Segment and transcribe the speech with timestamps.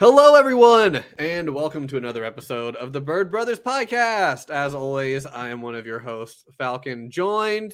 [0.00, 4.48] Hello, everyone, and welcome to another episode of the Bird Brothers podcast.
[4.48, 7.72] As always, I am one of your hosts, Falcon, joined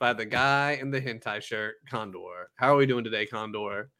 [0.00, 2.50] by the guy in the hentai shirt, Condor.
[2.56, 3.90] How are we doing today, Condor?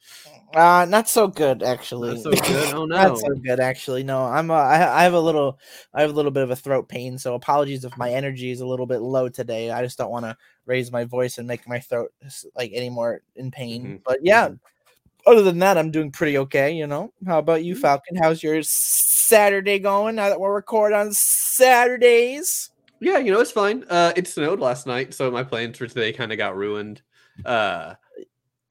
[0.53, 2.15] Uh, not so good actually.
[2.15, 2.75] Not so good.
[2.75, 4.03] Oh no, not so good actually.
[4.03, 4.51] No, I'm.
[4.51, 5.61] Uh, I, I have a little.
[5.95, 8.61] I have a little bit of a throat pain, so apologies if my energy is
[8.61, 9.71] a little bit low today.
[9.71, 10.37] I just don't want to
[10.67, 12.11] raise my voice and make my throat
[12.57, 13.85] like any more in pain.
[13.85, 14.03] Mhm.
[14.05, 14.49] But yeah,
[15.27, 16.73] other than that, I'm doing pretty okay.
[16.73, 17.13] You know.
[17.27, 17.81] How about you, Mhm.
[17.81, 18.17] Falcon?
[18.17, 20.17] How's your Saturday going?
[20.17, 22.71] Now that we're recording on Saturdays.
[23.01, 23.85] Yeah, you know it's fine.
[23.89, 27.01] Uh, it snowed last night, so my plans for today kind of got ruined.
[27.45, 27.95] Uh,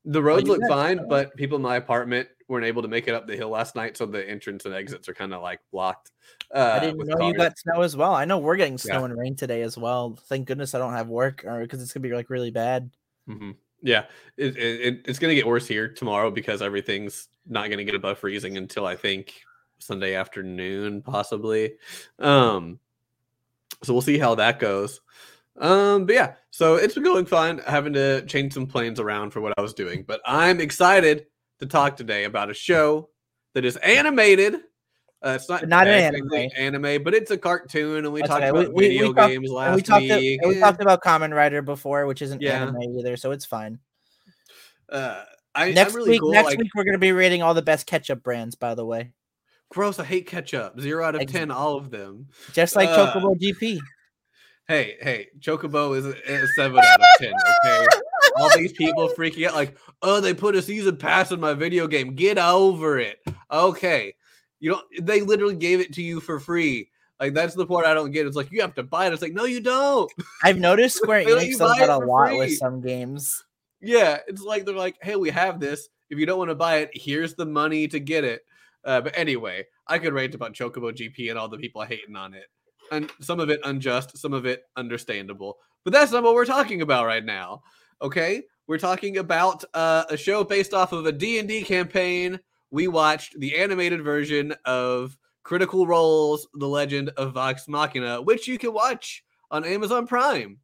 [0.05, 3.13] the roads you look fine, but people in my apartment weren't able to make it
[3.13, 6.11] up the hill last night, so the entrance and exits are kind of like blocked.
[6.53, 8.13] Uh, I didn't know you got snow as well.
[8.13, 8.97] I know we're getting Yeah.
[8.97, 10.17] snow and rain today as well.
[10.27, 12.91] Thank goodness I don't have work, or because it's gonna be like really bad.
[13.27, 13.51] hmm
[13.81, 14.05] Yeah,
[14.37, 17.85] it, it, it- it's going to get worse here tomorrow because everything's not going to
[17.85, 19.33] get above freezing until I think
[19.79, 21.75] Sunday afternoon, possibly.
[22.19, 22.79] Um,
[23.83, 24.99] so we'll see how that goes.
[25.57, 27.59] Um, but yeah, so it's been going fine.
[27.59, 31.27] Having to change some planes around for what I was doing, but I'm excited
[31.59, 33.09] to talk today about a show
[33.53, 34.55] that is animated.
[35.21, 38.43] Uh, it's not not an technically anime, but it's a cartoon, and we That's talked
[38.43, 38.51] okay.
[38.53, 40.39] We- about we- we video talked- games last we talked, week.
[40.41, 42.61] and we talked about Kamen Rider before, which isn't Yeah.
[42.61, 43.79] anime either, so it's fine.
[44.89, 46.31] uh, I, next really week, cool.
[46.31, 48.55] next like, week we're gonna be rating all the best ketchup brands.
[48.55, 49.11] By the way,
[49.69, 50.79] Gross, I hate ketchup.
[50.79, 52.27] Zero out of Ex- ten, all of them.
[52.53, 53.79] just like Uh, Chocobo GP.
[54.67, 57.33] Hey, hey, Chocobo is a, a seven out of ten.
[57.65, 57.85] Okay,
[58.37, 61.87] all these people freaking out like, oh, they put a season pass in my video
[61.87, 62.15] game.
[62.15, 63.19] Get over it.
[63.51, 64.13] Okay,
[64.59, 64.85] you don't.
[65.01, 66.89] They literally gave it to you for free.
[67.19, 68.25] Like that's the part I don't get.
[68.25, 69.13] It's like you have to buy it.
[69.13, 70.11] It's like no, you don't.
[70.43, 72.37] I've noticed Square Enix does that a lot free?
[72.37, 73.43] with some games.
[73.81, 75.89] Yeah, it's like they're like, hey, we have this.
[76.09, 78.41] If you don't want to buy it, here's the money to get it.
[78.83, 82.33] Uh, but anyway, I could rant about Chocobo GP and all the people hating on
[82.33, 82.45] it,
[82.91, 85.57] and some of it unjust, some of it understandable.
[85.83, 87.61] But that's not what we're talking about right now.
[88.01, 92.39] Okay, we're talking about uh, a show based off of a D and D campaign.
[92.71, 98.57] We watched the animated version of Critical Role's The Legend of Vox Machina, which you
[98.57, 100.59] can watch on Amazon Prime.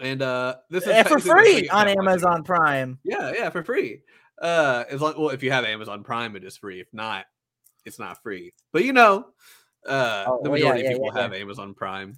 [0.00, 1.98] And uh, this is Eh, for free on time watching it.
[1.98, 2.98] Amazon Prime.
[3.04, 4.02] Yeah, yeah, for free.
[4.40, 6.80] Uh, as long well, if you have Amazon Prime, it is free.
[6.80, 7.26] If not,
[7.84, 8.54] it's not free.
[8.72, 9.26] But you know,
[9.86, 12.16] uh, Oh, the yeah, majority yeah, of people yeah, have Amazon Prime.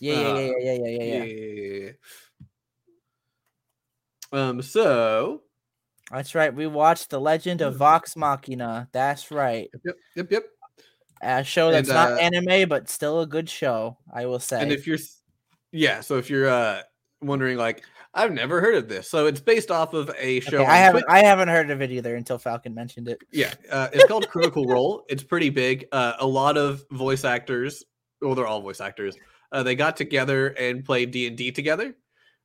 [0.00, 1.90] Yeah, yeah, Uh, yeah, yeah, yeah, yeah, yeah.
[4.32, 4.48] yeah.
[4.48, 4.62] Um.
[4.62, 5.42] So.
[6.10, 6.54] That's right.
[6.54, 8.88] We watched The Legend of Vox Machina.
[8.92, 9.68] That's right.
[9.84, 9.96] Yep.
[10.16, 10.32] Yep.
[10.32, 10.44] Yep.
[11.22, 13.96] A show that's And, not uh, anime, but still a good show.
[14.12, 14.60] I will say.
[14.60, 14.98] And if you're,
[15.72, 16.00] yeah.
[16.00, 16.82] So if you're uh
[17.22, 17.84] wondering, like,
[18.14, 19.10] I've never heard of this.
[19.10, 20.58] So it's based off of a show.
[20.58, 21.02] Okay, I haven't.
[21.02, 21.10] Twitch.
[21.10, 23.18] I haven't heard of it either until Falcon mentioned it.
[23.30, 25.04] Yeah, uh, it's called Critical Role.
[25.08, 25.86] It's pretty big.
[25.92, 27.84] Uh, a lot of voice actors,
[28.22, 29.16] well, they're all voice actors.
[29.52, 31.94] Uh, they got together and played D and D together.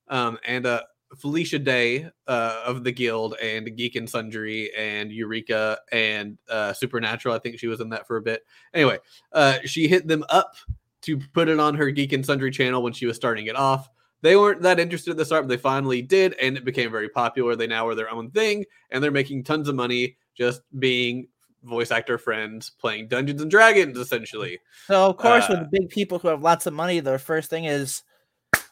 [0.10, 0.82] Um, and uh,
[1.18, 7.36] Felicia Day uh, of the Guild and Geek and Sundry and Eureka and uh, Supernatural.
[7.36, 8.46] I think she was in that for a bit.
[8.74, 9.00] Anyway,
[9.34, 10.56] uh, she hit them up
[11.04, 13.90] to put it on her Geek and Sundry channel when she was starting it off.
[14.22, 17.10] They weren't that interested at the start, but they finally did, and it became very
[17.10, 17.56] popular.
[17.56, 21.28] They now are their own thing, and they're making tons of money just being
[21.64, 24.60] voice actor friends playing Dungeons and Dragons, essentially.
[24.88, 27.66] So of course, Uh, with big people who have lots of money, their first thing
[27.66, 28.04] is,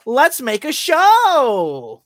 [0.06, 2.04] let's make a show.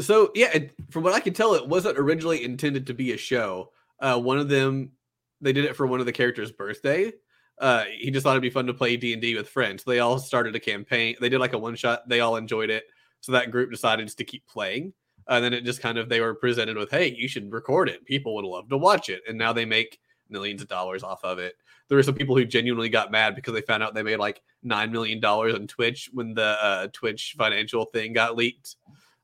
[0.00, 3.16] So yeah, it, from what I can tell, it wasn't originally intended to be a
[3.16, 3.72] show.
[4.00, 4.92] Uh, one of them,
[5.40, 7.12] they did it for one of the characters' birthday.
[7.58, 9.84] Uh, he just thought it'd be fun to play D and D with friends.
[9.84, 11.16] They all started a campaign.
[11.20, 12.08] They did like a one shot.
[12.08, 12.84] They all enjoyed it,
[13.20, 14.92] so that group decided just to keep playing.
[15.26, 18.04] And then it just kind of they were presented with, "Hey, you should record it.
[18.04, 19.98] People would love to watch it." And now they make
[20.30, 21.56] millions of dollars off of it.
[21.88, 24.42] There were some people who genuinely got mad because they found out they made like
[24.62, 28.76] nine million dollars on Twitch when the uh, Twitch financial thing got leaked.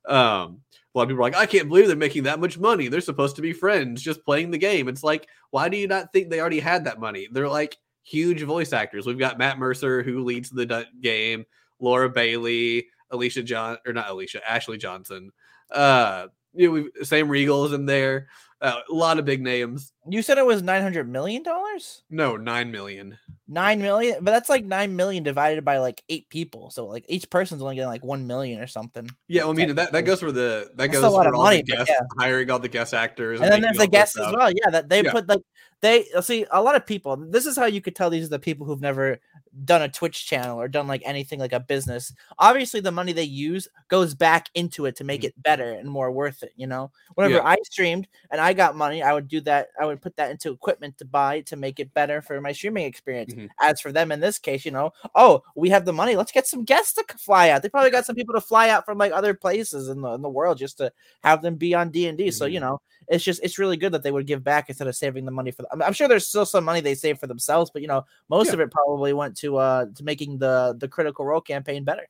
[0.06, 0.60] Um,
[0.94, 2.88] a lot of people are like, I can't believe they're making that much money.
[2.88, 4.88] They're supposed to be friends, just playing the game.
[4.88, 7.26] It's like, why do you not think they already had that money?
[7.30, 9.06] They're like huge voice actors.
[9.06, 11.44] We've got Matt Mercer who leads the game,
[11.80, 15.32] Laura Bailey, Alicia John or not Alicia, Ashley Johnson.
[15.70, 18.28] Uh, you know, we've Sam Riegel's in there.
[18.60, 19.92] Uh, a lot of big names.
[20.08, 22.04] You said it was nine hundred million dollars.
[22.08, 23.18] No, nine million.
[23.46, 26.70] Nine million, but that's like nine million divided by like eight people.
[26.70, 29.06] So like each person's only getting like one million or something.
[29.28, 31.28] Yeah, well, I mean that, that goes for the that That's goes a lot for
[31.28, 32.00] of all money, guests, yeah.
[32.18, 34.50] hiring all the guest actors, And then making there's the guests as well.
[34.50, 35.12] Yeah, that they Yeah.
[35.12, 35.42] put like
[35.80, 37.16] they uh, see a lot of people.
[37.16, 39.20] This is how you could tell these are the people who've never
[39.64, 42.12] done a Twitch channel or done like anything like a business.
[42.38, 46.10] Obviously, the money they use goes back into it to make it better and more
[46.10, 46.52] worth it.
[46.56, 47.46] You know, whenever Yeah.
[47.46, 49.68] I streamed and I got money, I would do that.
[49.80, 52.86] I would put that into equipment to buy to make it better for my streaming
[52.86, 53.34] experience.
[53.34, 53.48] Mhm.
[53.60, 56.16] As for them in this case, you know, oh, we have the money.
[56.16, 57.62] Let's get some guests to fly out.
[57.62, 60.22] They probably got some people to fly out from like other places in the in
[60.22, 60.92] the world just to
[61.22, 62.30] have them be on D and D.
[62.30, 62.62] So you Mhm.
[62.62, 65.30] know, it's just it's really good that they would give back instead of saving the
[65.30, 65.64] money for.
[65.70, 68.48] I'm, I'm sure there's still some money they save for themselves, but you know, most
[68.48, 68.54] Yeah.
[68.54, 72.06] of it probably went to uh to making the the Critical Role campaign better.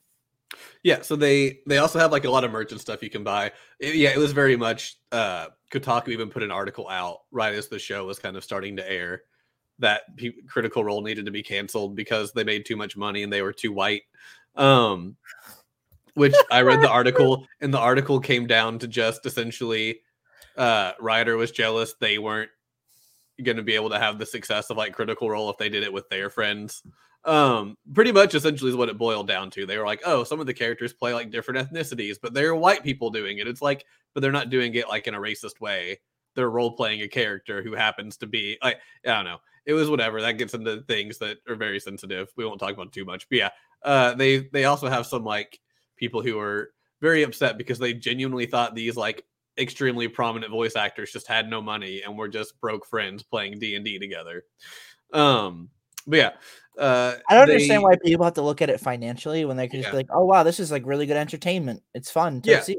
[0.83, 3.53] Yeah, so they they also have like a lot of merchant stuff you can buy.
[3.81, 7.69] It- yeah, it was very much uh Kotaku even put an article out right as
[7.69, 9.23] the show was kind of starting to air
[9.81, 13.33] that pe- Critical Role needed to be canceled because they made too much money and
[13.33, 14.03] they were too white.
[14.55, 15.17] Um
[16.15, 20.01] which I read the article and the article came down to just essentially
[20.57, 22.51] uh Ryder was jealous they weren't
[23.43, 25.83] going to be able to have the success of like Critical Role if they did
[25.83, 26.83] it with their friends.
[27.25, 29.67] Um, pretty much essentially is what it boiled down to.
[29.67, 32.85] They were like, oh, some of the characters play like different ethnicities, but they're white
[32.85, 33.49] people doing it.
[33.49, 36.01] It's like, but they're not doing it like in a racist way.
[36.35, 39.39] They're role playing a character who happens to be like, I don't know.
[39.67, 40.21] It was whatever.
[40.21, 42.29] That gets into things that are very sensitive.
[42.37, 43.29] We won't talk about too much.
[43.31, 43.51] But yeah,
[43.83, 45.59] uh, they they also have some like
[45.97, 49.25] people who are very upset because they genuinely thought these like
[49.59, 53.77] extremely prominent voice actors just had no money and were just broke friends playing D
[53.77, 54.45] and D together.
[55.13, 55.69] Um,
[56.07, 56.31] but yeah,
[56.79, 59.69] uh, I don't they- understand why people have to look at it financially when they
[59.69, 59.93] can just Yeah.
[59.93, 61.83] be like, oh wow, this is like really good entertainment.
[61.95, 62.61] It's fun to Yeah.
[62.61, 62.79] see.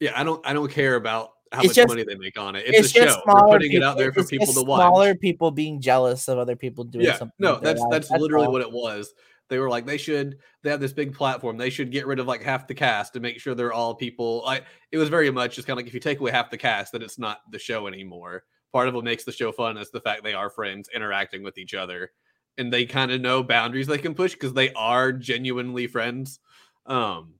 [0.00, 2.56] Yeah, I don't I don't care about how It's much just- money they make on
[2.56, 2.64] it.
[2.66, 3.04] It's, It's, a show.
[3.26, 4.78] We're smaller putting it out there for people to watch.
[4.80, 7.34] Smaller people being jealous of other people doing yeah, something.
[7.38, 8.52] no, their that's that's literally all.
[8.52, 9.12] what it was.
[9.50, 11.58] They were like, they should they have this big platform.
[11.58, 14.42] They should get rid of like half the cast to make sure they're all people.
[14.44, 16.56] Like it was very much just kind of like if you take away half the
[16.56, 18.44] cast, then it's not the show anymore.
[18.72, 21.58] Part of what makes the show fun is the fact they are friends interacting with
[21.58, 22.12] each other,
[22.56, 26.38] and they kind of know boundaries they can push because they are genuinely friends.
[26.86, 27.34] Um,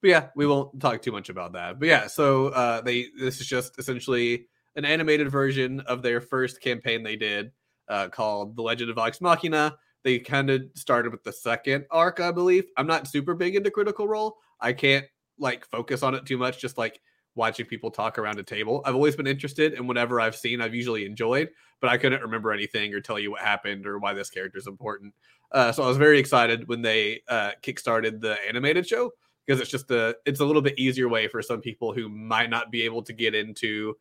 [0.00, 1.78] but yeah, we won't talk too much about that.
[1.78, 4.46] But yeah, so uh, they this is just essentially
[4.76, 7.52] an animated version of their first campaign they did
[7.88, 9.76] uh, called The Legend of Vox Machina.
[10.04, 12.64] They kind of started with the second arc, I believe.
[12.76, 14.36] I'm not super big into Critical Role.
[14.60, 15.06] I can't
[15.38, 17.00] like focus on it too much, just like
[17.34, 18.82] watching people talk around a table.
[18.84, 21.48] I've always been interested, and whatever I've seen, I've usually enjoyed,
[21.80, 24.66] but I couldn't remember anything or tell you what happened or why this character is
[24.66, 25.14] important.
[25.50, 29.10] Uh, so I was very excited when they uh, kickstarted the animated show
[29.46, 32.50] because it's just a it's a little bit easier way for some people who might
[32.50, 33.94] not be able to get into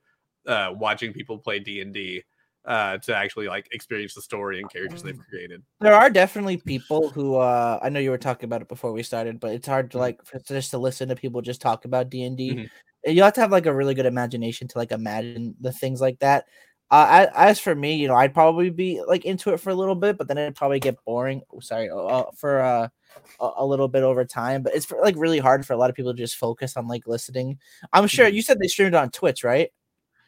[0.47, 2.23] uh, watching people play D and D
[2.65, 5.61] uh, to actually like experience the story and characters they've created.
[5.81, 9.03] There are definitely people who uh I know you were talking about it before we
[9.03, 10.01] started, but it's hard to Mhm.
[10.01, 12.55] like for, just to listen to people just talk about D and D.
[12.55, 12.69] Mhm.
[13.15, 16.19] You have to have like a really good imagination to like imagine the things like
[16.19, 16.45] that.
[16.89, 19.75] Uh, I, as for me, you know, I'd probably be like into it for a
[19.75, 21.41] little bit, but then it'd probably get boring.
[21.51, 22.87] Oh, sorry, uh, for uh,
[23.41, 24.61] a, a little bit over time.
[24.63, 26.87] But it's for, like really hard for a lot of people to just focus on
[26.87, 27.57] like listening.
[27.91, 28.33] I'm sure Mhm.
[28.35, 29.69] you said they streamed on Twitch, right?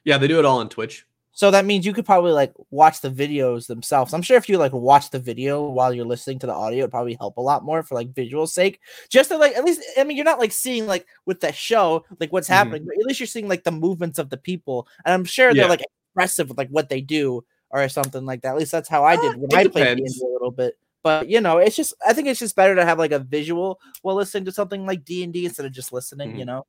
[0.04, 1.06] Yeah, they do it all on Twitch.
[1.38, 4.14] So that means you could probably like watch the videos themselves.
[4.14, 6.92] I'm sure if you like watch the video while you're listening to the audio, it'd
[6.92, 8.80] probably help a lot more for like visual sake.
[9.10, 12.06] Just to like at least I mean you're not like seeing like with the show
[12.22, 12.54] like what's Mhm.
[12.54, 14.88] happening, but at least you're seeing like the movements of the people.
[15.04, 15.64] And I'm sure Yeah.
[15.64, 15.84] they're like
[16.14, 18.52] expressive with like what they do or something like that.
[18.54, 19.98] At least that's how I Uh, did when it I played.
[19.98, 20.78] D&D a little bit.
[21.04, 23.80] But you know, it's just I think it's just better to have like a visual
[24.04, 26.34] while listening to something like D and D instead of just listening.
[26.36, 26.48] You Mhm.
[26.48, 26.66] know,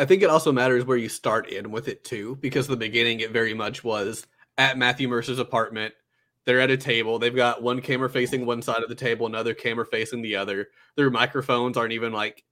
[0.00, 3.20] I think it also matters where you start in with it too, because the beginning
[3.20, 4.26] it very much was
[4.56, 5.92] at Matthew Mercer's apartment.
[6.46, 7.18] They're at a table.
[7.18, 10.68] They've got one camera facing one side of the table, another camera facing the other.
[10.96, 12.42] Their microphones aren't even like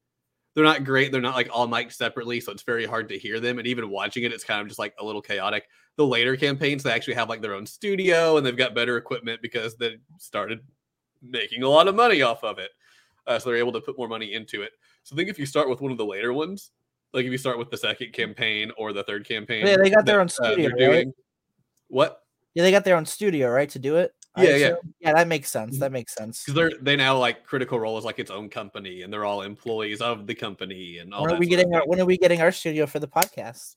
[0.55, 1.11] they're not great.
[1.11, 3.59] They're not like all mic'd separately, so it's very hard to hear them.
[3.59, 5.69] And even watching it, it's kind of just like a little chaotic.
[5.97, 9.41] The later campaigns, they actually have like their own studio and they've got better equipment
[9.41, 10.61] because they started
[11.23, 12.73] making a lot of money off of it.
[13.27, 14.73] Uh, so they're able to put more money into it.
[15.03, 16.73] So I think if you start with one of the later ones,
[17.13, 20.05] like if you start with the second campaign or the third campaign, Yeah, they got
[20.05, 21.07] their that, own studio, they're right?
[21.89, 22.23] what?
[22.55, 24.13] yeah, they got their own studio right to do it.
[24.35, 24.67] I Yeah, yeah.
[24.67, 24.95] assume?
[25.01, 25.13] yeah.
[25.15, 25.77] That makes sense.
[25.77, 25.81] Mhm.
[25.81, 26.43] That makes sense.
[26.45, 29.43] Because they're they now like Critical Role is like its own company, and they're all
[29.43, 32.41] employees of the company and all When are we getting our, when are we getting
[32.41, 33.77] our studio for the podcast?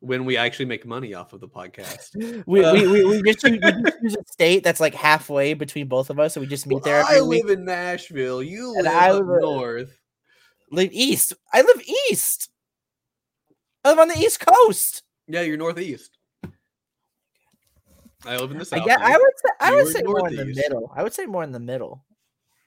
[0.00, 2.10] when we actually make money off of the podcast?
[2.46, 5.86] We, Uh, we, we, we just we just use a state that's like halfway between
[5.88, 7.44] both of us, so we just meet there Well, every I week.
[7.44, 8.42] live in Nashville.
[8.42, 9.96] You live I live, uh, north.
[10.70, 11.32] Live east.
[11.54, 12.50] I live east.
[13.84, 15.02] I live on the east coast.
[15.28, 16.16] Yeah, you're northeast.
[18.26, 18.86] I live in the I south.
[18.86, 19.00] get.
[19.00, 19.50] I would say.
[19.60, 20.90] I would say more in the middle.
[20.96, 22.04] I would say more in the middle.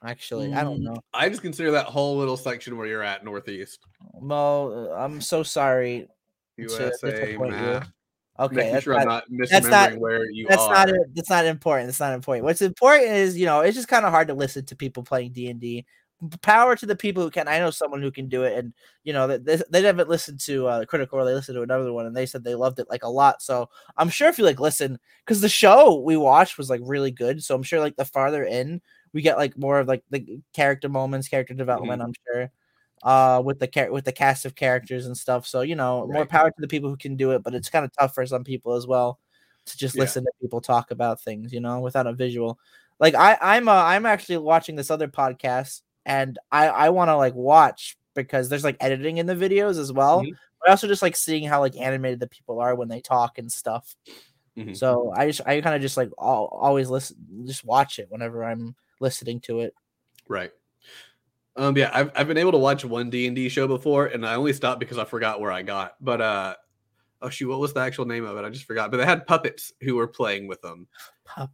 [0.03, 1.01] Actually, I don't Mm, know.
[1.13, 3.79] I just consider that whole little section where you're at northeast.
[4.21, 6.07] Mo, uh, I'm so sorry.
[6.57, 6.91] To USA
[7.31, 7.81] you.
[8.39, 10.85] Okay, making that's sure not, I'm not misremembering that's not- where you that's are.
[10.85, 10.89] not.
[11.15, 11.87] That's not important.
[11.87, 12.43] That's not important.
[12.45, 15.31] What's important is you know it's just kind of hard to listen to people playing
[15.31, 15.83] D and D.
[16.41, 17.47] Power to the people who can.
[17.47, 20.67] I know someone who can do it, and you know they they, haven't listened to
[20.67, 21.19] uh, Critical.
[21.19, 23.41] Or they listened to another one, and they said they loved it like a lot.
[23.41, 27.11] So I'm sure if you like listen, because the show we watched was like really
[27.11, 27.43] good.
[27.43, 28.81] So I'm sure like the farther in
[29.13, 32.01] we get like more of like the character moments, character development.
[32.01, 32.51] I'm sure
[33.03, 36.49] uh with the with the cast of characters and stuff so you know more power
[36.49, 38.73] to the people who can do it but it's kind of tough for some people
[38.73, 39.19] as well
[39.65, 40.01] to just Yeah.
[40.01, 42.57] listen to people talk about things you know without a visual
[42.99, 47.15] like i i'm uh, i'm actually watching this other podcast and i i want to
[47.15, 50.31] like watch because there's like editing in the videos as well Mhm.
[50.59, 53.51] but also just like seeing how like animated the people are when they talk and
[53.51, 53.95] stuff
[54.57, 54.75] Mhm.
[54.75, 58.43] so i just i kind of just like al- always listen just watch it whenever
[58.43, 59.75] i'm listening to it
[60.27, 60.51] Right.
[61.55, 61.75] Um.
[61.77, 64.35] Yeah, I've I've been able to watch one D and D show before, and I
[64.35, 65.93] only stopped because I forgot where I got.
[66.01, 66.55] But uh,
[67.21, 68.43] oh shoot, what was the actual name of it?
[68.45, 68.91] I just forgot.
[68.91, 70.87] But they had puppets who were playing with them,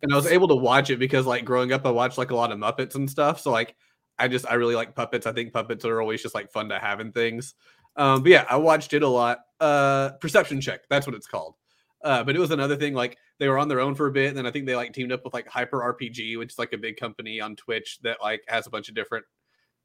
[0.02, 2.36] and I was able to watch it because like growing up, I watched like a
[2.36, 3.40] lot of Muppets and stuff.
[3.40, 3.76] So like,
[4.24, 5.27] I just I really like puppets.
[5.27, 7.56] I think puppets are always just like fun to have in things.
[7.96, 8.24] Um.
[8.24, 9.39] But yeah, I watched it a lot.
[9.60, 10.82] Uh, Perception Check.
[10.89, 11.56] That's what it's called.
[12.03, 14.30] Uh, but it was another thing like they were on their own for a bit,
[14.30, 16.74] and then I think they like teamed up with like Hyper RPG, which is like
[16.74, 19.25] a big company on Twitch that like has a bunch of different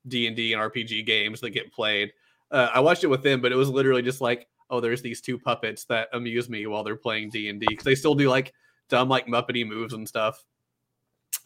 [0.07, 2.13] D and D and RPG games that get played.
[2.51, 5.21] Uh, I watched it with them, but it was literally just like, oh, there's these
[5.21, 8.29] two puppets that amuse me while they're playing D and D because they still do
[8.29, 8.53] like
[8.89, 10.45] dumb like Muppety moves and stuff.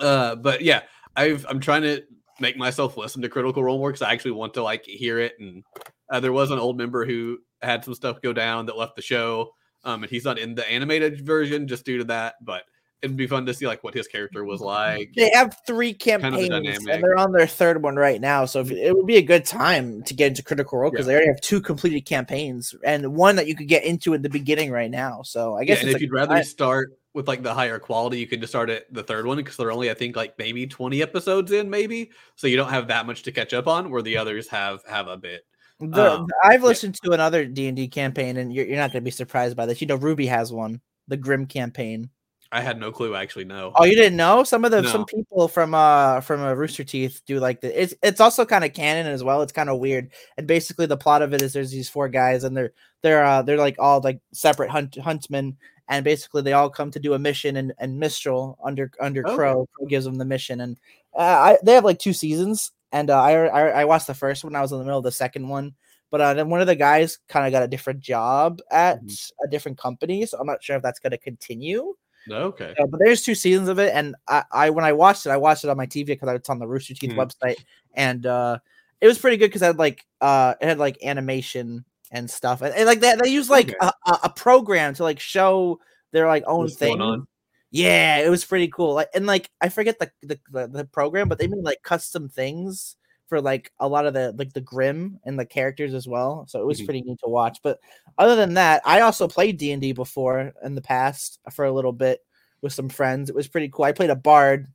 [0.00, 0.82] Uh, but yeah,
[1.16, 2.02] I've I'm trying to
[2.42, 5.32] make myself listen to Critical Role more because I actually want to like hear it.
[5.40, 5.64] And
[6.10, 9.02] uh, there was an old member who had some stuff go down that left the
[9.02, 12.34] show, um, and he's not in the animated version just due to that.
[12.42, 12.64] But
[13.02, 15.12] it'd be fun to see like what his character was like.
[15.16, 16.88] They have three of a campaigns, dynamic.
[16.88, 18.44] and they're on their third one right now.
[18.44, 21.10] So if, it would be a good time to get into Critical Role because Yeah.
[21.10, 24.28] they already have two completed campaigns and one that you could get into at the
[24.30, 25.22] beginning right now.
[25.22, 26.44] So I Yeah, guess and if a you'd rather time.
[26.44, 29.56] start with like the higher quality, you can just start at the third one because
[29.56, 32.10] they're only I think like maybe 20 episodes in, maybe.
[32.36, 35.08] So you don't have that much to catch up on, where the others have have
[35.08, 35.44] a bit.
[35.80, 36.68] The- um, I've yeah.
[36.68, 39.56] listened to another D and D campaign, and you're, you're not going to be surprised
[39.56, 39.80] by this.
[39.80, 42.08] You know, RWBY has one, the Grimm campaign.
[42.52, 43.46] I had no clue actually.
[43.46, 43.72] No.
[43.74, 44.44] Oh, you didn't know?
[44.44, 44.88] Some of the No.
[44.88, 48.62] some people from uh from uh, Rooster Teeth do like the it's it's also kind
[48.62, 49.40] of canon as well.
[49.42, 50.12] It's kind of weird.
[50.36, 53.40] And basically the plot of it is there's these four guys and they're they're uh
[53.42, 55.56] they're like all like separate hunt huntsmen
[55.88, 59.34] and basically they all come to do a mission and and Mistral under under Okay.
[59.36, 60.78] Qrow, Qrow gives them the mission and
[61.16, 61.20] uh,
[61.56, 64.54] I they have like two seasons and uh, I, I I watched the first one.
[64.54, 65.74] I was in the middle of the second one.
[66.10, 69.32] But uh, then one of the guys kind of got a different job at Mhm.
[69.42, 71.94] a different company, so I'm not sure if that's going to continue.
[72.26, 72.36] No.
[72.44, 72.74] Okay.
[72.78, 75.64] But there's two seasons of it, and I, I when I watched it, I watched
[75.64, 77.16] it on my TV because it's on the Rooster Teeth Mhm.
[77.16, 77.64] website,
[77.94, 78.58] and uh,
[79.00, 82.62] it was pretty good because I had like uh, it had like animation and stuff,
[82.62, 83.76] and, and like they they use like Okay.
[83.80, 85.80] a, a, a program to like show
[86.12, 87.26] their like own What's thing.
[87.70, 88.94] Yeah, it was pretty cool.
[88.94, 92.28] Like and like I forget the the, the, the program, but they made like custom
[92.28, 92.96] things
[93.32, 96.44] for like a lot of the like the Grimm and the characters as well.
[96.48, 96.84] So it was Mhm.
[96.84, 97.60] pretty neat to watch.
[97.62, 97.80] But
[98.18, 101.72] other than that, I also played D and D before in the past for a
[101.72, 102.20] little bit
[102.60, 103.30] with some friends.
[103.30, 103.86] It was pretty cool.
[103.86, 104.66] I played a bard.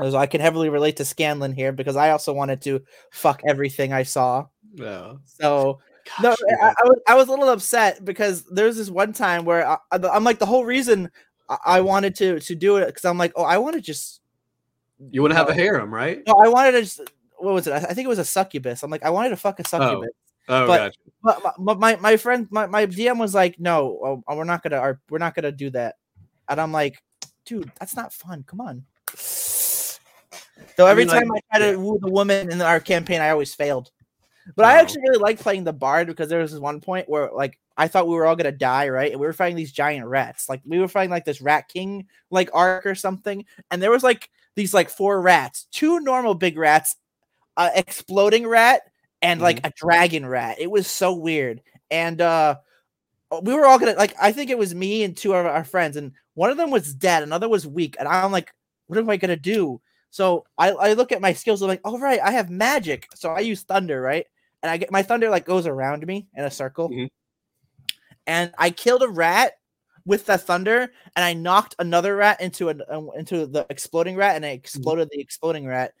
[0.00, 3.92] So I can heavily relate to Scanlan here because I also wanted to fuck everything
[3.92, 4.46] I saw.
[4.74, 5.18] No.
[5.24, 5.80] So
[6.22, 6.68] no, I.
[6.68, 10.22] I was I was a little upset because there's this one time where I, I'm
[10.22, 11.10] like the whole reason
[11.48, 14.20] I, I wanted to to do it because I'm like oh I want to just
[15.10, 16.22] you want to have a harem, right?
[16.26, 17.00] no I wanted to just
[17.38, 19.36] what was it I I think it was a succubus I'm like I wanted to
[19.36, 19.68] fuck a oh.
[19.68, 20.10] succubus
[20.50, 21.58] Oh, but- gotcha.
[21.60, 25.18] but my, my- friend my, my DM was like no oh, we're not gonna we're
[25.18, 25.96] not gonna do that
[26.48, 27.02] and I'm like
[27.44, 31.76] dude that's not fun come on so I every mean, like, time I try to
[31.76, 33.90] woo the woman in our campaign I always failed
[34.56, 34.80] but I Oh.
[34.80, 37.86] actually really like playing the bard because there was this one point where like I
[37.88, 39.10] thought we were all gonna die, right?
[39.12, 40.48] And we were fighting these giant rats.
[40.48, 43.44] Like we were fighting like this rat king like arc or something.
[43.70, 46.96] And there was like these like four rats, two normal big rats,
[47.58, 48.82] uh exploding rat,
[49.20, 50.56] and like a dragon rat.
[50.58, 51.60] It was so weird.
[51.90, 52.56] And uh
[53.42, 55.96] we were all gonna like I think it was me and two of our friends,
[55.98, 58.54] and one of them was dead, another was weak, and I'm like,
[58.86, 59.80] what am I gonna do?
[60.10, 63.06] So I, I look at my skills, I'm like, all right, I have magic.
[63.14, 64.24] So I use thunder, right?
[64.62, 66.88] And I get my thunder like goes around me in a circle.
[66.88, 67.08] Mhm.
[68.26, 69.52] And I killed a rat
[70.06, 74.36] with the thunder, and I knocked another rat into an uh, into the exploding rat,
[74.36, 75.92] and I exploded the exploding rat.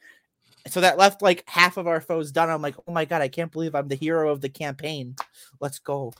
[0.68, 2.50] So that left like half of our foes done.
[2.50, 5.16] I'm like, oh my god, I can't believe I'm the hero of the campaign.
[5.60, 6.12] Let's go.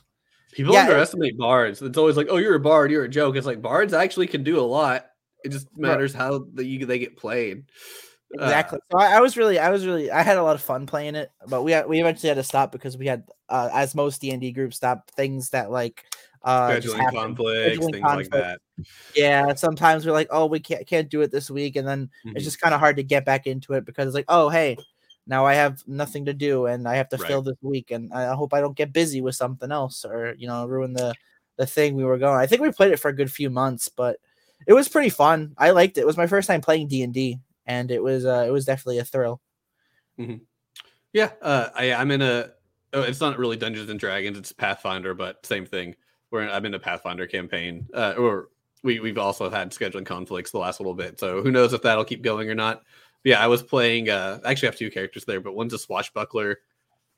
[0.51, 1.81] People Yeah, it- underestimate bards.
[1.81, 3.35] It's always like, oh, you're a bard, you're a joke.
[3.35, 5.05] It's like bards actually can do a lot.
[5.43, 5.89] It just Right.
[5.89, 7.63] matters how the, you, they get played.
[8.39, 8.79] Uh, Exactly.
[8.91, 11.15] so I, I was really, I was really, I had a lot of fun playing
[11.15, 14.21] it, but we had, we eventually had to stop because we had, uh, as most
[14.21, 16.05] D and D groups stop things that like,
[16.43, 18.59] Uh, Scheduling conflicts, scheduling things like that.
[19.15, 22.33] Yeah, sometimes we're like, oh, we can't can't do it this week, and then Mhm.
[22.35, 24.77] it's just kind of hard to get back into it because it's like, oh, hey,
[25.27, 27.27] now I have nothing to do and I have to Right.
[27.27, 30.47] fill this week, and I hope I don't get busy with something else or you
[30.47, 31.13] know ruin the
[31.57, 32.39] the thing we were going.
[32.39, 34.17] I think we played it for a good few months, but
[34.67, 35.53] it was pretty fun.
[35.57, 36.01] I liked it.
[36.01, 38.65] It was my first time playing D and D, and it was uh, it was
[38.65, 39.41] definitely a thrill.
[41.13, 42.51] Yeah, uh, I, I'm in a.
[42.93, 45.95] Oh, it's not really Dungeons and Dragons; it's Pathfinder, but same thing.
[46.31, 48.49] We're in, I'm in a Pathfinder campaign, uh, or
[48.83, 51.19] we we've also had scheduling conflicts the last little bit.
[51.19, 52.83] So who knows if that'll keep going or not?
[53.23, 54.09] But yeah, I was playing.
[54.09, 56.59] Uh, I actually have two characters there, but one's a swashbuckler,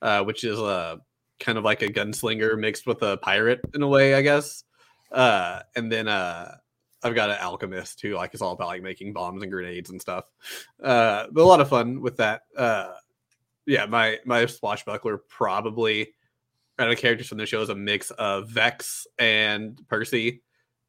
[0.02, 0.98] uh, which is uh,
[1.40, 4.64] kind of like a gunslinger mixed with a pirate in a way, I guess.
[5.12, 6.56] Uh, and then uh,
[7.04, 10.02] I've got an alchemist who like is all about like making bombs and grenades and
[10.02, 10.26] stuff.
[10.82, 12.44] Uh, but a lot of fun with that.
[12.56, 12.94] Uh,
[13.66, 16.14] yeah, my my swashbuckler probably
[16.80, 20.42] out of the characters from the show is a mix of Vex and Percy,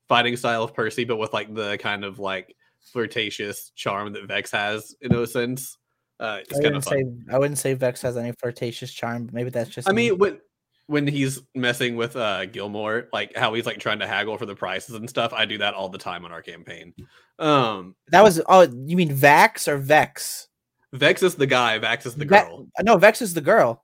[0.08, 4.50] fighting style of Percy, but with like the kind of like flirtatious charm that Vex
[4.50, 5.78] has in a sense.
[6.20, 7.24] Uh, it's I kind of wouldn't fun.
[7.28, 9.88] say I wouldn't say Vex has any flirtatious charm, but maybe that's just.
[9.88, 10.10] I me.
[10.10, 10.40] mean, when
[10.86, 14.54] when he's messing with uh Gilmore, like how he's like trying to haggle for the
[14.54, 16.94] prices and stuff, I do that all the time on our campaign.
[17.38, 20.48] Um, that was oh, you mean Vax or Vex?
[20.92, 22.68] Vex is the guy, Vax is the Ve- girl.
[22.82, 23.81] no, Vex is the girl.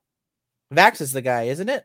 [0.74, 1.84] Vax is the guy, isn't it?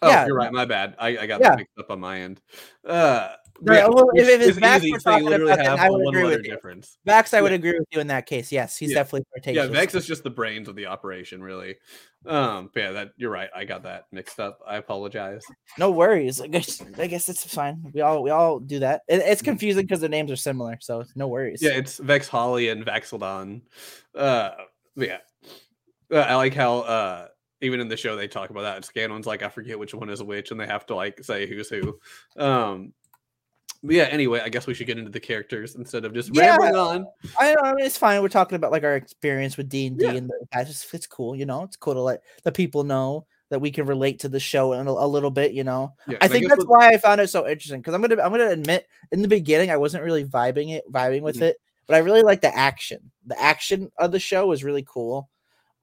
[0.00, 0.26] Oh, yeah.
[0.26, 0.52] you're right.
[0.52, 0.94] My bad.
[0.98, 1.50] I, I got Yeah.
[1.50, 2.40] that mixed up on my end.
[2.86, 3.30] Uh,
[3.60, 5.90] Right, yeah, well, if- if it's is Vax easy, we're talking about, then have I
[5.90, 6.52] would one agree with you.
[6.52, 6.96] difference.
[7.04, 7.56] Vax, I would Yeah.
[7.56, 8.52] agree with you in that case.
[8.52, 9.64] Yes, he's definitely flirtatious.
[9.64, 11.74] Yeah, Vex is just the brains of the operation, really.
[12.24, 13.50] Um, but yeah, that you're right.
[13.52, 14.60] I got that mixed up.
[14.64, 15.44] I apologize.
[15.76, 16.40] No worries.
[16.40, 17.82] I guess I guess it's fine.
[17.92, 19.02] We all we all do that.
[19.08, 21.60] It, it's confusing because the names are similar, so no worries.
[21.60, 23.62] Yeah, it's Vex'ahlia and Vax'ildan.
[24.14, 24.50] Uh,
[24.94, 25.18] yeah,
[26.10, 27.28] I like how uh,
[27.60, 28.82] even in the show they talk about that.
[28.82, 31.68] Scanlan's like, I forget which one is which, and they have to like say who's
[31.68, 31.98] who.
[32.36, 32.92] Um,
[33.82, 34.04] but yeah.
[34.04, 36.56] Anyway, I guess we should get into the characters instead of just Yeah.
[36.56, 37.06] rambling on.
[37.38, 38.20] I, I mean, it's fine.
[38.22, 41.36] We're talking about like our experience with D and D, and that just it's cool.
[41.36, 44.40] You know, it's cool to let the people know that we can relate to the
[44.40, 45.52] show in a, a little bit.
[45.52, 48.02] You know, Yeah, I think guess that's why I found it so interesting because I'm
[48.02, 51.42] gonna I'm gonna admit in the beginning I wasn't really vibing it vibing with Mhm.
[51.42, 53.10] it, but I really like the action.
[53.26, 55.28] The action of the show was really cool.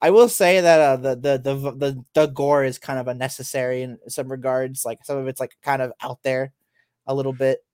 [0.06, 3.82] I will say that uh, the, the the the the gore is kind of unnecessary
[3.82, 4.86] in some regards.
[4.86, 6.54] Like some of it's like kind of out there
[7.08, 7.66] a little bit.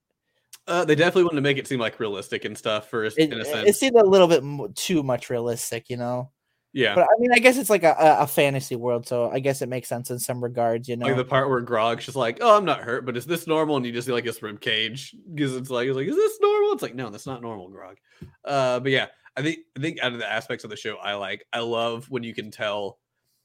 [0.65, 3.33] Uh, they definitely wanted to make it seem like realistic and stuff For It, in
[3.33, 3.67] a sense.
[3.67, 4.43] it seemed a little bit
[4.77, 6.31] too much realistic, you know.
[6.71, 9.61] yeah, But I mean, I guess it's like a, a, fantasy world, so I guess
[9.61, 11.07] it makes sense in some regards, you know.
[11.07, 13.75] like the part where Grog's just like, "Oh, I'm not hurt, but is this normal?"
[13.75, 16.39] And you just see like his rib cage because it's like, it's like, "Is this
[16.39, 17.97] normal?" It's like, "No, that's not normal, Grog."
[18.45, 21.13] Uh, but yeah, I think I think out of the aspects of the show, I
[21.15, 22.99] like, I love when you can tell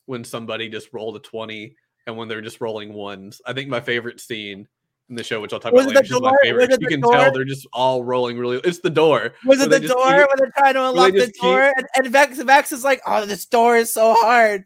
[0.06, 3.40] when somebody just rolled a twenty and when they're just rolling ones.
[3.46, 4.66] I think my favorite scene
[5.08, 6.80] in the show, which I'll talk Was about later, is my favorite.
[6.80, 7.12] You can door?
[7.12, 8.60] tell they're just all rolling really.
[8.64, 9.34] It's the door.
[9.44, 11.62] Was it the door keep- when they're trying to unlock the just keep- door?
[11.76, 14.64] And, and Vex, Vex is like, "Oh, this door is so hard."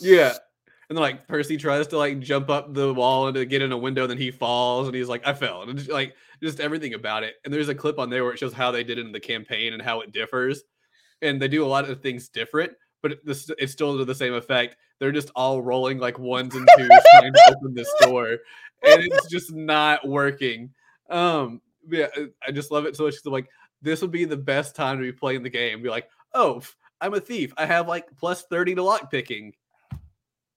[0.00, 0.34] Yeah.
[0.88, 3.72] And then like Percy tries to like jump up the wall and to get in
[3.72, 5.62] a window, then he falls and he's like, I fell.
[5.62, 7.36] And it's like just everything about it.
[7.44, 9.20] And there's a clip on there where it shows how they did it in the
[9.20, 10.62] campaign and how it differs.
[11.22, 13.20] And they do a lot of things different, but it-
[13.58, 14.76] it's still to the same effect.
[14.98, 18.38] They're just all rolling like ones and twos trying to open this door.
[18.84, 20.72] And it's just not working.
[21.10, 22.06] Um yeah,
[22.46, 23.14] I just love it so much.
[23.26, 23.48] I'm like,
[23.80, 25.82] this would be the best time to be playing the game.
[25.82, 26.62] Be like, oh,
[27.00, 27.52] I'm a thief.
[27.56, 29.52] I have like plus 30 to lock picking.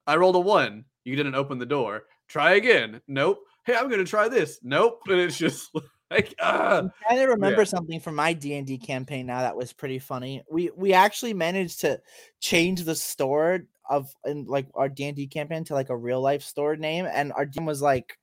[0.06, 0.86] I rolled a one.
[1.04, 2.04] You didn't open the door.
[2.28, 3.02] Try again.
[3.08, 3.39] Nope.
[3.65, 4.60] Hey, I'm gonna try this.
[4.63, 5.01] Nope.
[5.08, 5.71] And it's just
[6.12, 6.78] like ah.
[6.80, 7.65] I'm trying to remember Yeah.
[7.65, 9.25] something from my D and D campaign.
[9.25, 10.43] Now that was pretty funny.
[10.51, 11.99] We we actually managed to
[12.39, 16.21] change the store of in like our D and D campaign to like a real
[16.21, 18.17] life store name, and our DM was like,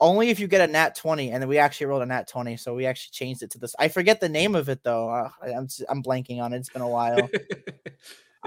[0.00, 2.56] only if you get a nat twenty, and then we actually rolled a nat twenty,
[2.56, 3.74] so we actually changed it to this.
[3.80, 5.08] I forget the name of it though.
[5.10, 6.58] Uh, I, I'm s- I'm blanking on it.
[6.58, 7.28] It's been a while.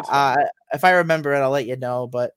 [0.09, 0.37] Uh,
[0.73, 2.07] if I remember it, I'll let you know.
[2.07, 2.31] But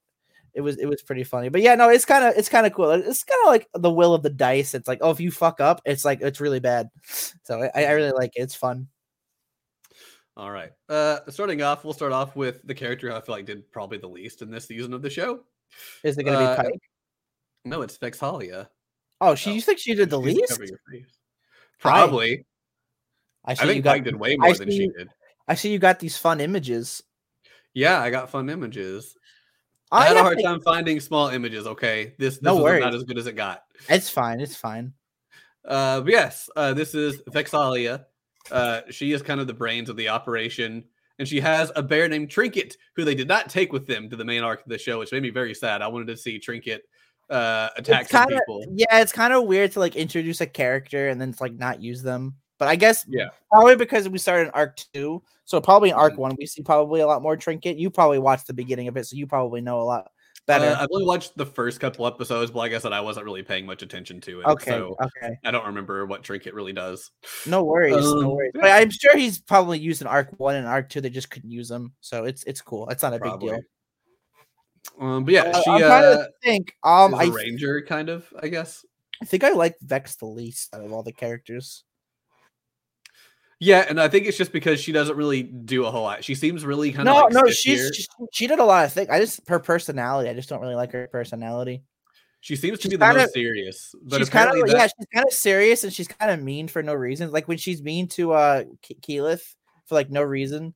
[0.54, 1.48] it was it was pretty funny.
[1.48, 2.90] But yeah, no, it's kind of it's kind of cool.
[2.90, 4.74] It's kind of like the will of the dice.
[4.74, 6.88] It's like, oh, if you fuck up, it's like it's really bad.
[7.42, 8.42] So I, I really like it.
[8.42, 8.88] It's fun.
[10.36, 10.72] All right.
[10.88, 14.08] Uh starting off, we'll start off with the character I feel like did probably the
[14.08, 15.40] least in this season of the show.
[16.02, 16.80] Is it gonna Uh, be Pike?
[17.64, 18.68] No, it's Vex'ahlia.
[19.20, 20.48] Oh, she oh, you think she did the She's least?
[20.50, 21.18] cover your face.
[21.82, 21.90] Why?
[21.90, 22.46] Probably.
[23.44, 25.08] I I see think got Pike did way more than she did.
[25.46, 27.02] I see you got these fun images.
[27.72, 29.16] Yeah, I got fun images.
[29.94, 31.66] I, had a hard to- time finding small images.
[31.66, 33.62] Okay, this this No was not as good as it got.
[33.88, 34.40] It's fine.
[34.40, 34.92] It's fine.
[35.64, 38.04] Uh, yes, uh, this is Vex'ahlia.
[38.50, 40.85] Uh, she is kind of the brains of the operation,
[41.18, 44.16] and she has a bear named Trinket, who they did not take with them to
[44.16, 45.80] the main arc of the show, which made me very sad.
[45.80, 46.80] I wanted to see Trinket
[47.30, 48.66] uh attack kinda- people.
[48.74, 51.80] Yeah, it's kind of weird to like introduce a character and then it's like not
[51.80, 52.35] use them.
[52.58, 53.28] But I guess Yeah.
[53.50, 56.18] probably because we started in arc two, so probably in arc Mhm.
[56.18, 57.76] one we see probably a lot more trinket.
[57.76, 60.10] You probably watched the beginning of it, so you probably know a lot
[60.46, 60.66] better.
[60.66, 63.42] Uh, I've only watched the first couple episodes, but like I said, I wasn't really
[63.42, 64.46] paying much attention to it.
[64.46, 67.10] okay, So okay, I don't remember what Trinket really does.
[67.46, 68.52] no worries, no Um, worries.
[68.54, 71.00] But I'm sure he's probably used in arc one and arc two.
[71.00, 72.88] They just couldn't use them, so it's it's cool.
[72.90, 73.60] It's not a big deal.
[75.00, 76.74] Um, but yeah, Uh, she I'm trying uh, to think.
[76.84, 78.84] Um, I ranger, kind of, I guess.
[79.22, 81.84] I think I like Vex the least out of all the characters.
[83.60, 86.24] Yeah, and I think it's just because she doesn't really do a whole lot.
[86.24, 88.92] She seems really kind of No, like no, she's she, she did a lot of
[88.92, 89.08] things.
[89.10, 90.28] I just her personality.
[90.28, 91.82] I just don't really like her personality.
[92.40, 94.86] She seems to she's be the kinda- most serious, but she's kind of that, yeah,
[94.86, 97.30] she's kind of serious and she's kind of mean for no reason.
[97.30, 99.54] Like when she's mean to uh Ke- Keyleth
[99.86, 100.74] for like no reason.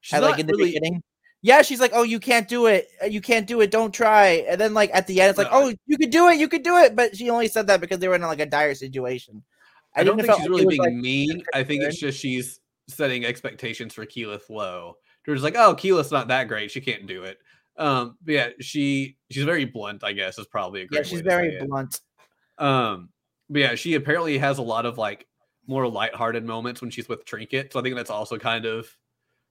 [0.00, 0.72] she's at, like in the really.
[0.72, 1.02] beginning.
[1.40, 2.88] Yeah, she's like, "Oh, you can't do it.
[3.00, 3.70] Uh, You can't do it.
[3.70, 5.66] Don't try." And then like at the end, it's like, No.
[5.66, 6.38] "Oh, you could do it.
[6.40, 8.46] You could do it." But she only said that because they were in like a
[8.46, 9.44] dire situation.
[9.98, 11.42] I don't think she's really being like, mean.
[11.54, 14.96] I think it's just she's setting expectations for Keyleth low.
[15.24, 16.70] They're just like, oh, Keyleth's not that great.
[16.70, 17.38] She can't do it.
[17.76, 20.02] Um, but yeah, she she's very blunt.
[20.02, 20.98] I guess is probably a great.
[20.98, 21.68] Yeah, she's very it.
[21.68, 22.00] blunt.
[22.58, 23.10] Um,
[23.48, 25.26] but yeah, she apparently has a lot of like
[25.66, 27.72] more lighthearted moments when she's with Trinket.
[27.72, 28.88] So I think that's also kind of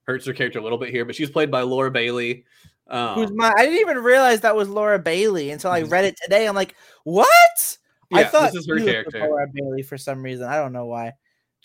[0.04, 1.04] hurts her character a little bit here.
[1.04, 2.44] But she's played by Laura Bailey.
[2.88, 3.52] Um, Who's my?
[3.56, 6.46] I didn't even realize that was Laura Bailey until I read it today.
[6.46, 7.78] I'm like, what?
[8.12, 9.20] I thought this is her character.
[9.20, 10.46] Laura Bailey for some reason.
[10.46, 11.12] I don't know why.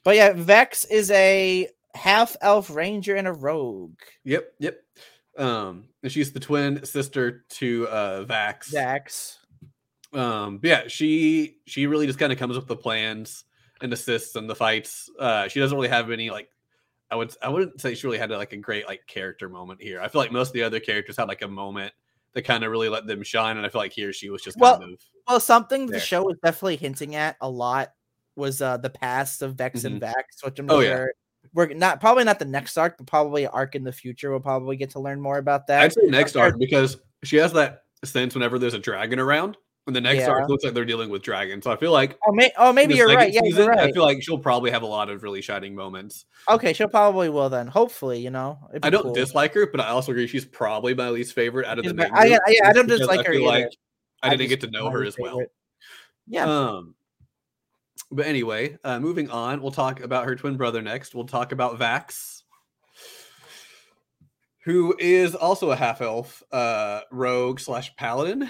[0.03, 3.99] But yeah, Vex is a half elf ranger and a rogue.
[4.25, 4.81] Yep, yep.
[5.37, 8.71] Um, and she's the twin sister to uh Vax.
[8.71, 9.39] Vex.
[10.13, 13.45] Um, but yeah, she she really just kind of comes up with the plans
[13.81, 15.09] and assists in the fights.
[15.19, 16.49] Uh, she doesn't really have any like
[17.09, 20.01] I would I wouldn't say she really had like a great like character moment here.
[20.01, 21.93] I feel like most of the other characters had like a moment
[22.33, 24.41] that kind of really let them shine, and I feel like he or she was
[24.41, 27.89] just Well, kind of Well, something the show was definitely hinting at a lot
[28.35, 31.05] was uh the past of Vex and Vex, which I'm Oh, sure yeah.
[31.53, 34.31] we're not probably not the next arc, but probably arc in the future.
[34.31, 35.81] We'll probably get to learn more about that.
[35.81, 39.57] I'd say next arc because she has that sense whenever there's a dragon around.
[39.85, 40.29] And the next Yeah.
[40.29, 41.65] arc looks like they're dealing with dragons.
[41.65, 43.33] So I feel like Oh, may- oh maybe you're right.
[43.33, 46.25] Yeah, season, you're I feel like she'll probably have a lot of really shining moments.
[46.49, 47.67] Okay, she'll probably will then.
[47.67, 48.57] Hopefully, you know.
[48.81, 49.13] I don't cool.
[49.13, 51.97] dislike her, but I also agree she's probably my least favorite out of She's the
[51.97, 53.43] my- main I- I- I don't dislike her either.
[53.45, 53.69] like
[54.21, 55.41] I I didn't get to know her as well.
[56.27, 56.45] Yeah.
[56.45, 56.95] Um,
[58.09, 61.13] but anyway, uh, moving on, we'll talk about her twin brother next.
[61.13, 62.43] We'll talk about Vax,
[64.63, 68.49] who is also a half elf, uh, rogue slash paladin.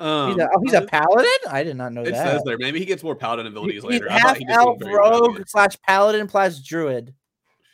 [0.00, 1.30] Um, he's a, oh, he's a paladin.
[1.50, 2.26] I did not know it that.
[2.26, 2.56] says there.
[2.58, 4.08] Maybe he gets more paladin abilities He's later.
[4.08, 5.20] Half he elf was very rugged.
[5.20, 7.14] rogue slash paladin plus druid.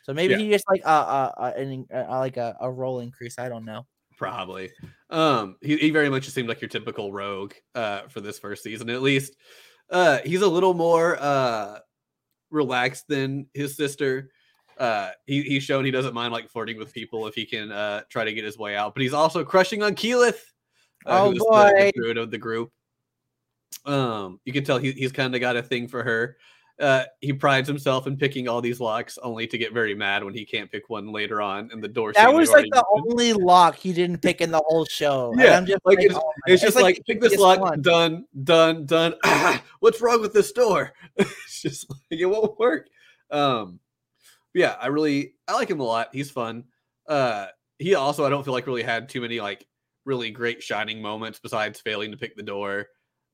[0.03, 0.39] So maybe Yeah.
[0.41, 3.39] he just like uh, uh, uh, an, uh like a, a roll increase.
[3.39, 3.87] I don't know.
[4.19, 4.71] Probably.
[5.11, 8.63] Um, he, he very much just seemed like your typical rogue uh for this first
[8.65, 9.37] season, at least.
[9.91, 11.79] Uh he's a little more uh
[12.51, 14.31] relaxed than his sister.
[14.79, 18.03] Uh he, he's shown he doesn't mind like flirting with people if he can uh
[18.11, 20.41] try to get his way out, but he's also crushing on Keyleth.
[21.07, 21.73] Uh, Oh, who's the- boy.
[21.87, 22.73] the druid of the group.
[23.85, 26.37] Um, you can tell he, he's kind of got a thing for her.
[26.79, 30.35] Uh, he prides himself in picking all these locks, only to get very mad when
[30.35, 32.13] he can't pick one later on in the door.
[32.13, 33.13] That was like the mentioned.
[33.13, 35.33] only lock he didn't pick in the whole show.
[35.39, 37.81] Yeah, I'm just like, like, it's, oh it's just like, the pick this lock, one.
[37.81, 39.15] done, done, done.
[39.81, 40.93] what's wrong with this door?
[41.17, 42.89] it's just like it won't work.
[43.31, 43.81] Um,
[44.53, 46.09] yeah, I really I like him a lot.
[46.13, 46.65] He's fun.
[47.09, 47.47] Uh,
[47.79, 49.67] he also I don't feel like really had too many like
[50.07, 52.87] really great shining moments besides failing to pick the door.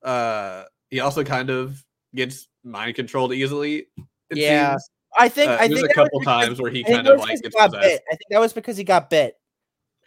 [0.03, 1.83] Uh, he also kind of
[2.15, 3.87] gets mind controlled easily.
[4.31, 4.89] it Yeah, seems.
[5.19, 7.41] I think Uh, I there's think a couple because- times where he kind of like
[7.41, 7.83] gets got possessed.
[7.87, 8.03] bit.
[8.11, 9.37] I think that was because he got bit.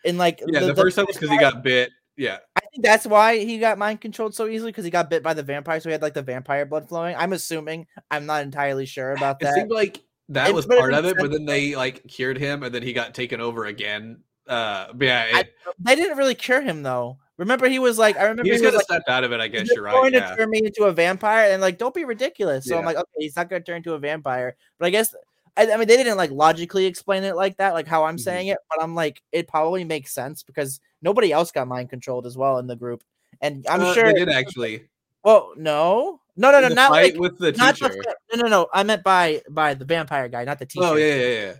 [0.04, 1.92] In like Yeah, the, first time was because he got bit.
[2.18, 5.22] Yeah, I think that's why he got mind controlled so easily because he got bit
[5.22, 7.16] by the vampire, so he had like the vampire blood flowing.
[7.16, 7.88] I'm assuming.
[8.10, 9.54] I'm not entirely sure about it that.
[9.56, 12.74] seemed like that It- was part of it, but then they like cured him, and
[12.74, 14.24] then he got taken over again.
[14.48, 17.18] Uh, yeah, I- They didn't really cure him though.
[17.38, 19.24] Remember, he was like, I remember he he, just was kind of like, stepped out
[19.26, 19.42] of it.
[19.42, 19.92] I guess you're right.
[19.92, 20.30] going Yeah.
[20.30, 22.66] to turn me into a vampire, and like, don't be ridiculous.
[22.66, 24.56] So I'm like, okay, he's not going to turn into a vampire.
[24.80, 25.14] But I guess,
[25.58, 28.22] I, I mean, they didn't like logically explain it like that, like how I'm Mhm.
[28.22, 28.58] saying it.
[28.70, 32.58] But I'm like, it probably makes sense because nobody else got mind controlled as well
[32.60, 33.04] in the group,
[33.42, 34.06] and I'm Uh, sure.
[34.06, 34.88] they did actually.
[35.24, 37.90] Well, no, no, no, no, not like with the not teacher.
[37.90, 38.68] the, no, no, no.
[38.74, 40.86] I meant by by the vampire guy, not the teacher.
[40.86, 41.54] oh yeah, yeah, yeah,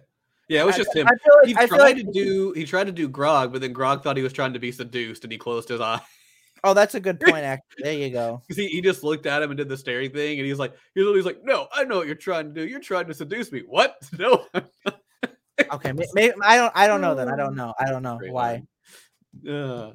[0.48, 0.62] yeah.
[0.62, 1.08] It was I- just him.
[1.08, 2.52] I feel like He I tried like to do.
[2.54, 5.24] He tried to do Grog, but then Grog thought he was trying to be seduced,
[5.24, 6.02] and he closed his eye.
[6.64, 7.38] Oh, that's a good point.
[7.46, 8.42] Actually, there you go.
[8.50, 11.06] he, he just looked at him and did the staring thing, and he's like, he's,
[11.06, 12.68] he's like, no, I know what you're trying to do.
[12.68, 13.62] You're trying to seduce me.
[13.68, 13.98] What?
[14.18, 14.46] No.
[15.72, 16.72] Okay, maybe I don't.
[16.76, 17.16] I don't know.
[17.16, 17.74] Then I don't know.
[17.80, 18.64] I don't know Great why.
[19.50, 19.92] Uh,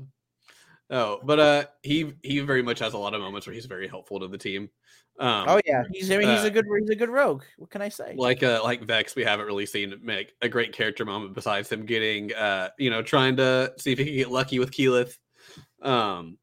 [0.92, 3.86] Oh, but uh, he he very much has a lot of moments where he's very
[3.86, 4.70] helpful to the team.
[5.20, 7.42] Um, oh yeah, he's I mean he's uh, a good he's a good rogue.
[7.58, 8.14] What can I say?
[8.16, 11.84] like uh like Vex, we haven't really seen make a great character moment besides him
[11.84, 15.18] getting uh you know trying to see if he can get lucky with Keyleth.
[15.82, 16.38] Um,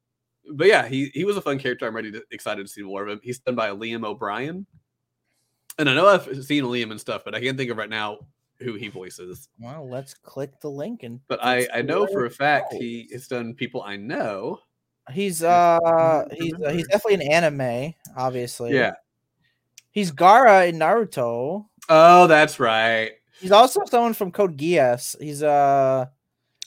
[0.52, 1.88] but yeah, he he was a fun character.
[1.88, 3.20] I'm ready to excited to see more of him.
[3.20, 4.64] He's done by Liam O'Brien,
[5.76, 8.18] and I know I've seen Liam and stuff, but I can't think of right now
[8.60, 9.48] who he voices.
[9.58, 13.26] Well, let's click the link and But I I know for a fact he has
[13.26, 14.60] done people I know.
[15.12, 18.74] He's uh he's uh, he's definitely an anime, obviously.
[18.74, 18.92] Yeah.
[19.90, 21.66] He's Gaara in Naruto.
[21.88, 23.12] Oh, that's right.
[23.40, 25.16] He's also someone from Code Geass.
[25.20, 26.06] He's uh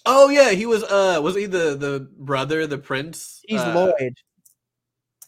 [0.05, 3.41] Oh yeah, he was uh was he the the brother, the prince?
[3.47, 4.17] he's Uh, Lloyd.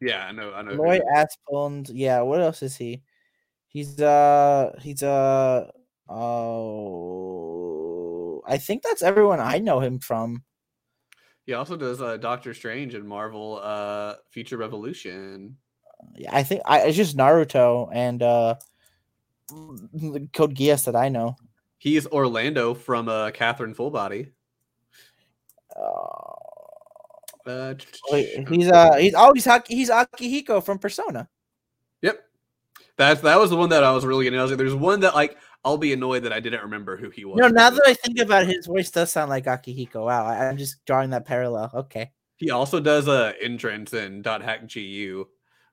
[0.00, 0.72] Yeah, I know, I know.
[0.72, 1.02] Lloyd.
[1.14, 1.90] Asplund.
[1.94, 3.02] Yeah, what else is he?
[3.68, 5.70] He's uh he's uh
[6.08, 7.39] oh
[8.50, 10.42] I think that's everyone I know him from.
[11.46, 15.56] He also does uh Doctor Strange and Marvel uh Future Revolution.
[16.16, 18.56] Yeah, I think I it's just Naruto and uh
[20.32, 21.36] Code Geass that I know.
[21.78, 24.32] He's Orlando from uh Catherine Fullbody.
[25.74, 26.40] Uh,
[27.46, 27.74] Uh,
[28.10, 31.28] wait, he's uh he's oh he's he's Akihiko from Persona.
[32.02, 32.22] Yep.
[32.96, 34.38] That's that was the one that I was really getting.
[34.38, 37.10] I was like, there's one that like I'll be annoyed that I didn't remember who
[37.10, 37.38] he was.
[37.38, 40.06] No, now that I think about it, his voice does sound like Akihiko.
[40.06, 41.70] Wow, I, I'm just drawing that parallel.
[41.74, 42.10] Okay.
[42.36, 45.26] he also does a Endrance in Dot Hack GU,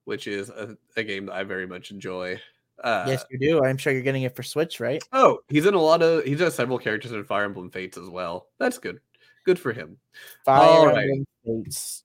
[0.04, 2.40] which is a, a game that I very much enjoy.
[2.84, 3.64] Uh, yes, you do.
[3.64, 5.02] I'm sure you're getting it for Switch, right?
[5.12, 6.26] Oh, he's in a lot of.
[6.26, 8.48] He does several characters in Fire Emblem Fates as well.
[8.60, 9.00] That's good.
[9.46, 9.98] Good for him.
[10.46, 11.10] Fire Alright.
[11.10, 11.26] Emblem
[11.64, 12.04] Fates.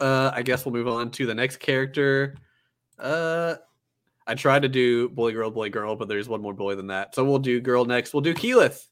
[0.00, 2.34] Uh, I guess we'll move on to the next character.
[2.98, 3.54] Uh,
[4.26, 7.14] I tried to do boy, girl, boy, girl, but there's one more boy than that.
[7.14, 8.14] So we'll do girl next.
[8.14, 8.86] We'll do Keyleth,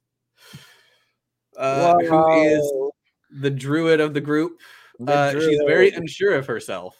[1.56, 2.72] uh, who is
[3.30, 4.58] the druid of the group.
[4.98, 6.96] the Uh, she's very unsure of herself.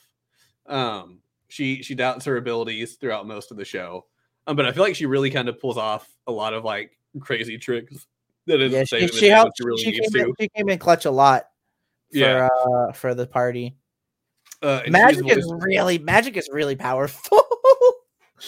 [0.67, 4.07] Um, she she doubts her abilities throughout most of the show.
[4.47, 6.93] Um, but I feel like she really kind of pulls off a lot of like
[7.21, 8.07] crazy tricks.
[8.47, 9.59] That is yeah, she, she helped.
[9.59, 11.47] she really she, needs came in, she came in clutch a lot
[12.11, 12.49] for Yeah.
[12.49, 13.77] uh for the party.
[14.63, 17.43] Uh, Magic is really magic is really powerful.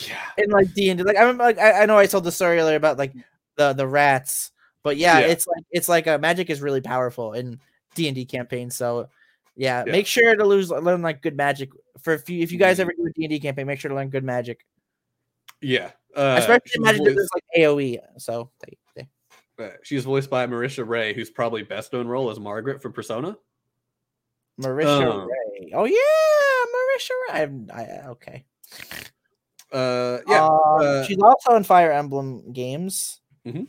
[0.08, 0.18] Yeah.
[0.38, 1.04] in like D and D.
[1.04, 3.12] Like I remember, like I, I know I told the story earlier about like
[3.56, 4.50] the the rats,
[4.82, 5.26] but yeah, Yeah.
[5.26, 7.60] it's like it's like a magic is really powerful in
[7.94, 8.74] D and D campaigns.
[8.76, 9.08] So
[9.56, 9.92] yeah, Yeah.
[9.92, 11.70] make sure to lose learn like good magic
[12.02, 12.80] for if you if you guys Mhm.
[12.82, 14.64] ever do a D and D campaign, make sure to learn good magic,
[15.60, 15.90] Yeah.
[16.16, 17.98] Uh, especially magic that voiced- like AOE.
[18.18, 18.76] So they,
[19.58, 22.92] they, uh, she's voiced by Marisha Ray, who's probably best known role as Margaret from
[22.92, 23.36] Persona.
[24.60, 25.72] Marisha Um, Ray.
[25.74, 27.40] Oh yeah, Marisha Ray.
[27.40, 28.44] I'm- I, okay.
[29.72, 30.44] Uh, yeah.
[30.44, 33.20] Um, uh, she's also in Fire Emblem games.
[33.46, 33.68] Mhm.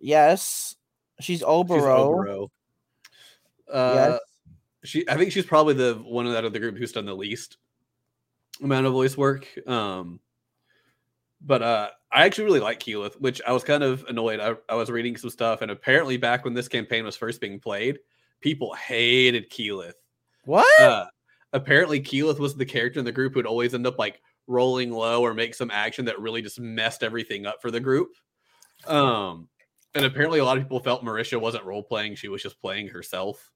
[0.00, 0.76] Yes,
[1.20, 2.10] she's she's Oboro.
[2.10, 2.48] Oboro.
[3.70, 4.18] Uh,
[4.84, 7.58] she, I think she's probably the one out of the group who's done the least
[8.62, 9.46] amount of voice work.
[9.66, 10.20] Um,
[11.40, 14.40] but uh, I actually really like Keyleth, which I was kind of annoyed.
[14.40, 17.60] I, I was reading some stuff, and apparently, back when this campaign was first being
[17.60, 17.98] played,
[18.40, 19.94] people hated Keyleth.
[20.44, 20.80] What?
[20.80, 21.06] Uh,
[21.52, 25.22] apparently, Keyleth was the character in the group who'd always end up like rolling low
[25.22, 28.10] or make some action that really just messed everything up for the group.
[28.86, 29.48] Um,
[29.94, 32.88] and apparently, a lot of people felt Marisha wasn't role playing; she was just playing
[32.88, 33.50] herself.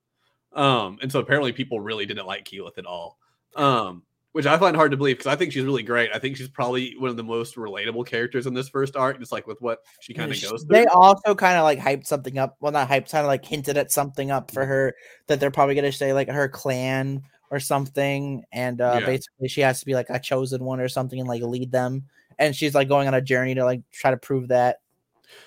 [0.53, 3.18] Um, and so apparently, people really didn't like Keyleth at all.
[3.57, 6.11] Um, which I find hard to believe because I think she's really great.
[6.14, 9.33] I think she's probably one of the most relatable characters in this first arc, just
[9.33, 10.76] like with what she kind of goes through.
[10.76, 12.57] They also kind of like hyped something up.
[12.61, 14.94] Well, not hyped, kind of like hinted at something up for her
[15.26, 19.06] that they're probably gonna say like her clan or something, and uh Yeah.
[19.06, 22.04] basically she has to be like a chosen one or something and like lead them.
[22.38, 24.80] And she's like going on a journey to like try to prove that.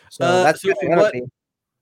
[0.09, 1.29] So Uh, that's so what from it's gonna what-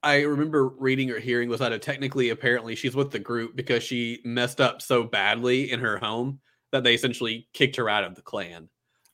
[0.04, 4.20] I remember reading or hearing was that technically, apparently, she's with the group because she
[4.26, 6.40] messed up so badly in her home
[6.72, 8.68] that they essentially kicked her out of the clan.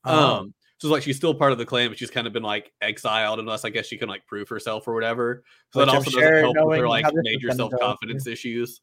[0.06, 0.36] Oh.
[0.36, 2.43] Um, so it's like she's still part of the clan, but she's kind of been
[2.43, 5.43] like exiled unless I guess she can like prove herself or whatever.
[5.74, 7.74] So Which that also sure doesn't help with her like how this is major self
[7.82, 8.80] confidence issues.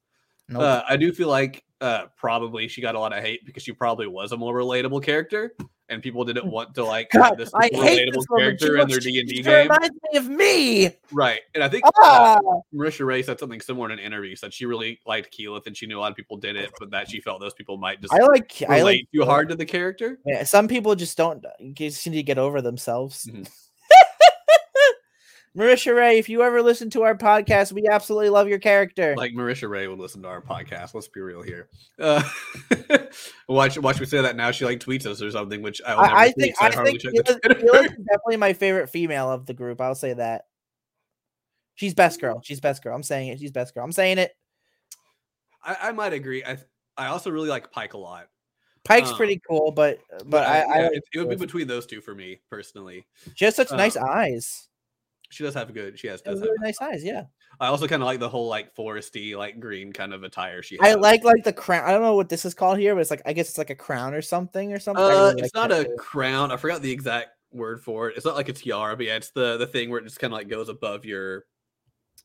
[0.49, 0.63] Nope.
[0.63, 3.73] Uh, I do feel like uh, probably she got a lot of hate because she
[3.73, 5.55] probably was a more relatable character,
[5.89, 9.21] and people didn't want to like God, have this I relatable character in their D
[9.21, 10.91] and D game, reminds me of me.
[11.13, 11.41] right?
[11.55, 12.39] And I think uh, Ah!
[12.75, 14.37] Marisha Ray said something similar in an interview.
[14.37, 16.91] Said she really liked Keyleth and she knew a lot of people did it, but
[16.91, 19.55] that she felt those people might just I like I relate like too hard to
[19.55, 20.19] the character.
[20.27, 23.27] Yeah, some people just don't just need to get over themselves.
[23.27, 23.51] Mhm.
[25.57, 29.15] Marisha Ray, if you ever listen to our podcast, we absolutely love your character.
[29.17, 30.95] Like Marisha Ray would listen to our podcast.
[30.95, 31.69] Let's be real here.
[31.97, 32.23] Uh,
[33.49, 34.51] watch, watch me say that now.
[34.51, 36.71] She like tweets us or something, which I, will never I, I think so I
[36.85, 37.61] think check the Keelan- Twitter.
[37.61, 39.81] Keyleth's is definitely my favorite female of the group.
[39.81, 40.47] I'll say that.
[41.77, 42.41] She's best girl.
[42.43, 42.95] She's best girl.
[42.97, 43.39] I'm saying it.
[43.39, 43.85] She's best girl.
[43.85, 44.33] I'm saying it.
[45.63, 46.45] I, I might agree.
[46.45, 46.59] I
[46.97, 48.27] I also really like Pike a lot.
[48.85, 51.67] Pike's Um, pretty cool, but but I, I yeah, like it, it would be between
[51.69, 53.07] those two for me personally.
[53.35, 54.69] she has such nice um, eyes.
[55.31, 55.99] She does have good.
[55.99, 56.21] She has.
[56.23, 57.03] Does have really nice eyes.
[57.05, 57.25] Yeah,
[57.59, 60.79] I also kind of like the whole like foresty, like green kind of attire she
[60.81, 60.95] has.
[60.95, 61.85] I like like the crown.
[61.89, 63.71] I don't know what this is called here, but it's like I guess it's like
[63.71, 65.05] a crown or something or something.
[65.05, 65.97] Uh, really it's like not a too.
[65.99, 66.53] crown.
[66.53, 68.17] I forgot the exact word for it.
[68.17, 70.33] It's not like a tiara, but yeah, it's the the thing where it just kind
[70.33, 71.47] of like goes above your.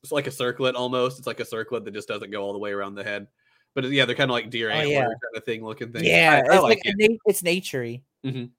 [0.03, 1.17] It's like a circlet almost.
[1.17, 3.27] It's like a circlet that just doesn't go all the way around the head.
[3.75, 5.01] But yeah, they're kind of like deer Oh, antler yeah.
[5.03, 6.03] kind of thing looking thing.
[6.05, 6.95] Yeah, I, I it's like like it.
[7.11, 8.01] na- it's naturey.
[8.25, 8.51] Mhm.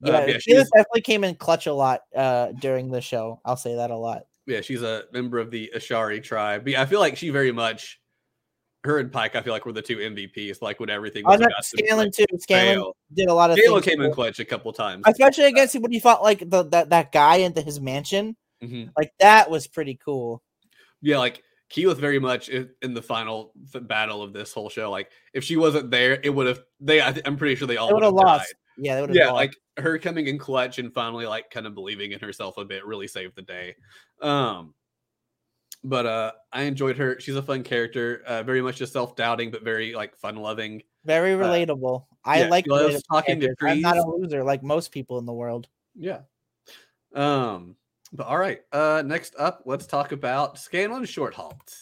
[0.00, 3.40] Yeah, Uh, yeah, Taylor she's definitely came in clutch a lot uh during the show.
[3.44, 4.24] I'll say that a lot.
[4.46, 6.64] yeah, she's a member of the Ashari tribe.
[6.64, 8.00] But yeah, I feel like she very much.
[8.84, 10.62] Her and Pike, I feel like were the two MVPs.
[10.62, 12.24] Like when everything was about to Scanlan too.
[12.38, 12.96] Scanlan fail.
[13.14, 13.84] did a lot of things.
[13.84, 15.02] came in clutch a couple times.
[15.08, 18.36] especially against when you fought like the that, that guy into his mansion.
[18.62, 18.90] Mhm.
[18.96, 20.40] Like that was pretty cool.
[21.02, 21.42] yeah, like
[21.74, 23.50] Keyleth very much in, in the final
[23.82, 24.88] battle of this whole show.
[24.88, 26.60] Like if she wasn't there, it would have.
[26.78, 28.54] They, I, I'm pretty sure they all would have lost.
[28.78, 31.74] Yeah, they would have Yeah, like her coming in clutch and finally like kind of
[31.74, 33.74] believing in herself a bit really saved the day.
[34.20, 34.74] Um,
[35.84, 37.20] but uh, I enjoyed her.
[37.20, 38.22] She's a fun character.
[38.26, 40.82] Uh, very much just self doubting, but very like fun loving.
[41.04, 42.06] very uh, relatable.
[42.24, 43.70] I yeah, like loves talking to characters.
[43.70, 45.68] I'm not a loser like most people in the world.
[45.94, 46.20] Yeah.
[47.14, 47.76] Um.
[48.12, 48.60] But all right.
[48.72, 49.02] Uh.
[49.06, 51.74] Next up, let's talk about Scanlan Shorthalt,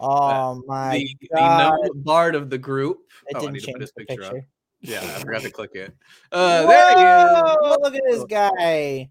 [0.00, 3.00] Oh my the, the bard of the group.
[3.28, 4.38] It oh, I didn't need to put his picture, picture.
[4.38, 4.44] up.
[4.80, 5.94] Yeah, I forgot to click it.
[6.32, 7.56] Uh, there he is.
[7.60, 9.10] Whoa, Look at this guy.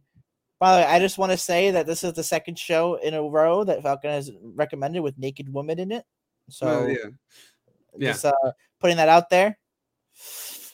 [0.59, 3.13] By the way, I just want to say that this is the second show in
[3.13, 6.03] a row that Falcon has recommended with naked women in it.
[6.49, 6.95] So Oh, yeah.
[7.97, 8.11] yeah.
[8.11, 8.31] just uh,
[8.81, 9.57] putting that out there.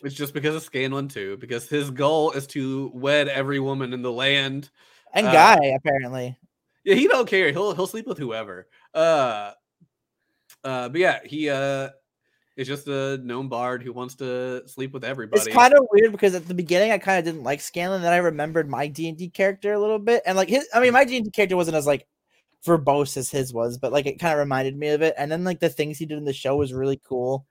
[0.04, 4.02] It's just because of Scanlan too, because his goal is to wed every woman in
[4.02, 4.70] the land.
[5.14, 6.38] And Uh, guy apparently.
[6.84, 7.52] Yeah, he don't care.
[7.52, 8.68] He'll he'll sleep with whoever.
[8.94, 9.52] Uh,
[10.64, 11.90] uh, but yeah, he uh
[12.56, 15.42] is just a known bard who wants to sleep with everybody.
[15.42, 18.02] It's kind of weird because at the beginning I kind of didn't like Scanlan.
[18.02, 20.68] Then I remembered my D and D character a little bit, and like his.
[20.74, 22.08] I mean, my D and D character wasn't as like
[22.66, 25.14] verbose as his was, but like it kind of reminded me of it.
[25.18, 27.46] And then like the things he did in the show was really cool.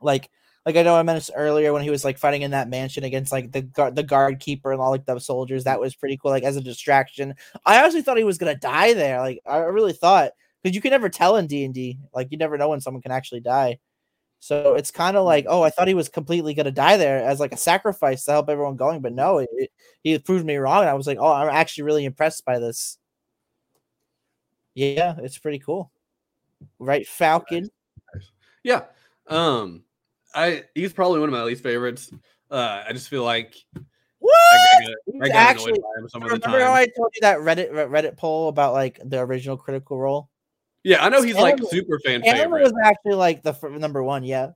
[0.00, 0.30] Like,
[0.66, 3.32] like I know I mentioned earlier when he was like fighting in that mansion against
[3.32, 5.64] like the guard, the guard keeper and all like the soldiers.
[5.64, 6.30] That was pretty cool.
[6.30, 7.34] Like as a distraction,
[7.66, 9.20] I honestly thought he was gonna die there.
[9.20, 11.98] Like I really thought because you can never tell in D and D.
[12.14, 13.78] Like you never know when someone can actually die.
[14.44, 17.40] So it's kind of like, oh, I thought he was completely gonna die there as
[17.40, 20.80] like a sacrifice to help everyone going, but no, it, it- he proved me wrong,
[20.82, 22.98] and I was like, oh, I'm actually really impressed by this.
[24.74, 25.90] Yeah, it's pretty cool,
[26.78, 27.70] right, Falcon?
[28.62, 28.82] yeah.
[29.28, 29.82] Um,
[30.34, 32.10] I he's probably one of my least favorites.
[32.50, 33.54] Uh, I just feel like
[34.18, 34.34] What?
[34.52, 36.74] I, I, I actually, by him some of the remember how.
[36.74, 40.28] I told you that Reddit Reddit poll about like the original Critical Role?
[40.84, 42.62] Yeah, I know he's like super fan Scanlan favorite.
[42.62, 44.22] was actually like the fir- number one.
[44.24, 44.50] Yeah,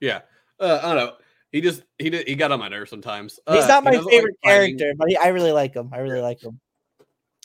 [0.00, 0.20] Yeah.
[0.60, 1.12] Uh, I don't know.
[1.52, 3.40] He just he did he got on my nerves sometimes.
[3.48, 4.78] he's Uh, not my like favorite fighting.
[4.78, 5.90] character, but he, I really like him.
[5.92, 6.60] I really like him.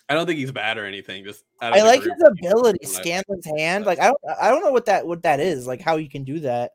[0.09, 1.23] I don't think he's bad or anything.
[1.23, 3.85] Just of I like his ability, one of my Scanlan's hand.
[3.85, 5.65] Like I don't, I don't know what that what that is.
[5.65, 6.71] Like how you can do that.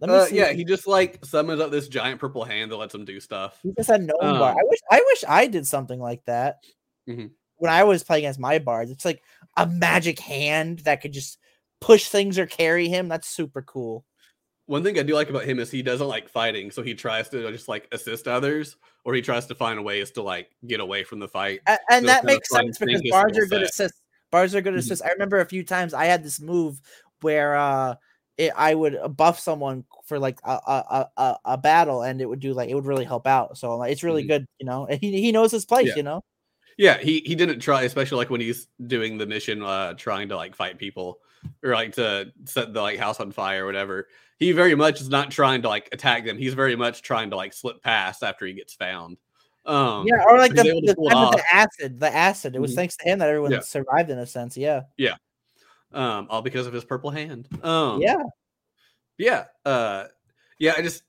[0.00, 0.36] Let me Uh, see.
[0.36, 3.58] yeah, he just like summons up this giant purple hand that lets him do stuff.
[3.62, 4.50] He just had no bar.
[4.52, 6.56] Um, I wish I wish I did something like that.
[7.08, 7.30] Mhm.
[7.58, 9.22] When I was playing as my bards, it's like
[9.56, 11.38] a magic hand that could just
[11.80, 13.08] push things or carry him.
[13.08, 14.04] That's super cool.
[14.66, 17.28] One thing I do like about him is he doesn't like fighting, so he tries
[17.28, 21.04] to just like assist others, or he tries to find ways to like get away
[21.04, 21.60] from the fight.
[21.66, 23.70] And, Those that makes sense because bards are good set.
[23.70, 24.00] assists.
[24.32, 24.78] Bards are good Mhm.
[24.78, 25.04] assists.
[25.04, 26.80] I remember a few times I had this move
[27.20, 27.94] where uh
[28.38, 32.40] it, I would buff someone for like a, a, a, a- battle and it would
[32.40, 33.56] do like it would really help out.
[33.56, 34.28] So it's really Mhm.
[34.28, 34.86] good, you know.
[35.00, 35.94] He, he knows his place, Yeah.
[35.96, 36.22] you know.
[36.76, 40.36] Yeah, he he didn't try, especially like when he's doing the mission, uh, trying to
[40.36, 41.20] like fight people
[41.64, 44.08] or like to set the like house on fire or whatever.
[44.38, 46.36] He very much is not trying to like attack them.
[46.36, 49.16] He's very much trying to like slip past after he gets found.
[49.64, 51.36] Um, yeah, or like the, the pull it time with off.
[51.36, 52.54] the acid, the acid.
[52.54, 52.76] It was Mhm.
[52.76, 53.60] thanks to him that everyone Yeah.
[53.60, 54.56] survived in a sense.
[54.56, 54.82] Yeah.
[54.98, 55.14] Yeah,
[55.92, 57.48] um, all because of his purple hand.
[57.64, 58.18] Um, yeah.
[59.18, 60.04] yeah, uh,
[60.58, 60.74] yeah.
[60.76, 61.02] I just,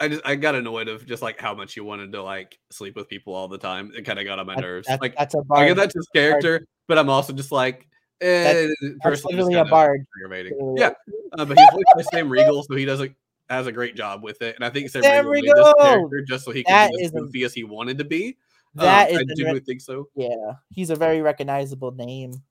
[0.00, 2.96] I just, I got annoyed of just like how much he wanted to like sleep
[2.96, 3.92] with people all the time.
[3.94, 4.88] It kind of got on my nerves.
[4.88, 5.62] that- like, that's a bard.
[5.62, 7.86] I get that's his character, but I'm also just like,
[8.20, 10.06] eh, That's personally just literally a bard.
[10.16, 10.74] aggravating.
[10.76, 10.92] Yeah,
[11.38, 13.10] uh, but he's voiced by Sam Riegel, so he does a
[13.50, 14.54] has a great job with it.
[14.54, 17.10] And I think Sam, Riegel, made this character just so he could That be as
[17.10, 18.38] goofy as he wanted to be.
[18.76, 20.08] That um, is I do think so.
[20.14, 22.42] Yeah, he's a very recognizable name.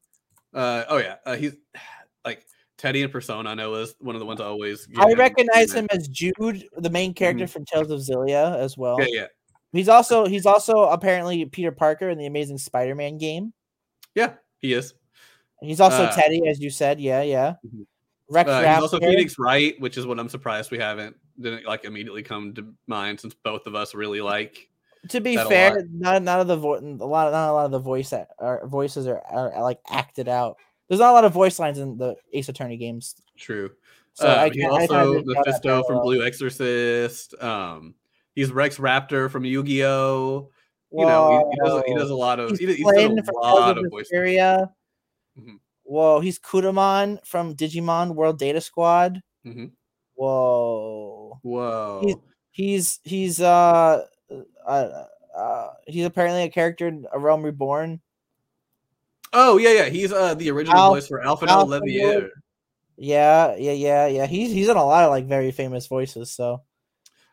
[0.54, 1.56] Uh, oh yeah, uh, he's
[2.26, 2.46] like
[2.80, 3.50] Teddy and Persona.
[3.50, 4.88] I know is one of the ones I always.
[4.98, 8.98] I recognize him as Jude, the main character from Tales of Xillia, as well.
[8.98, 9.14] Mm-hmm.
[9.14, 9.28] Yeah, yeah,
[9.74, 13.54] He's also he's also apparently Peter Parker in the Amazing Spider-Man game.
[14.16, 14.34] yeah.
[14.62, 14.94] He is.
[15.62, 17.00] He's also Uh, Teddy, as you said.
[17.00, 17.54] Yeah, yeah.
[17.66, 17.86] Mhm.
[18.30, 21.86] Rex Uh, he's also Phoenix Wright, which is what I'm surprised we haven't didn't like
[21.86, 24.68] immediately come to mind since both of us really like.
[25.08, 27.66] to be that fair, not none of the vo- a lot of, not a lot
[27.66, 30.58] of the voice a- are, voices are, are, like acted out.
[30.90, 33.16] There's not a lot of voice lines in the Ace Attorney games.
[33.38, 33.72] True.
[34.14, 36.02] So Uh, I he's I also didn't draw that Mephisto from.
[36.02, 37.36] Blue Exorcist.
[37.42, 37.96] Um,
[38.36, 40.50] he's Rex Raptor from Yu-Gi-Oh.
[40.92, 43.78] You know, he, he does he does a lot of He's he, he's a lot
[43.78, 44.10] of voice.
[44.12, 44.72] Vesperia.
[45.40, 45.60] Mhm.
[45.84, 49.22] Whoa, he's Kudamon from Digimon World Data Squad.
[49.46, 49.72] Mhm.
[50.16, 52.02] Whoa, Whoa.
[52.52, 54.06] he's he's uh,
[54.66, 55.04] uh,
[55.36, 58.02] uh he's apparently a character in A Realm Reborn.
[59.34, 59.90] Oh yeah, yeah.
[59.90, 62.30] He's uh the original Alf- voice for Alpha Alpha Leveilleur.
[62.98, 64.26] Yeah, yeah, yeah, yeah.
[64.26, 66.32] He's he's in a lot of like very famous voices.
[66.32, 66.64] So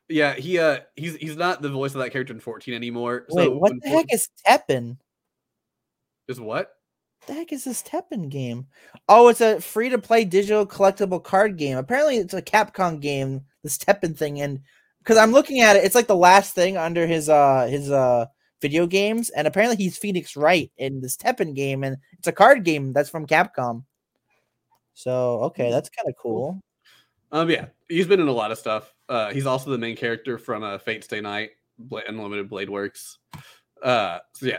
[0.09, 3.27] Yeah, he uh he's he's not the voice of that character in 14 anymore.
[3.31, 4.99] wait, so what the heck is Teppen?
[6.29, 6.73] is what?
[7.27, 8.67] the heck is this Teppen game?
[9.09, 11.77] Oh, it's a free to play digital collectible card game.
[11.77, 13.43] Apparently, it's a Capcom game.
[13.63, 14.61] This Teppen thing, and
[15.03, 18.27] because I'm looking at it, it's like the last thing under his uh his uh
[18.61, 22.65] video games, and apparently he's Phoenix Wright in this Teppen game, and it's a card
[22.65, 23.85] game that's from Capcom.
[24.95, 26.63] So okay, that's kind of cool.
[27.33, 28.95] Um yeah, he's been in a lot of stuff.
[29.09, 33.19] Uh he's also the main character from uh Fate Stay Night, Bla- Unlimited Blade Works.
[33.83, 34.59] Uh so yeah.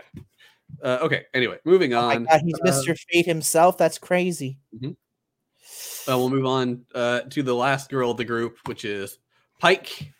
[0.84, 2.26] Uh okay, anyway, moving Oh on.
[2.26, 2.96] god, he's uh, Mr.
[3.10, 3.78] Fate himself.
[3.78, 4.60] That's crazy.
[4.84, 9.20] Uh, we'll move on uh, to the last girl of the group, which is
[9.60, 10.14] Pike.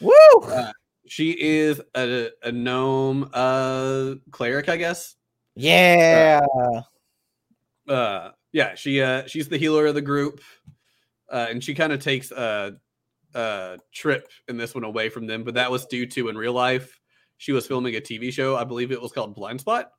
[0.00, 0.12] Woo!
[0.42, 0.72] Uh,
[1.08, 5.16] She is a, a gnome uh, cleric, I guess.
[7.86, 7.92] yeah.
[7.92, 10.40] Uh, yeah, she uh, she's the healer of the group,
[11.30, 12.76] uh, and she kind of takes a,
[13.34, 15.44] a trip in this one away from them.
[15.44, 17.00] But that was due to in real life,
[17.36, 18.56] she was filming a TV show.
[18.56, 19.90] I believe it was called Blind Spot,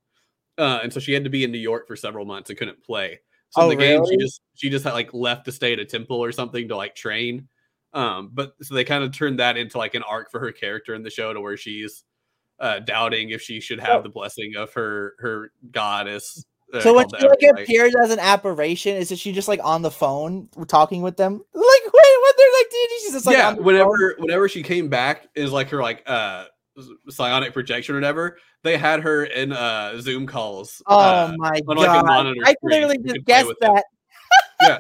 [0.58, 2.84] uh, and so she had to be in New York for several months and couldn't
[2.84, 3.20] play.
[3.52, 5.80] So Oh, in the game, she just she just had like left to stay at
[5.80, 7.48] a temple or something to like train.
[7.94, 10.94] Um, but so they kind of turned that into like an arc for her character
[10.94, 12.04] in the show to where she's
[12.60, 16.46] uh, doubting if she should have the blessing of her her goddess.
[16.74, 19.82] uh, So when she like appears as an apparition, is it she just like on
[19.82, 21.34] the phone talking with them?
[21.34, 23.66] Like wait, what they're like, dude, she's just like yeah, the phone?
[23.66, 26.46] whenever whenever she came back is like her like uh
[27.10, 28.38] psionic projection or whatever.
[28.64, 30.82] They had her in uh Zoom calls.
[30.86, 32.36] Oh uh, my on, like, god!
[32.44, 33.86] I literally just guessed that.
[34.62, 34.78] Yeah.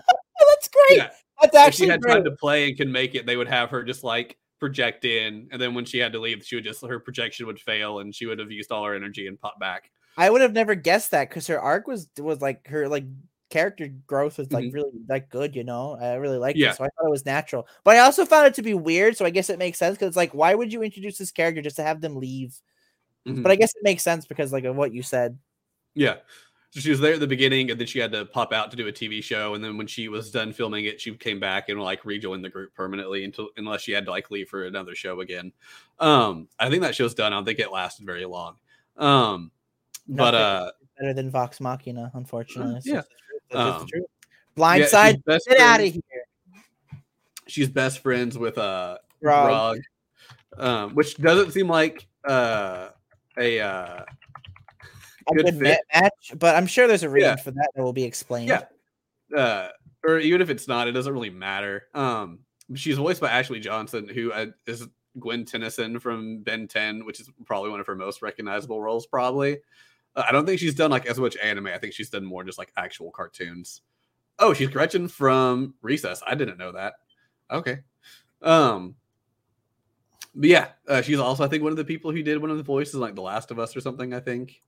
[0.50, 0.98] that's great.
[0.98, 1.10] yeah.
[1.42, 2.14] That's If she had great.
[2.16, 5.48] time to play and can make it, they would have her just like project in,
[5.52, 8.14] and then when she had to leave, she would just her projection would fail, and
[8.14, 9.90] she would have used all her energy and pop back.
[10.18, 13.06] I would have never guessed that because her arc was was like her like
[13.50, 14.74] character growth was like Mhm.
[14.74, 15.56] really like good.
[15.56, 16.72] You know, I really liked Yeah.
[16.72, 17.68] it, so I thought it was natural.
[17.84, 20.10] But I also found it to be weird, so I guess it makes sense because
[20.10, 22.60] it's like, why would you introduce this character just to have them leave?
[23.28, 23.44] Mhm.
[23.44, 25.40] But I guess it makes sense because like of what you said.
[25.96, 26.18] Yeah.
[26.72, 28.78] So she was there at the beginning, and then she had to pop out to
[28.78, 29.56] do a TV show.
[29.56, 32.50] And then when she was done filming it, she came back and like rejoined the
[32.50, 35.52] group permanently until unless she had to like leave for another show again.
[36.00, 37.34] Um, I think that show's done.
[37.34, 38.58] I don't think it lasted very long.
[38.98, 39.50] Um,
[40.08, 42.82] but uh, better than Vox Machina, unfortunately.
[42.84, 43.02] Yeah.
[43.52, 44.06] just the truth.
[44.60, 46.24] That's just the Um, yeah, Blindside, best get out of friends- here.
[47.48, 49.48] She's best friends with uh Grog.
[49.48, 49.80] Grog,
[50.58, 52.90] um, which doesn't seem like uh
[53.40, 54.04] a uh
[55.32, 55.80] A good good fit.
[55.94, 57.36] match, but I'm sure there's a reason Yeah.
[57.38, 58.50] for that that will be explained.
[58.50, 59.38] Yeah.
[59.38, 59.70] uh
[60.06, 61.88] or even if it's not, it doesn't really matter.
[61.94, 62.40] Um,
[62.74, 64.88] she's voiced by Ashley Johnson, who uh, is
[65.20, 69.06] Gwen Tennyson from Ben 10, which is probably one of her most recognizable roles.
[69.06, 69.60] Probably,
[70.16, 71.68] uh, I don't think she's done like as much anime.
[71.68, 73.82] I think she's done more just like actual cartoons.
[74.40, 76.24] Oh, she's Gretchen from Recess.
[76.26, 76.94] I didn't know that.
[77.52, 77.80] Okay,
[78.42, 78.96] um,
[80.34, 82.58] but yeah, uh, she's also I think one of the people who did one of
[82.58, 84.14] the voices like The Last of Us or something.
[84.14, 84.62] I think.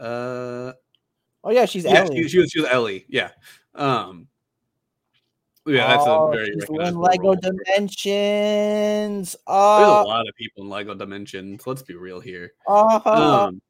[0.00, 0.72] Uh,
[1.42, 2.22] Oh yeah, she's yeah, Ellie.
[2.22, 3.06] she, she was she was Ellie.
[3.08, 3.30] Yeah.
[3.74, 4.28] Um.
[5.66, 6.52] Yeah, that's oh, a very
[6.88, 7.34] in Lego.
[7.34, 9.32] Dimensions.
[9.32, 11.66] There's a Oh, lot of people in Lego Dimensions.
[11.66, 12.52] Let's be real here.
[12.66, 13.46] oh.
[13.48, 13.60] Um,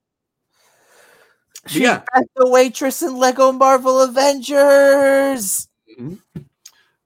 [1.67, 2.03] she's yeah,
[2.37, 5.69] the waitress in Lego Marvel Avengers.
[5.99, 6.19] mhm.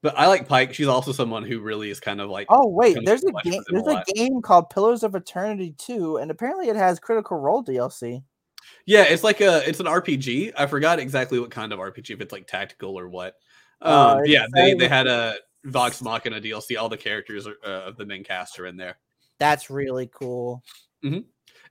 [0.01, 0.73] but I like Pike.
[0.73, 3.53] She's also someone who really is kind of like Oh wait, there's a game.
[3.53, 7.37] him a There's a game called Pillars of Eternity 2, and apparently it has Critical
[7.37, 8.23] Role DLC.
[8.85, 10.53] Yeah, it's like a it's an RPG.
[10.57, 13.35] I forgot exactly what kind of RPG, if it's like tactical or what.
[13.81, 15.35] Oh, Um, it's yeah, they they had a
[15.65, 16.79] Vox Machina DLC.
[16.79, 18.97] All the characters uh, of the main cast are in there.
[19.39, 20.63] That's really cool.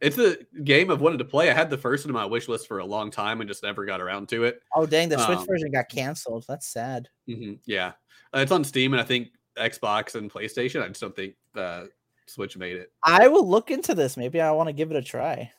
[0.01, 1.51] It's a game I've wanted to play.
[1.51, 3.63] I had the first one on my wish list for a long time and just
[3.63, 4.61] never got around to it.
[4.75, 6.45] Oh dang, the Switch Um, version got canceled.
[6.49, 7.09] That's sad.
[7.27, 7.93] hmm Yeah,
[8.35, 10.83] uh, it's on Steam and I think Xbox and PlayStation.
[10.83, 11.85] I just don't think uh,
[12.27, 12.93] Switch made it.
[13.03, 14.17] I will look into this.
[14.17, 15.51] Maybe I want to give it a try.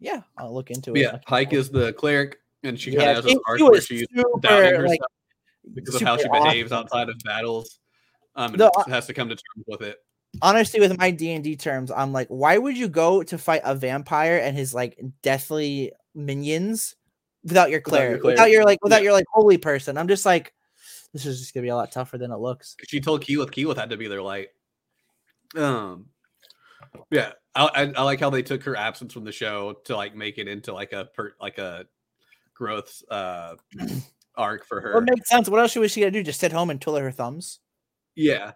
[0.00, 1.00] Yeah, I'll look into it.
[1.00, 2.38] yeah, Pike is the cleric.
[2.62, 5.00] and she Yeah, kind of has this arc where she's super, doubting herself like,
[5.74, 6.84] because of how she behaves awesome.
[6.84, 7.78] outside of battles.
[8.36, 9.98] Um, and No, I- has to come to terms with it.
[10.42, 14.36] honestly with my d&d terms i'm like why would you go to fight a vampire
[14.36, 16.94] and his like deathly minions
[17.44, 19.04] without your Without your cleric without your like without Yeah.
[19.04, 20.52] your like holy person i'm just like
[21.14, 23.78] this is just gonna be a lot tougher than it looks She told Keyleth Keyleth
[23.78, 24.48] had to be their light.
[25.56, 26.06] Um,
[27.10, 30.14] yeah, I, I, I like how they took her absence from the show to like
[30.14, 31.86] make it into like a per, like a
[32.54, 33.54] growth uh
[34.36, 34.94] arc for her.
[34.94, 37.10] what makes sense what else was she gonna do just sit home and twiddle her
[37.12, 37.60] thumbs
[38.16, 38.52] yeah,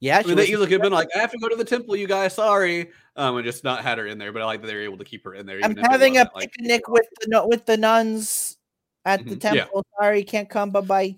[0.00, 1.48] yeah I she mean, they was- easily could have been like, I have to go
[1.50, 2.34] to the temple, you guys.
[2.34, 4.32] Sorry, um, and just not had her in there.
[4.32, 5.60] But I like that they were able to keep her in there.
[5.62, 8.56] i'm having a like, picnic with the with the nuns
[9.04, 9.50] at the Mhm, yeah.
[9.64, 11.14] temple sorry can't come bye-bye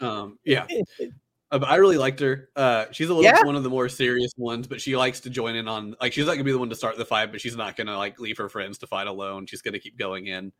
[0.00, 0.66] Um, yeah,
[1.52, 2.48] Uh, I really liked her.
[2.54, 3.44] Uh, she's a little Yeah?
[3.44, 6.26] one of the more serious ones, but she likes to join in on like she's
[6.26, 8.38] not gonna be the one to start the fight, but she's not gonna like leave
[8.38, 9.46] her friends to fight alone.
[9.46, 10.52] She's gonna keep going in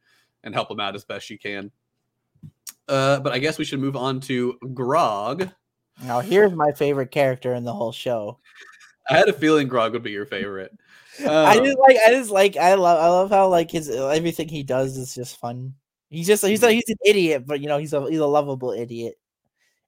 [0.43, 1.71] and help them out as best she can.
[2.89, 5.49] Uh, but I guess we should move on to Grog.
[6.03, 8.39] now here's my favorite character in the whole show
[9.09, 10.73] I had a feeling Grog would be your favorite.
[11.21, 14.49] I Um, just like I just like I love I love how like his everything
[14.49, 15.75] he does is just fun.
[16.09, 18.73] He's just he's a, he's an idiot, but you know he's a he's a lovable
[18.73, 19.19] idiot,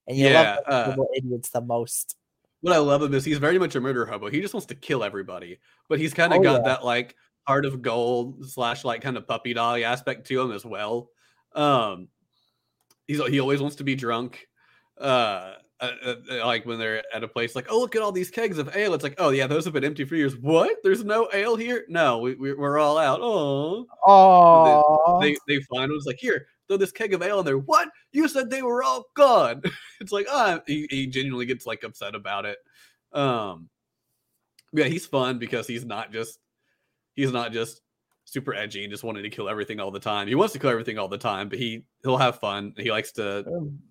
[0.07, 2.15] and you Yeah, love uh, idiots the most.
[2.61, 4.29] what I love him is he's very much a murder hobo.
[4.29, 6.67] He just wants to kill everybody, but he's kind of Oh, got yeah.
[6.73, 7.15] that like
[7.47, 11.09] heart of gold slash like kind of puppy dog aspect to him as well.
[11.53, 12.07] Um,
[13.07, 14.47] he's he always wants to be drunk.
[14.97, 15.91] Uh, uh,
[16.31, 18.73] uh, like when they're at a place, like oh look at all these kegs of
[18.75, 18.93] ale.
[18.93, 20.37] It's like oh yeah, those have been empty for years.
[20.37, 20.77] What?
[20.83, 21.83] There's no ale here?
[21.89, 23.19] No, we, we we're all out.
[23.21, 25.97] Oh, Oh, they they find him.
[25.97, 27.57] It's like here, throw this keg of ale in there.
[27.57, 27.89] What?
[28.11, 29.61] You said they were all gone.
[30.01, 32.57] it's like ah, he, he genuinely gets like upset about it.
[33.11, 33.69] Um,
[34.71, 36.39] yeah, he's fun because he's not just
[37.15, 37.81] he's not just
[38.25, 40.27] super edgy and just wanting to kill everything all the time.
[40.27, 42.73] He wants to kill everything all the time, but he he'll have fun.
[42.77, 43.45] He likes to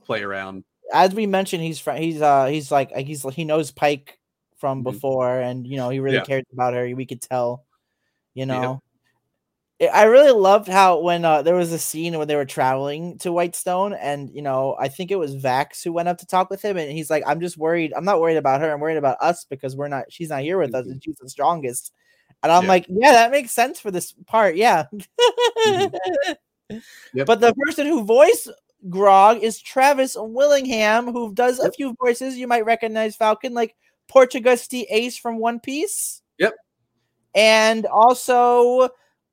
[0.05, 0.65] play around.
[0.93, 4.19] as we mentioned, he's fr- he's uh he's like he's he knows Pike
[4.59, 4.85] from Mhm.
[4.85, 6.25] before, and you know he really Yeah.
[6.25, 6.89] cares about her.
[6.95, 7.65] We could tell,
[8.35, 8.81] you know.
[9.83, 13.33] I- really loved how when uh, there was a scene when they were traveling to
[13.33, 16.63] Whitestone, and you know, I think it was Vax who went up to talk with
[16.63, 17.93] him, and he's like, "I'm just worried.
[17.97, 18.73] I'm not worried about her.
[18.73, 20.05] I'm worried about us because we're not.
[20.13, 20.93] She's not here with us, Mhm.
[20.93, 21.93] and she's the strongest."
[22.43, 22.69] And I'm Yeah.
[22.69, 24.57] like, "Yeah, that makes sense for this part.
[24.57, 24.85] Yeah."
[27.15, 27.27] Yep.
[27.27, 28.49] But the person who voiced
[28.89, 32.37] Grog is Travis Willingham, who does a few voices.
[32.39, 33.75] You might recognize Falcon, like
[34.09, 36.23] Portuguese Ace from One Piece.
[36.39, 36.55] Yep.
[37.35, 38.89] And also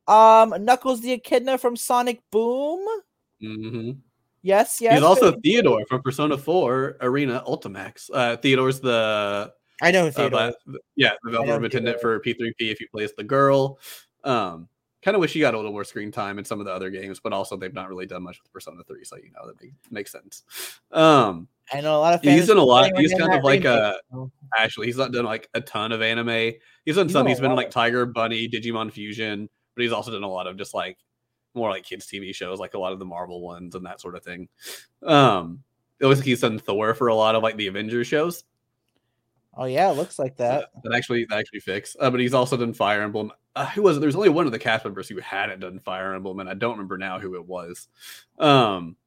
[0.10, 2.86] um Knuckles the Echidna from Sonic Boom.
[3.42, 3.92] hmm
[4.42, 4.94] Yes, yes.
[4.94, 8.10] he's also Theodore from Persona 4 Arena Ultimax.
[8.14, 9.52] Uh, Theodore's the
[9.82, 10.54] I know uh, Theodore.
[10.66, 13.80] but- yeah, the Velvet attendant for P3P if you play as the girl.
[14.24, 14.70] Um,
[15.02, 16.90] kind of wish he got a little more screen time in some of the other
[16.90, 19.62] games, but also they've not really done much with Persona 3, so you know that
[19.62, 20.44] make, makes sense.
[20.92, 22.92] Um, I know a lot of he's done a lot.
[22.98, 23.96] He's kind of like a
[24.58, 26.54] actually he's not done like a ton of anime.
[26.86, 27.28] He's done some.
[27.28, 29.50] He's been like Tiger Bunny, Digimon Fusion,
[29.80, 30.98] but he's also done a lot of just like
[31.54, 34.16] more like kids TV shows, like a lot of the Marvel ones and that sort
[34.16, 34.50] of thing.
[35.02, 35.64] Um,
[36.02, 38.44] it looks like he's done Thor for a lot of like the Avengers shows.
[39.56, 40.70] Oh yeah, it looks like that.
[40.84, 41.96] that actually that actually fix.
[41.98, 43.32] Uh, but he's also done Fire Emblem.
[43.56, 44.00] Uh, who was it?
[44.02, 46.72] There's only one of the cast members who hadn't done Fire Emblem, and I don't
[46.74, 47.88] remember now who it was.
[48.38, 48.98] Um,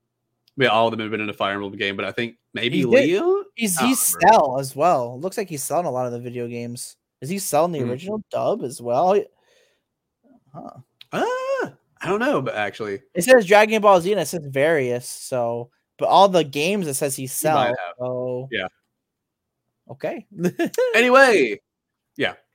[0.57, 2.79] yeah, all of them have been in a Fire Emblem game, but I think maybe
[2.79, 3.45] He Leo.
[3.55, 5.21] He's he's sell as well.
[5.21, 6.97] Looks like he's selling a lot of the video games.
[7.21, 7.91] Is he selling the Hmm.
[7.91, 9.15] original dub as well?
[10.55, 10.71] Huh.
[11.13, 15.09] Ah, I don't know, but actually, It says Dragon Ball Z and it says various.
[15.09, 17.67] So, but all the games it says he might sells.
[17.69, 17.77] have.
[17.99, 18.67] So Yeah.
[19.91, 20.27] Okay.
[20.95, 21.61] anyway,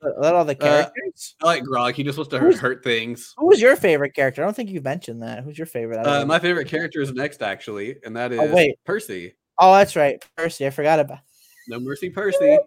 [0.00, 1.34] Are that all the characters?
[1.42, 1.94] I like Grog.
[1.94, 3.34] He just wants to hurt, Who's- hurt things.
[3.36, 4.42] Who was your favorite character?
[4.42, 5.42] I don't think you mentioned that.
[5.44, 5.98] Who's your favorite?
[6.06, 8.78] Uh, my favorite character is next, actually, and that is Oh, wait.
[8.84, 9.34] Percy.
[9.58, 10.66] oh, that's right, Percy.
[10.66, 11.18] I forgot about.
[11.68, 12.58] No mercy, Percy.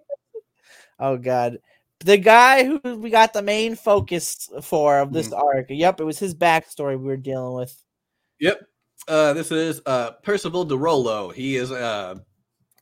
[1.00, 1.58] Oh God,
[2.06, 5.41] the guy who we got the main focus for of this Mm-hmm.
[5.58, 5.66] arc.
[5.70, 7.76] Yep, it was his backstory we were dealing with.
[8.39, 8.62] Yep.
[9.08, 11.30] Uh, this is uh Percival de Rolo.
[11.30, 12.16] He is uh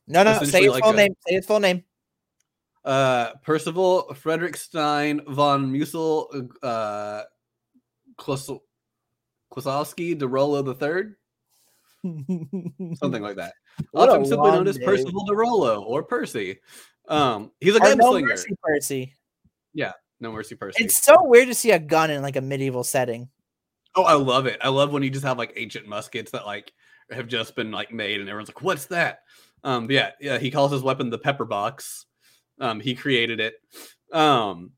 [0.06, 1.14] No, no, no say his like full a- name.
[1.26, 1.82] Say his full name.
[2.84, 7.22] uh Percival Fredrickstein von Musel uh
[8.18, 8.60] Klos-
[9.52, 11.16] Klossowski DeRollo the third,
[12.98, 13.54] something like that.
[13.92, 14.78] What a Often simply known as.
[14.78, 16.58] Percival de Rolo or Percy.
[17.08, 19.14] Um, he's a Or no mercy, Percy.
[19.72, 20.84] Yeah, no mercy, Percy.
[20.84, 23.28] It's so weird to see a gun in like a medieval setting.
[23.96, 24.58] Oh, I love it.
[24.60, 26.72] I love when you just have like ancient muskets that like
[27.10, 29.20] have just been like made and everyone's like, what's that?
[29.64, 32.06] Um, yeah, yeah, he calls his weapon the pepper box.
[32.60, 33.54] Um, he created it.
[34.12, 34.72] Um,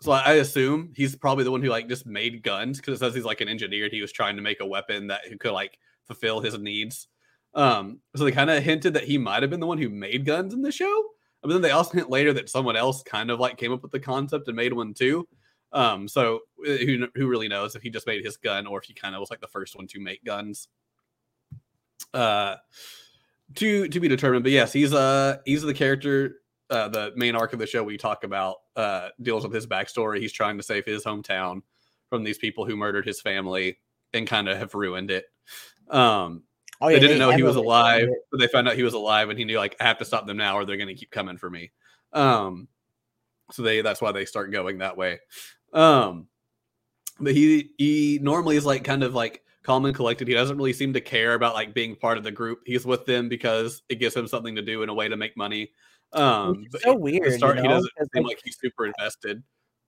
[0.00, 3.14] so I assume he's probably the one who like just made guns because it says
[3.14, 3.84] he's like an engineer.
[3.84, 7.06] And he was trying to make a weapon that could like fulfill his needs.
[7.54, 10.26] Um, so they kind of hinted that he might have been the one who made
[10.26, 11.04] guns in the show.
[11.42, 13.92] But then they also hint later that someone else kind of like came up with
[13.92, 15.28] the concept and made one too.
[15.72, 18.84] Um, so uh, who who really knows if he just made his gun or if
[18.84, 20.68] he kind of was like the first one to make guns.
[22.12, 22.56] Uh,
[23.54, 24.44] to to be determined.
[24.44, 26.40] But yes, he's uh he's the character.
[26.70, 30.20] Uh, the main arc of the show we talk about uh deals with his backstory.
[30.20, 31.62] He's trying to save his hometown
[32.10, 33.78] from these people who murdered his family
[34.12, 35.26] and kind of have ruined it.
[35.90, 36.42] Um,
[36.80, 39.38] Oh, they didn't know he was alive, but they found out he was alive, and
[39.38, 41.36] he knew like I have to stop them now, or they're going to keep coming
[41.36, 41.72] for me.
[42.12, 42.68] Um,
[43.50, 45.18] so they that's why they start going that way.
[45.72, 46.28] Um,
[47.18, 50.28] but he he normally is like kind of like calm and collected.
[50.28, 52.60] He doesn't really seem to care about like being part of the group.
[52.64, 55.36] He's with them because it gives him something to do and a way to make
[55.36, 55.72] money.
[56.12, 57.34] Um, so weird.
[57.34, 59.42] start, you he doesn't seem like, like he's super invested.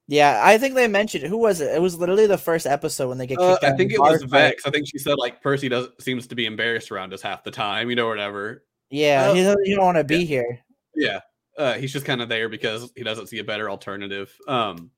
[0.07, 1.75] Yeah, I think they mentioned who was it?
[1.75, 3.93] It was literally the first episode when they get Uh, kicked I out of think
[3.93, 4.23] it was.
[4.25, 4.67] Vex.
[4.67, 7.51] I think she said like Percy does seems to be embarrassed around us half the
[7.51, 8.65] time, you know, whatever.
[8.91, 10.25] Yeah, Uh, he doesn't, he don't want to be yeah.
[10.25, 10.59] here.
[10.97, 11.21] Yeah.
[11.57, 14.35] Uh, he's just kind of there because he doesn't see a better alternative.
[14.49, 14.91] Um,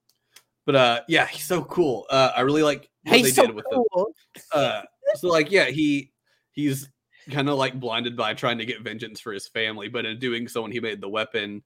[0.65, 2.07] but uh, yeah, he's so cool.
[2.09, 3.83] Uh, I really like what He's they so did with him.
[3.93, 4.15] cool.
[4.53, 4.83] Uh,
[5.17, 6.13] so like, yeah, he
[6.53, 6.89] he's
[7.31, 10.47] kind of like blinded by trying to get vengeance for his family, but in doing
[10.49, 11.63] so, when he made the weapon,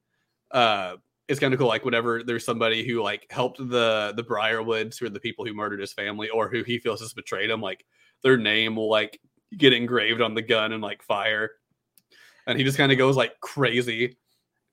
[0.51, 0.97] uh,
[1.29, 1.68] it's kind of cool.
[1.68, 5.53] Like, whenever there's somebody who like helped the the Briarwoods, who are the people who
[5.55, 7.85] murdered his family, or who he feels has betrayed him, like
[8.22, 9.20] their name will like
[9.57, 11.51] get engraved on the gun and like fire,
[12.47, 14.16] and he just kind of goes like crazy.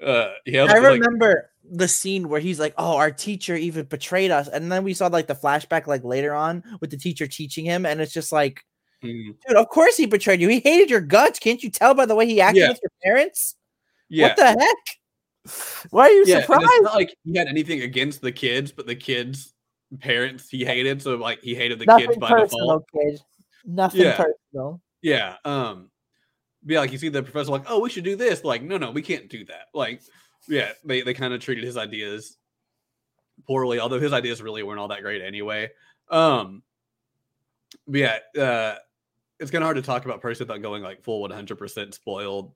[0.04, 4.32] Uh, has I like, remember the scene where he's like, "Oh, our teacher even betrayed
[4.32, 7.64] us," and then we saw like the flashback like later on with the teacher teaching
[7.66, 8.66] him, and it's just like,
[9.04, 10.50] mm, dude, of course he betrayed you.
[10.50, 11.40] He hated your guts.
[11.40, 12.70] Can't you tell by the way he acted Yeah.
[12.70, 13.56] with your parents?
[14.10, 14.78] yeah, What the heck?
[15.90, 16.42] Why are you yeah.
[16.42, 16.64] surprised?
[16.66, 19.54] It's not like he had anything against the kids, but the kids'
[20.00, 22.86] parents he hated, so like he hated the Nothing kids by personal, default.
[22.94, 23.22] kid.
[23.66, 24.18] Nothing Yeah.
[24.18, 24.82] personal.
[25.02, 25.36] Yeah.
[25.46, 25.90] Um
[26.66, 28.44] yeah, like you see the professor like, oh, we should do this.
[28.46, 29.68] Like, no, no, we can't do that.
[29.74, 30.02] Like,
[30.48, 32.38] yeah, they, they kind of treated his ideas
[33.46, 35.70] poorly, although his ideas really weren't all that great anyway.
[36.10, 36.64] Um
[37.88, 38.76] but yeah, uh
[39.40, 42.54] it's kind of hard to talk about Percy without going like full 100% spoiled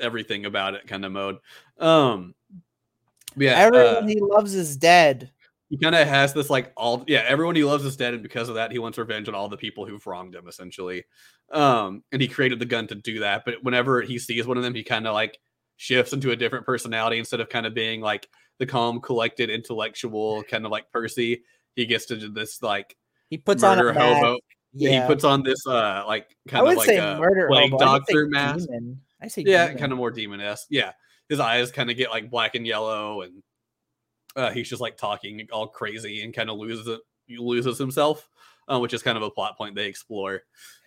[0.00, 1.38] everything about it kind of mode.
[1.78, 2.34] Um
[3.36, 5.30] yeah, Everyone uh, he loves is dead.
[5.70, 8.48] he kind of has this like all yeah everyone he loves is dead and because
[8.48, 11.04] of that he wants revenge on all the people who've wronged him essentially
[11.52, 14.62] um and he created the gun to do that but whenever he sees one of
[14.62, 15.38] them he kind of like
[15.76, 18.28] shifts into a different personality instead of kind of being like
[18.58, 21.42] the calm collected intellectual kind of like percy
[21.76, 22.96] he gets to do this like
[23.30, 24.38] He puts on a hobo
[24.74, 25.02] yeah.
[25.02, 27.84] He puts on this uh like kind of like a murder plague hobo.
[27.84, 29.00] I would doctor mask demon.
[29.20, 30.66] I say yeah kind of more demon-esque.
[30.70, 30.92] Yeah.
[31.28, 33.42] His eyes kind of get like black and yellow and
[34.36, 37.00] uh, he's just like talking all crazy and kind of loses it
[37.38, 38.28] loses himself
[38.70, 40.42] uh, which is kind of a plot point they explore.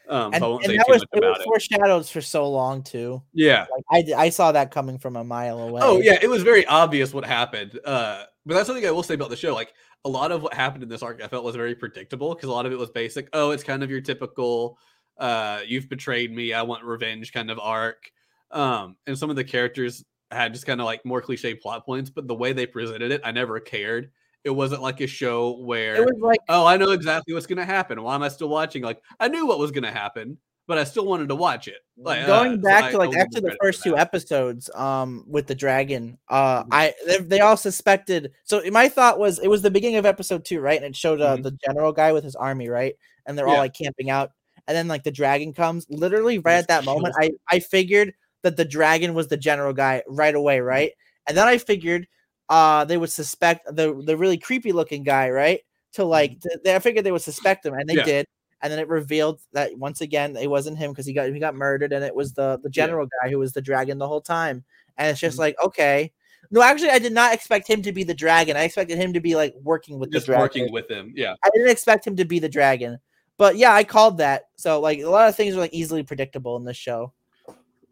[0.08, 1.44] Um And, so i won't say that too was, much it about it.
[1.44, 3.22] foreshadowed for so long too.
[3.34, 3.66] yeah.
[3.92, 5.82] Like I, I saw that coming from a mile away.
[5.84, 9.14] oh yeah it was very obvious what happened uh but that's something i will say
[9.14, 9.74] about the show like
[10.06, 12.52] a lot of what happened in this arc i felt was very predictable because a
[12.52, 14.80] lot of it was basic oh it's kind of your typical
[15.20, 18.12] uh you've betrayed me i want revenge kind of arc
[18.54, 22.10] um and some of the characters had just kind of like more cliche plot points
[22.10, 24.12] but the way they presented it i never cared.
[24.44, 27.66] It wasn't like a show where It was like oh i know exactly what's gonna
[27.66, 28.02] happen.
[28.02, 28.82] Why am i still watching?
[28.84, 30.38] Like i knew what was gonna happen
[30.68, 31.78] but i still wanted to watch it.
[31.98, 35.54] Like going uh, back I- to like after the first two episodes um with the
[35.56, 36.68] dragon uh Mhm.
[36.72, 40.44] i they, they all suspected so my thought was it was the beginning of episode
[40.46, 40.78] two right?
[40.78, 41.44] And it showed uh, Mhm.
[41.44, 42.96] the general guy with his army right?
[43.28, 44.32] And they're all like camping out.
[44.68, 45.86] And then like the dragon comes.
[45.90, 50.02] Literally right at that moment i i figured that the dragon was the general guy
[50.08, 50.68] right away Mm-hmm.
[50.68, 50.92] right
[51.28, 52.08] and then i figured
[52.50, 55.62] uh they would suspect the the really creepy looking guy right
[55.94, 58.08] to like th- they, i figured they would suspect him and they Mm-hmm.
[58.10, 58.16] Yeah.
[58.24, 58.28] did
[58.64, 61.56] and then it revealed that once again it wasn't him because he got he got
[61.56, 62.86] murdered and it was the the Yeah.
[62.86, 64.64] general guy who was the dragon the whole time
[64.98, 65.42] and it's just Mhm.
[65.42, 66.12] like okay
[66.50, 69.20] no actually i did not expect him to be the dragon i expected him to
[69.22, 72.16] be like working with just the dragon working with him yeah i didn't expect him
[72.16, 72.98] to be the dragon
[73.38, 76.56] but yeah i called that so like a lot of things are like easily predictable
[76.58, 77.12] in this show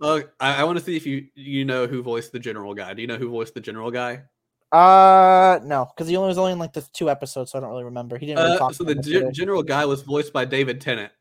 [0.02, 2.94] Uh, I, I want to see if you you know who voiced the general guy.
[2.94, 4.24] Do you know who voiced the general guy?
[4.72, 7.72] uh no because he only was only in like the two episodes so i don't
[7.72, 9.32] really remember he didn't really Uh, talk so the either.
[9.32, 11.12] general guy was voiced by David Tennant.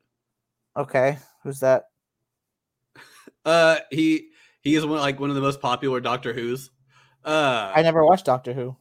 [0.76, 1.84] okay who's that
[3.46, 4.28] Uh, he
[4.60, 6.70] he is one like one of the most popular Doctor Who's.
[7.24, 8.76] Uh, i never watched doctor who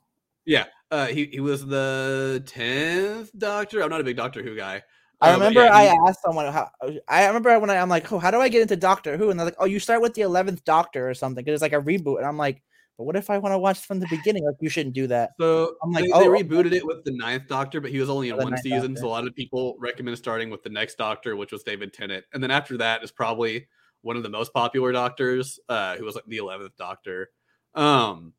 [0.45, 0.65] yeah.
[0.91, 3.81] Uh, he he was the tenth Doctor.
[3.81, 4.81] I'm not a big Doctor Who guy.
[5.19, 6.69] I Uh, remember yeah, I asked someone how
[7.07, 9.29] I remember when I, I'm like, oh, how do I get into Doctor Who?
[9.29, 11.73] And they're like, oh, you start with the eleventh Doctor or something because it's like
[11.73, 12.17] a reboot.
[12.17, 12.61] And I'm like,
[12.97, 14.43] But what if I want to watch from the beginning?
[14.43, 15.31] Like you shouldn't do that.
[15.39, 16.43] So I'm like, they, oh, they okay.
[16.43, 18.93] rebooted it with the Ninth Doctor, but he was only in one season.
[18.93, 19.01] Doctor.
[19.01, 22.25] So a lot of people recommend starting with the next Doctor, which was David Tennant,
[22.33, 23.67] and then after that is probably
[24.01, 27.29] one of the most popular Doctors, uh, who was like the Eleventh Doctor.
[27.75, 28.33] Um,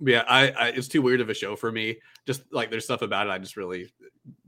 [0.00, 1.98] yeah, I, I it's too weird of a show for me.
[2.26, 3.92] Just like there's stuff about it I just really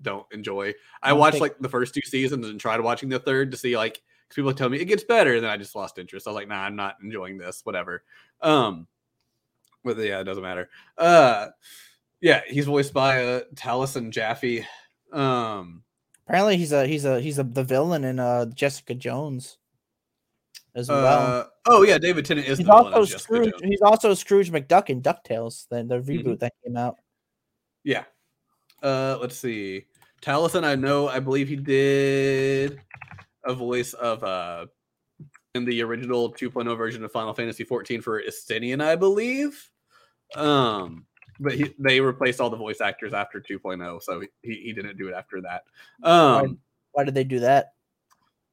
[0.01, 0.73] don't enjoy.
[1.03, 3.57] I don't watched think- like the first two seasons and tried watching the third to
[3.57, 3.95] see like
[4.29, 6.27] 'cause people tell me it gets better, and then I just lost interest.
[6.27, 7.61] I was like, nah, I'm not enjoying this.
[7.65, 8.03] Whatever.
[8.41, 8.87] Um,
[9.85, 10.71] but yeah, it doesn't matter.
[10.97, 11.49] Uh,
[12.21, 14.67] yeah, he's voiced by uh, Taliesin Jaffe.
[15.13, 15.83] Um,
[16.27, 19.59] Apparently, he's a he's a he's a the villain in uh Jessica Jones
[20.75, 21.27] as well.
[21.27, 23.53] uh, oh yeah, David Tennant is He's the also Scrooge.
[23.63, 26.29] He's also Scrooge McDuck in Ducktales, the the Mm-hmm.
[26.29, 26.97] reboot that came out.
[27.85, 28.05] Yeah.
[28.83, 29.87] Uh, let's see.
[30.23, 31.09] Taliesin, I know.
[31.09, 32.81] I believe he did
[33.45, 34.67] a voice of uh
[35.55, 39.71] in the original 2.0 version of Final Fantasy 14 for Estinian, I believe.
[40.35, 41.05] Um,
[41.41, 45.09] but he, they replaced all the voice actors after 2.0, so he, he didn't do
[45.09, 45.65] it after that.
[46.03, 46.59] Um,
[46.93, 47.75] Why did they do that?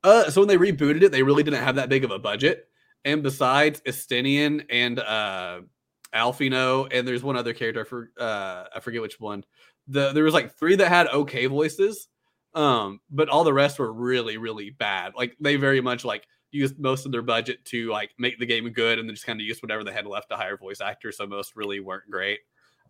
[0.03, 2.67] Uh, so when they rebooted it, they really didn't have that big of a budget.
[3.05, 5.61] And besides Estinian and uh,
[6.13, 9.43] Alphinaud, and there's one other character, for, uh, I forget which one.
[9.87, 12.09] The there was like three that had okay voices,
[12.53, 15.13] um, but all the rest were really, really bad.
[15.15, 18.69] Like they very much like used most of their budget to like make the game
[18.69, 21.17] good, and then just kind of used whatever they had left to hire voice actors.
[21.17, 22.39] So most really weren't great.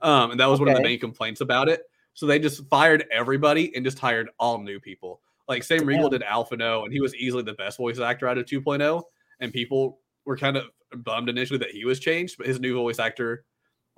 [0.02, 1.84] Um, and that was one of the main complaints about it.
[2.14, 5.22] So they just fired everybody and just hired all new people.
[5.50, 8.46] Like Sam Riegel did Alphinaud, and he was easily the best voice actor out of
[8.46, 9.02] 2.0.
[9.42, 10.66] And people were kind of
[11.04, 13.44] bummed initially that he was changed, but his new voice actor,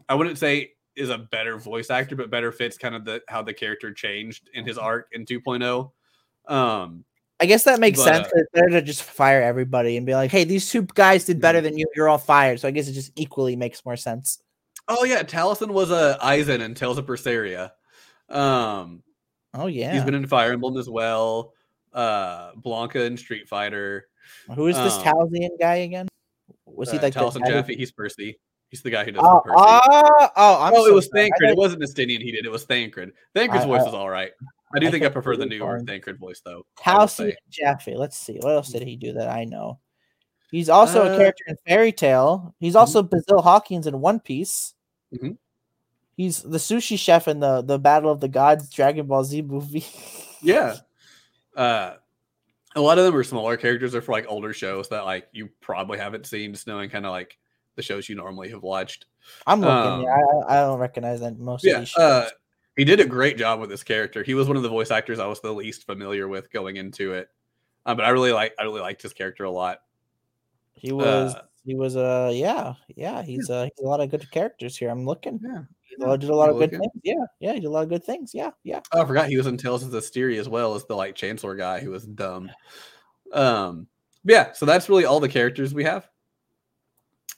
[0.08, 3.42] I wouldn't say is a better voice actor, but better fits kind of the how
[3.42, 5.92] the character changed in his arc in 2.0.
[6.48, 7.04] Um,
[7.40, 8.28] I guess that makes But, sense.
[8.28, 11.42] uh, It's better to just fire everybody and be like, "Hey, these two guys did
[11.42, 11.64] better Mhm.
[11.64, 11.88] than you.
[11.96, 14.42] You're all fired." So I guess it just equally makes more sense.
[14.88, 17.72] oh yeah, Taliesin was a Eisen in Tales of Berseria.
[18.30, 19.04] Um,
[19.54, 19.94] Oh yeah.
[19.94, 21.54] he's been in Fire Emblem as well.
[21.94, 24.08] Uh, Blanka in Street Fighter.
[24.56, 26.08] Who is this um, Talzian guy again?
[26.66, 27.76] Was he uh, like guy who- Jaffe?
[27.76, 28.40] He's Percy.
[28.70, 29.56] He's the guy who does Oh, Percy.
[29.58, 31.24] oh, oh, I'm oh, it was sorry.
[31.24, 31.50] Thancred.
[31.50, 32.46] It wasn't Estinian he did.
[32.46, 33.12] It was Thancred.
[33.36, 34.32] Thancred's I- voice I- was all right.
[34.74, 36.66] I do I think I prefer the newer calling- Thancred voice though.
[36.80, 37.34] Talzian.
[37.50, 37.98] Jaffe.
[37.98, 38.38] Let's see.
[38.40, 39.80] What else did he do that I know?
[40.50, 41.18] He's also a Uh, mm-hmm.
[41.18, 42.56] character in Fairy Tail.
[42.60, 44.74] He's also Basil Hawkins in One Piece.
[45.14, 45.38] Mhm.
[46.22, 49.86] He's the sushi chef in the the Battle of the Gods Dragon Ball Z movie.
[50.44, 50.76] Yeah.
[51.56, 51.94] Uh,
[52.76, 53.92] a lot of them are smaller characters.
[53.92, 57.12] They're for like older shows that like you probably haven't seen, just knowing kind of
[57.12, 57.38] like
[57.76, 59.06] the shows you normally have watched.
[59.48, 59.76] I'm looking.
[59.76, 60.18] Um, yeah,
[60.48, 61.80] I, I don't recognize that most of Yeah.
[61.80, 62.02] these shows.
[62.02, 62.30] Uh,
[62.76, 64.24] he did a great job with this character.
[64.24, 67.14] He was one of the voice actors I was the least familiar with going into
[67.14, 67.30] it.
[67.86, 69.80] Uh, but I really like I really liked his character a lot.
[70.74, 71.36] he was.
[71.36, 71.96] uh, he was.
[71.96, 72.32] Uh.
[72.34, 72.74] Yeah.
[72.96, 73.22] Yeah.
[73.22, 73.48] He's.
[73.50, 73.66] Uh.
[73.66, 74.90] He's a lot of good characters here.
[74.90, 75.40] I'm looking.
[75.44, 75.64] Yeah.
[75.98, 76.92] He did a lot of good things.
[77.04, 77.26] Yeah.
[77.40, 77.54] Yeah.
[77.54, 78.32] He did a lot of good things.
[78.34, 78.52] Yeah.
[78.64, 78.80] Yeah.
[78.92, 81.56] Oh, I forgot he was in Tales of Zestiria as well as the like Chancellor
[81.56, 82.50] guy who was dumb.
[83.34, 83.88] Um,
[84.24, 86.08] yeah, so that's really all the characters we have.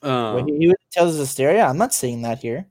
[0.02, 1.68] Um, he, he was Tales of Zestiria.
[1.70, 2.68] I'm not seeing that here.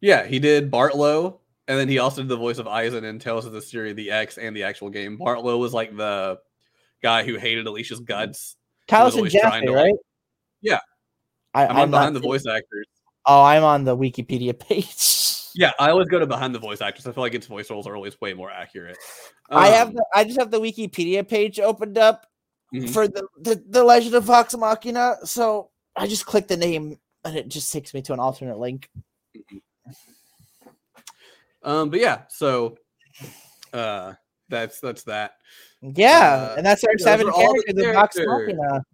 [0.00, 3.46] yeah, he did Bartlow, and then he also did the voice of Eisen in Tales
[3.46, 5.18] of Zestiria, the X, and the actual game.
[5.18, 6.38] Bartlow was like the
[7.02, 8.56] guy who hated Alisha's guts.
[8.92, 9.94] Always trying Jaffe, to, like- right?
[10.60, 10.80] Yeah.
[11.54, 12.86] I, I'm, I'm behind the voice actors.
[13.26, 15.30] Oh, I'm on the Wikipedia page.
[15.56, 17.06] Yeah, I always go to behind the voice actors.
[17.06, 18.96] I feel like its voice roles are always way more accurate.
[19.50, 22.26] I have Um, the, I just have the Wikipedia page opened up
[22.74, 22.90] Mhm.
[22.90, 25.16] for the, the the Legend of Vox Machina.
[25.24, 28.90] So I just click the name and it just takes me to an alternate link.
[31.62, 32.76] um, but yeah, so
[33.72, 34.14] uh,
[34.48, 35.34] that's that's that.
[35.82, 38.56] Yeah, Uh, and that's our seven all the characters in Vox characters.
[38.56, 38.84] Machina.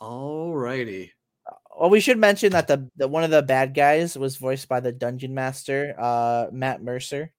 [0.00, 1.10] Alrighty.
[1.78, 4.80] Well, we should mention that the, the one of the bad guys was voiced by
[4.80, 7.32] the dungeon master, uh, Matt Mercer.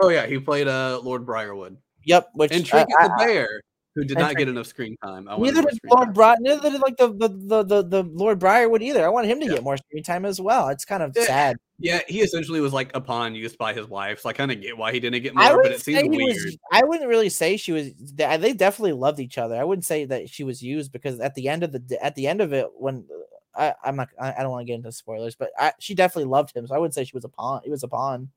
[0.00, 3.60] Oh yeah, he played uh Lord Briarwood Yep, which and Trinket I- the I- Bear,
[3.94, 5.26] who did not get enough screen time.
[5.28, 6.12] I wanted neither did Lord.
[6.14, 9.04] Bri- neither did like the the, the the the Lord Briarwood either.
[9.06, 9.54] I want him to Yeah.
[9.54, 10.68] get more screen time as well.
[10.68, 11.24] It's kind of Yeah.
[11.24, 11.56] sad.
[11.78, 14.60] Yeah, he essentially was like a pawn used by his wife, so I kind of
[14.62, 16.34] get why he didn't get more, but it seems weird.
[16.34, 16.56] was.
[16.72, 17.90] I wouldn't really say she was.
[17.94, 19.56] They definitely loved each other.
[19.56, 22.26] I wouldn't say that she was used because at the end of the at the
[22.26, 23.06] end of it, when
[23.56, 26.30] I, I'm not, I, I don't want to get into spoilers, but I, she definitely
[26.30, 26.66] loved him.
[26.66, 27.60] So I wouldn't say she was a pawn.
[27.64, 28.30] He was a pawn.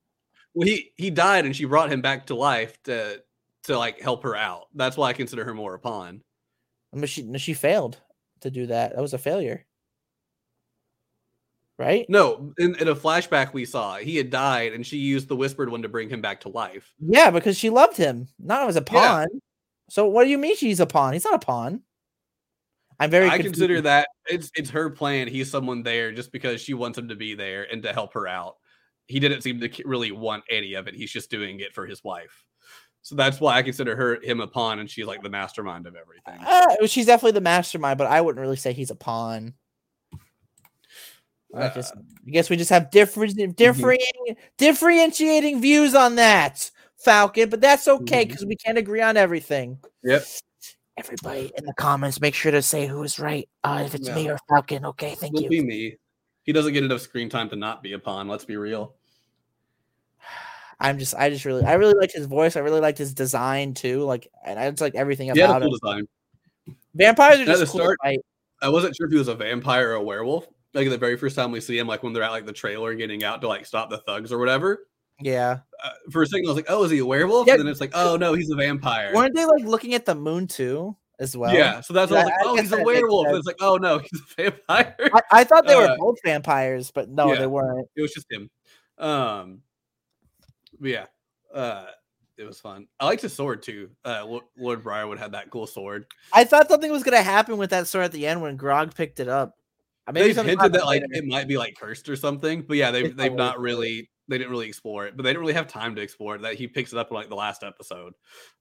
[0.53, 3.21] Well, he he died, and she brought him back to life to
[3.63, 4.67] to like help her out.
[4.73, 6.23] That's why I consider her more a pawn.
[6.93, 7.99] But she she failed
[8.41, 8.95] to do that.
[8.95, 9.65] That was a failure,
[11.77, 12.05] right?
[12.09, 15.69] No, in, in a flashback we saw, he had died, and she used the whispered
[15.69, 16.93] one to bring him back to life.
[16.99, 19.25] Yeah, because she loved him, not as a Yeah.
[19.25, 19.27] pawn.
[19.89, 21.13] So what do you mean she's a pawn?
[21.13, 21.83] He's not a pawn.
[22.99, 23.27] I'm very.
[23.27, 23.55] I confused.
[23.55, 25.27] consider that it's it's her plan.
[25.27, 28.27] He's someone there just because she wants him to be there and to help her
[28.27, 28.55] out.
[29.07, 30.95] He didn't seem to really want any of it.
[30.95, 32.45] He's just doing it for his wife.
[33.01, 35.95] So that's why I consider her him a pawn, and she's like the mastermind of
[35.95, 36.45] everything.
[36.45, 39.53] Uh, she's definitely the mastermind, but I wouldn't really say he's a pawn.
[41.55, 43.51] I uh, just, I guess we just have different, mm-hmm.
[43.51, 43.99] differing,
[44.57, 47.49] differentiating views on that, Falcon.
[47.49, 48.27] But that's okay mm-hmm.
[48.27, 49.79] because we can't agree on everything.
[50.03, 50.25] Yep.
[50.99, 53.47] Everybody in the comments, make sure to say who is right.
[53.63, 55.49] Uh, if it's me or Falcon, okay, thank It'll you.
[55.49, 55.97] be me.
[56.43, 58.27] He doesn't get enough screen time to not be a pawn.
[58.27, 58.95] Let's be real.
[60.79, 62.55] I'm just, I just really, I really liked his voice.
[62.55, 64.03] I really liked his design too.
[64.03, 65.79] Like, and I just like everything a about cool him.
[65.81, 66.07] design.
[66.95, 67.81] Vampires are just cool.
[67.81, 68.19] start- fight.
[68.61, 70.47] I wasn't sure if he was a vampire or a werewolf.
[70.73, 72.93] Like the very first time we see him, like when they're at like the trailer
[72.93, 74.85] getting out to like stop the thugs or whatever.
[75.21, 75.59] Yeah.
[75.83, 77.53] Uh, for a second, I was like, "Oh, is he a werewolf?" Yeah.
[77.53, 80.15] And then it's like, "Oh no, he's a vampire." Weren't they like looking at the
[80.15, 81.53] moon too, as well?
[81.53, 83.57] yeah, so that's why I was like, I "Oh, he's a werewolf." And it's like,
[83.61, 87.33] "Oh no, he's a vampire." I, I thought they were Uh, both vampires, but no,
[87.33, 87.39] yeah.
[87.39, 87.87] they weren't.
[87.95, 88.49] it was just him.
[88.97, 89.61] Um,
[90.81, 91.05] yeah,
[91.53, 91.85] uh,
[92.37, 92.87] it was fun.
[92.99, 93.89] I liked his sword too.
[94.03, 96.05] Uh, Lo- Lord Briarwood had that cool sword.
[96.33, 99.19] I thought something was gonna happen with that sword at the end when Grog picked
[99.19, 99.55] it up.
[100.07, 102.91] Uh, Maybe They've hinted that like it might be like cursed or something, but yeah,
[102.91, 105.95] they've they've not really they didn't really explore it, but they didn't really have time
[105.95, 106.41] to explore it.
[106.43, 108.13] That he picks it up in like the last episode.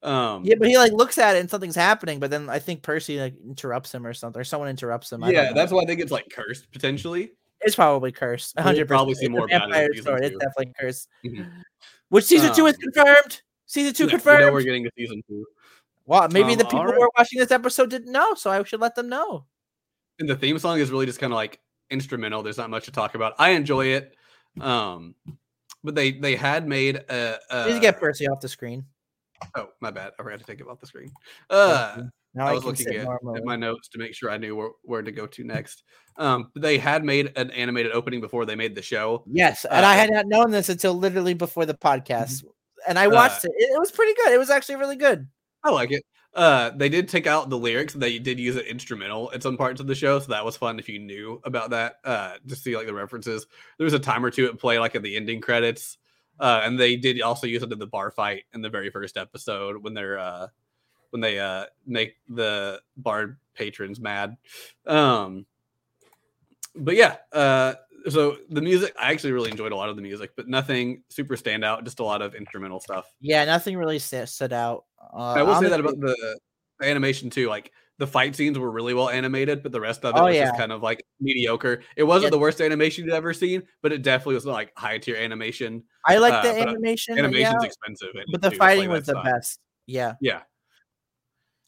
[0.03, 2.83] Um, Yeah, but he like looks at it and something's happening, but then I think
[2.83, 5.23] Percy like interrupts him or something, or someone interrupts him.
[5.23, 7.33] I yeah, that's why I think it's like cursed potentially.
[7.61, 8.55] it's probably cursed.
[8.57, 10.25] We'll hundred probably see more about it in vampire season sword.
[10.25, 11.09] It's definitely cursed.
[11.25, 11.51] Mhm.
[12.09, 13.43] Which season two is Um, confirmed?
[13.67, 14.53] Season two Yeah, we know confirmed.
[14.55, 15.45] we're getting to season two.
[16.07, 16.95] well, maybe Um, the people alright.
[16.95, 19.45] who are watching this episode didn't know, so I should let them know.
[20.21, 21.61] and the theme song is really just kind of like
[21.91, 22.43] instrumental.
[22.43, 23.35] There's not much to talk about.
[23.39, 24.15] I enjoy it.
[24.61, 25.15] Um,
[25.85, 28.85] but they they had made a, a Please get Percy off the screen.
[29.57, 30.13] oh my bad.
[30.19, 31.11] I forgot to take it off the screen.
[31.49, 32.03] Uh,
[32.35, 34.55] Now I I, was can looking at, at my notes to make sure I knew
[34.57, 35.85] where, where to go to next.
[36.17, 39.25] Um, they had made an animated opening before they made the show.
[39.27, 42.45] Yes, and I Uh, had not known this until literally before the podcast,
[42.87, 43.53] and I Uh, watched it.
[43.57, 43.71] it.
[43.75, 44.33] It was pretty good.
[44.33, 45.27] It was actually really good.
[45.65, 46.03] I like it.
[46.39, 47.95] Uh, they did take out the lyrics.
[47.95, 50.79] They did use it instrumental at some parts of the show, so that was fun
[50.79, 51.97] if you knew about that.
[52.05, 53.49] Uh, to see like the references.
[53.77, 55.99] There was a time or two at play, like at the ending credits.
[56.39, 59.17] Uh, and they did also use it in the bar fight in the very first
[59.17, 60.47] episode when they're uh
[61.11, 64.37] when they uh make the bar patrons mad.
[64.87, 65.45] Um,
[66.77, 67.75] but yeah, uh,
[68.09, 71.37] so the music I actually really enjoyed a lot of the music, but nothing super
[71.37, 71.85] standout.
[71.85, 73.07] Just a lot of instrumental stuff.
[73.21, 74.85] Yeah, nothing really stood out.
[75.13, 76.39] Uh, I will say that about the,
[76.81, 77.49] the animation too.
[77.49, 80.37] Like the fight scenes were really well animated, but the rest of it Oh, was
[80.37, 80.45] yeah.
[80.47, 81.83] just kind of like mediocre.
[81.97, 82.31] It wasn't Yeah.
[82.37, 85.83] the worst animation you'd ever seen, but it definitely was like high tier animation.
[86.07, 89.25] I like uh, the animation, Animation's yeah, expensive, but the fighting was the style.
[89.25, 89.59] best.
[89.87, 90.43] Yeah, Yeah.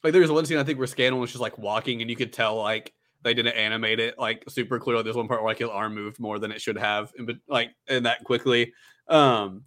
[0.05, 2.17] Like there was one scene I think where Scanlan was just like walking, and you
[2.17, 2.93] could tell like
[3.23, 5.03] they didn't animate it like super clearly.
[5.03, 7.71] There's one part where like his arm moved more than it should have, and like
[7.89, 8.73] and that quickly.
[9.09, 9.65] Um,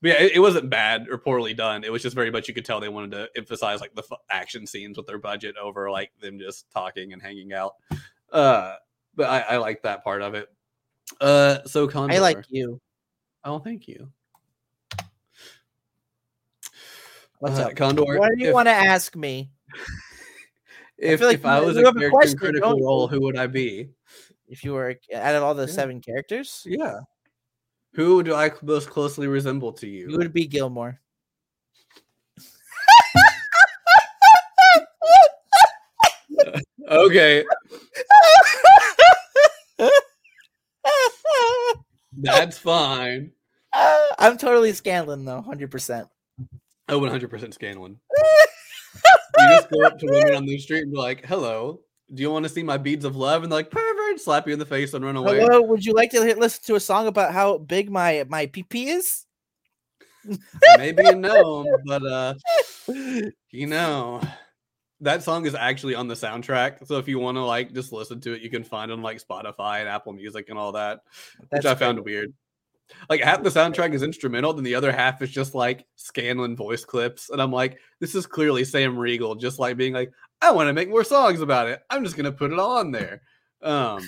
[0.00, 1.84] but yeah, it, it wasn't bad or poorly done.
[1.84, 4.18] It was just very much you could tell they wanted to emphasize like the f-
[4.30, 7.74] action scenes with their budget over like them just talking and hanging out.
[8.32, 8.74] Uh,
[9.14, 10.48] but I, I like that part of it.
[11.20, 12.14] Uh, so Condor.
[12.14, 12.80] I like you.
[13.44, 14.08] Oh, thank you.
[17.38, 17.76] What's Uh, up?
[17.76, 18.04] Condor?
[18.18, 19.50] What do you if- want to ask me?
[21.02, 22.80] If, feel like if I was a have a character in Critical?
[22.80, 23.90] Role, who would I be?
[24.48, 25.72] If you were out of all the Yeah.
[25.72, 27.00] seven characters, Yeah.
[27.94, 30.10] Who do I most closely resemble to you?
[30.10, 31.00] you would be Gilmore.
[36.88, 37.44] Okay,
[42.18, 43.32] that's fine.
[43.72, 46.08] I'm totally Scanlan though, hundred percent.
[46.88, 47.98] Oh, 100% Scanlan.
[49.50, 51.80] You just go up to women on the street and be like, hello,
[52.12, 53.42] do you want to see my beads of love?
[53.42, 55.40] And they're like, pervert, slap you in the face and run away.
[55.40, 58.86] Hello, would you like to listen to a song about how big my my PP
[58.86, 59.24] is?
[60.76, 62.34] Maybe a gnome, but uh,
[63.50, 64.20] you know,
[65.00, 66.86] that song is actually on the soundtrack.
[66.86, 69.02] So if you want to like just listen to it, you can find it on
[69.02, 71.00] like Spotify and Apple Music and all that,
[71.38, 72.32] which That's I found weird.
[73.08, 76.84] Like half the soundtrack is instrumental, then the other half is just like Scanlan voice
[76.84, 80.68] clips, and I'm like, this is clearly Sam Riegel just like being like, I want
[80.68, 81.80] to make more songs about it.
[81.90, 83.22] I'm just gonna put it all on there.
[83.62, 84.02] Um,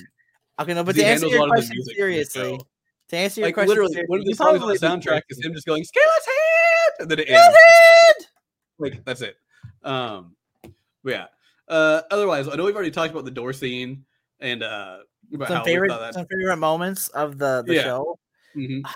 [0.60, 2.60] Okay, no, but to answer your question music for the seriously,
[3.08, 5.52] to answer your like question, literally, one of the songs on the soundtrack is him
[5.52, 7.42] just going Scanlan's hand, and then it ends.
[7.42, 8.30] Scanlan!
[8.78, 9.36] like that's it.
[9.82, 10.36] Um,
[11.02, 11.26] but yeah.
[11.66, 14.04] Uh, otherwise, I know we've already talked about the door scene
[14.38, 14.98] and uh,
[15.32, 17.82] about Some favorite, some favorite moments of the the Yeah.
[17.82, 18.18] show.
[18.56, 18.82] Mhm.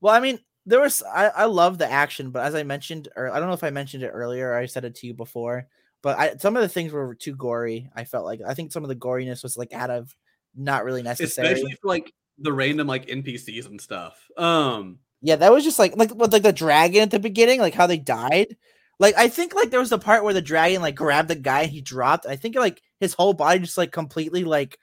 [0.00, 3.30] Well, I mean, there was I, I love the action, but as I mentioned, or
[3.30, 5.66] I don't know if I mentioned it earlier or I said it to you before,
[6.02, 7.88] but I, some of the things were too gory.
[7.94, 10.14] I felt like I think some of the goriness was like out of
[10.54, 11.48] not really necessary.
[11.52, 14.28] Especially for like the random like NPCs and stuff.
[14.36, 17.74] Um yeah, that was just like like with like the dragon at the beginning, like
[17.74, 18.56] how they died.
[18.98, 21.62] Like I think like there was the part where the dragon like grabbed the guy
[21.62, 22.26] and he dropped.
[22.26, 24.78] I think like his whole body just like completely like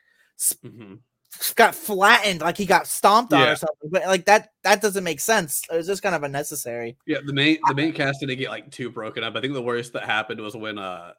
[0.65, 0.99] mhm.
[1.55, 3.51] Got flattened, like he got stomped on Yeah.
[3.51, 3.89] or something.
[3.89, 5.61] But like that that doesn't make sense.
[5.71, 6.97] It was just kind of unnecessary.
[7.07, 9.35] Yeah, the main the main cast didn't get like too broken up.
[9.35, 11.13] I think the worst that happened was when uh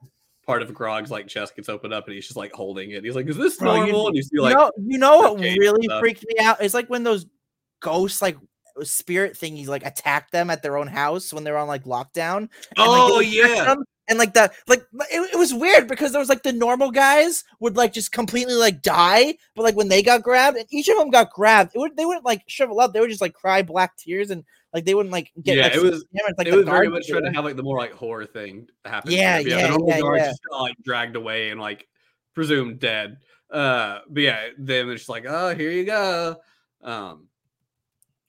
[0.46, 3.04] part of Grog's like chest gets opened up and he's just like holding it.
[3.04, 5.32] He's like, "Is this Bro, you- normal?" and you see like, you know, you know
[5.34, 6.00] what really stuff.
[6.00, 6.60] freaked me out?
[6.60, 7.26] It's like when those
[7.80, 8.36] ghosts like
[8.82, 12.36] spirit thingies like attack them at their own house when they're on like lockdown.
[12.38, 12.48] and,
[12.78, 16.28] like, "Oh yeah, them, and like the like it, it was weird because there was
[16.28, 20.22] like the normal guys would like just completely like die, but like when they got
[20.22, 22.92] grabbed and each of them got grabbed, it would they wouldn't like shrivel up.
[22.92, 25.74] They would just like cry black tears and like they wouldn't like get Yeah, like,
[25.76, 27.92] it was- hammered like it was very much trying to have like the more like
[27.92, 29.12] horror thing happen.
[29.12, 30.28] Yeah, the yeah, normal yeah, guards yeah.
[30.30, 31.88] just got like dragged away and like
[32.34, 33.18] presumed dead.
[33.50, 36.36] Uh, but yeah, then it's just like, "Oh, here you go."
[36.82, 37.28] Um,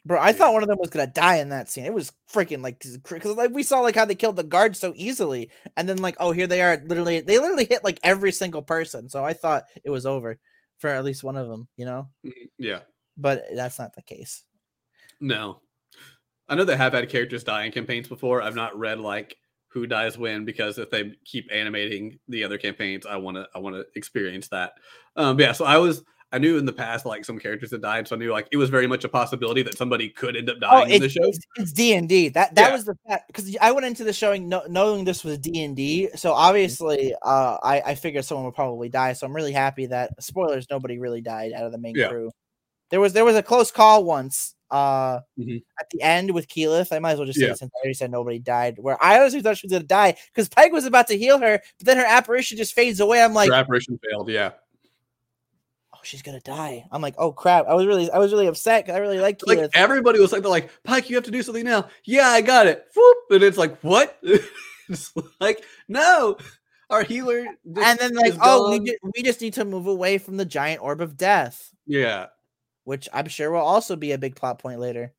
[0.06, 1.86] Bro, I thought one of them was gonna die in that scene.
[1.86, 4.94] It was freaking like because like we saw like how they killed the guards so
[4.96, 8.62] easily, and then like oh here they are, literally they literally hit like every single
[8.62, 9.10] person.
[9.10, 10.40] So I thought it was over
[10.80, 12.10] for at least one of them, you know.
[12.58, 12.82] yeah,
[13.18, 14.44] But that's not the case.
[15.20, 15.62] no,
[16.50, 18.42] I know they have had characters die in campaigns before.
[18.42, 19.38] I've not read like
[19.70, 23.60] who dies when because if they keep animating the other campaigns, I want to I
[23.60, 24.74] want to experience that.
[25.16, 26.04] Um, yeah, so I was
[26.34, 28.58] I knew in the past like some characters had died, so I knew like it
[28.58, 31.32] was very much a possibility that somebody could end up Oh, dying in the show.
[31.56, 32.30] it's, D and D.
[32.30, 32.74] That that Yeah.
[32.74, 35.76] was the fact because I went into the showing no, knowing this was D and
[35.76, 36.10] D.
[36.16, 39.14] So obviously, uh, I I figured someone would probably die.
[39.14, 42.10] So I'm really happy that spoilers nobody really died out of the main Yeah.
[42.10, 42.32] crew.
[42.90, 44.56] There was there was a close call once.
[44.72, 45.62] Uh, Mhm.
[45.80, 47.52] at the end with Keyleth, I might as well just say Yeah.
[47.52, 48.78] it since I already said nobody died.
[48.80, 51.62] Where I honestly thought she was gonna die because Pike was about to heal her,
[51.78, 53.22] but then her apparition just fades away.
[53.22, 54.30] I'm like, Your apparition failed.
[54.32, 54.60] Yeah, oh,
[56.04, 56.86] she's gonna die.
[56.92, 57.68] I'm like, oh crap.
[57.68, 59.72] I was really I was really upset because I really like like Keyleth.
[59.74, 61.88] everybody was like, they're like, Pike, you have to do something now.
[62.04, 62.86] Yeah, I got it.
[62.96, 63.18] Whoop.
[63.32, 64.18] And it's like, what?
[64.90, 66.38] it's like, no,
[66.90, 67.46] our healer.
[67.66, 71.02] and then like, oh, we, we just need to move away from the giant orb
[71.02, 72.28] of death, yeah.
[72.84, 75.14] which I'm sure will also be a big plot point later.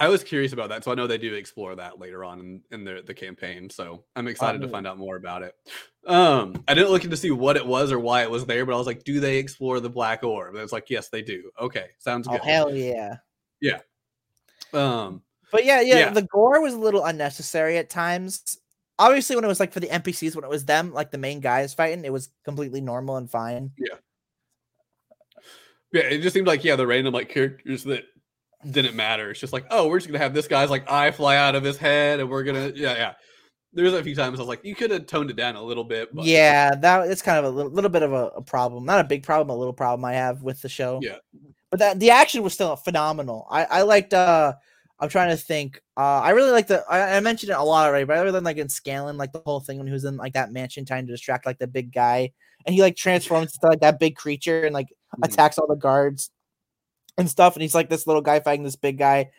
[0.00, 2.62] I was curious about that, so I know they do explore that later on in,
[2.70, 3.68] in the the campaign.
[3.68, 5.56] So I'm excited to find out more about it.
[6.06, 8.74] Um, I didn't look into see what it was or why it was there, but
[8.74, 10.54] I was like, do they explore the black orb?
[10.54, 11.50] And it's like, yes, they do.
[11.60, 12.42] Okay, sounds Oh good.
[12.42, 13.16] hell yeah!
[13.60, 13.80] Yeah.
[14.72, 16.10] Um, But yeah, yeah, Yeah.
[16.10, 18.56] the gore was a little unnecessary at times.
[19.00, 21.40] Obviously, when it was like for the NPCs, when it was them, like the main
[21.40, 23.72] guys fighting, it was completely normal and fine.
[23.76, 23.96] Yeah.
[25.92, 28.04] Yeah, it just seemed like yeah, the random like characters that
[28.68, 29.30] didn't matter.
[29.30, 31.62] It's just like, oh, we're just gonna have this guy's like eye fly out of
[31.62, 33.14] his head, and we're gonna yeah, yeah.
[33.72, 35.84] There's a few times I was like, you could have toned it down a little
[35.84, 38.86] bit, but Yeah, that it's kind of a little, little bit of a, a problem.
[38.86, 41.00] Not a big problem, a little problem I have with the show.
[41.02, 41.16] Yeah.
[41.70, 43.46] But that the action was still phenomenal.
[43.50, 44.54] I, I liked uh
[44.98, 45.80] I'm trying to think.
[45.96, 48.40] Uh I really like the I, I mentioned it a lot already, but I really
[48.40, 51.06] like in Scanlan, like the whole thing when he was in like that mansion trying
[51.06, 52.32] to distract like the big guy
[52.66, 55.26] and he like transforms into like that big creature and like Mhm.
[55.26, 56.30] attacks all the guards
[57.18, 57.54] and stuff.
[57.54, 59.30] And he's like this little guy fighting this big guy.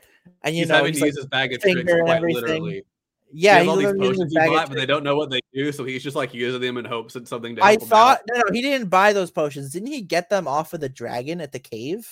[0.44, 2.84] And you he's know, having he's to like, use his bag of tricks quite literally.
[3.32, 5.72] yeah, he has all these potions he bought, but they don't know what they do,
[5.72, 7.56] so he's just like using them in hopes that something.
[7.56, 9.72] To I him thought no, no, he didn't buy those potions.
[9.72, 12.08] Didn't he get them off of the dragon at the cave?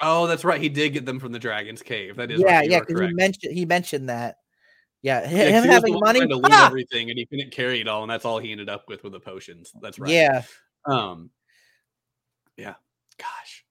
[0.00, 0.60] Oh, that's right.
[0.60, 2.16] He did get them from the dragon's cave.
[2.16, 2.70] That is yeah, right.
[2.70, 4.38] yeah, because he mentioned he mentioned that.
[5.02, 6.20] Yeah, hi- Yeah, him he was the having one money.
[6.26, 6.66] to loot Ah!
[6.66, 9.12] everything, and he couldn't carry it all, and that's all he ended up with with
[9.12, 9.72] the potions.
[9.80, 10.10] That's right.
[10.10, 10.42] Yeah,
[10.86, 11.30] Um.
[12.56, 12.74] Yeah.
[13.18, 13.61] Gosh,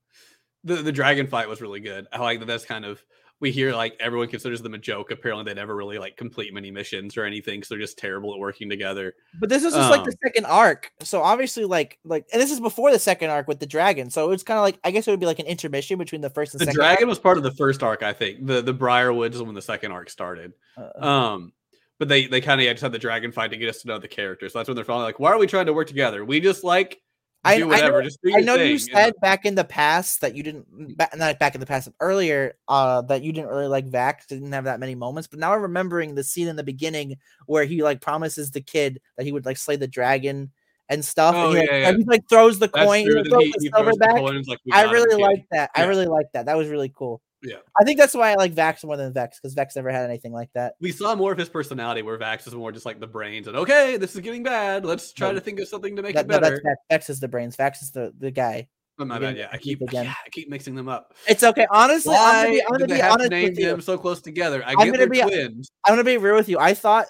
[0.64, 2.08] the the dragon fight was really good.
[2.12, 2.46] I like that.
[2.46, 3.04] That's kind of
[3.40, 5.10] we hear like everyone considers them a joke.
[5.10, 8.40] Apparently, they never really like complete many missions or anything, because they're just terrible at
[8.40, 9.16] working together.
[9.40, 10.92] but this is just like the Um, second arc.
[11.02, 14.12] So obviously, like, like, and this is before the second arc with the dragon.
[14.12, 16.30] So it's kind of like I guess it would be like an intermission between the
[16.30, 18.46] first and The dragon was part of the first arc, I think.
[18.46, 20.54] The the Briarwoods is when the second arc started.
[20.78, 21.54] Uh, Um,
[21.98, 23.98] but they they kind of just had the dragon fight to get us to know
[23.98, 24.54] the characters.
[24.54, 26.24] So that's when they're finally like, why are we trying to work together?
[26.24, 27.02] We just like
[27.44, 28.70] I- do I know- just do I know thing.
[28.72, 31.90] you said back in the past that you didn't, ba- not back in the past,
[32.00, 35.28] earlier, uh, that you didn't really like Vax, didn't have that many moments.
[35.28, 37.18] But now I'm remembering the scene in the beginning
[37.48, 40.52] where he like promises the kid that he would like slay the dragon
[40.90, 41.34] and stuff.
[41.36, 43.16] Oh, and he, like, yeah, he like throws the that's coin, true.
[43.18, 44.22] he Then throws he, the he silver throws back.
[44.48, 45.72] like, I really like that.
[45.76, 46.46] I really like that.
[46.46, 47.22] That was really cool.
[47.44, 47.56] Yeah.
[47.80, 50.32] I think that's why I like Vax more than Vex because Vex never had anything
[50.34, 50.74] like that.
[50.80, 53.56] We saw more of his personality, where Vax is more just like the brains, and
[53.58, 54.86] okay, this is getting bad.
[54.86, 55.36] Let's try No.
[55.36, 56.62] to think of something to make That, it no, that's.
[56.64, 56.76] Vex.
[56.90, 57.56] Vex is the brains.
[57.56, 58.68] Vex is the the guy.
[59.00, 59.36] Oh, my bad.
[59.38, 60.06] Yeah, I keep again.
[60.06, 61.16] yeah, I keep mixing them up.
[61.28, 61.66] It's okay.
[61.72, 63.66] Honestly, I'm gonna be, I'm gonna be honest with you.
[63.66, 64.64] them so close together?
[64.64, 65.72] I I'm get gonna be- twins.
[65.86, 66.60] I'm gonna be real with you.
[66.60, 67.08] I thought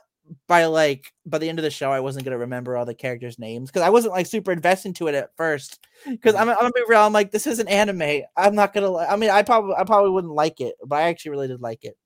[0.48, 3.40] by like by the end of the show, I wasn't gonna remember all the characters'
[3.40, 5.86] names because I wasn't like super invested into it at first.
[6.08, 8.22] Because I'm, I'm gonna be real, I'm like, this is an anime.
[8.38, 8.90] I'm not gonna.
[8.92, 11.62] li- I mean, I probably I probably wouldn't like it, but I actually really did
[11.62, 11.98] like it.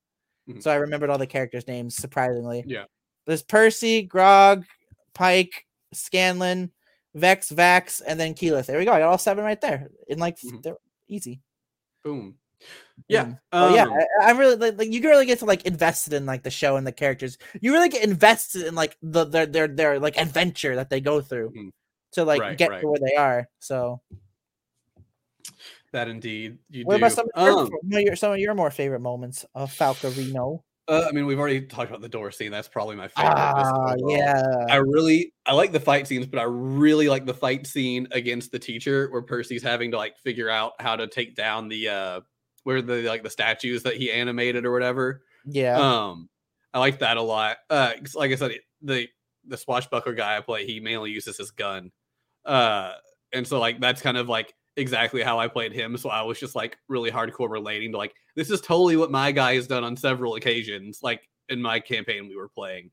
[0.49, 0.61] Mhm.
[0.63, 2.63] So I remembered all the characters' names surprisingly.
[2.67, 2.85] Yeah.
[3.25, 4.65] There's Percy, Grog,
[5.13, 6.71] Pike, Scanlan,
[7.15, 8.65] Vex, Vax, and then Keyleth.
[8.67, 8.91] There we go.
[8.91, 9.89] I got all seven right there.
[10.07, 10.61] In like Mhm.
[10.61, 11.41] they're easy.
[12.03, 12.35] Boom.
[13.07, 13.25] Yeah.
[13.25, 13.39] Mm.
[13.51, 16.25] Oh yeah, um, I, I really like, like you really get to like invested in
[16.25, 17.37] like the show and the characters.
[17.61, 21.21] You really get invested in like the their their their like adventure that they go
[21.21, 21.69] through Mhm.
[22.13, 22.81] to like Right, get right.
[22.81, 23.47] to where they are.
[23.59, 24.01] So
[25.91, 26.97] That indeed you what do.
[26.97, 29.71] about some of, your, Um, some of your some of your more favorite moments of
[29.71, 30.61] Falcarino?
[30.87, 32.51] uh, I mean, we've already talked about the door scene.
[32.51, 33.33] That's probably my favorite.
[33.35, 34.65] Ah, yeah.
[34.69, 38.51] I really I like the fight scenes, but I really like the fight scene against
[38.51, 42.21] the teacher where Percy's having to like figure out how to take down the uh
[42.65, 45.21] where the like the statues that he animated or whatever.
[45.45, 45.77] Yeah.
[45.77, 46.29] Um
[46.73, 47.57] I like that a lot.
[47.69, 48.51] Uh, like I said,
[48.81, 49.07] the
[49.47, 51.91] the swashbuckler guy I play, he mainly uses his gun.
[52.43, 52.93] Uh
[53.31, 55.95] and so like that's kind of like exactly how I played him.
[55.95, 59.31] So I was just like really hardcore relating to like this is totally what my
[59.31, 62.89] guy has done on several occasions, like in my campaign we were playing.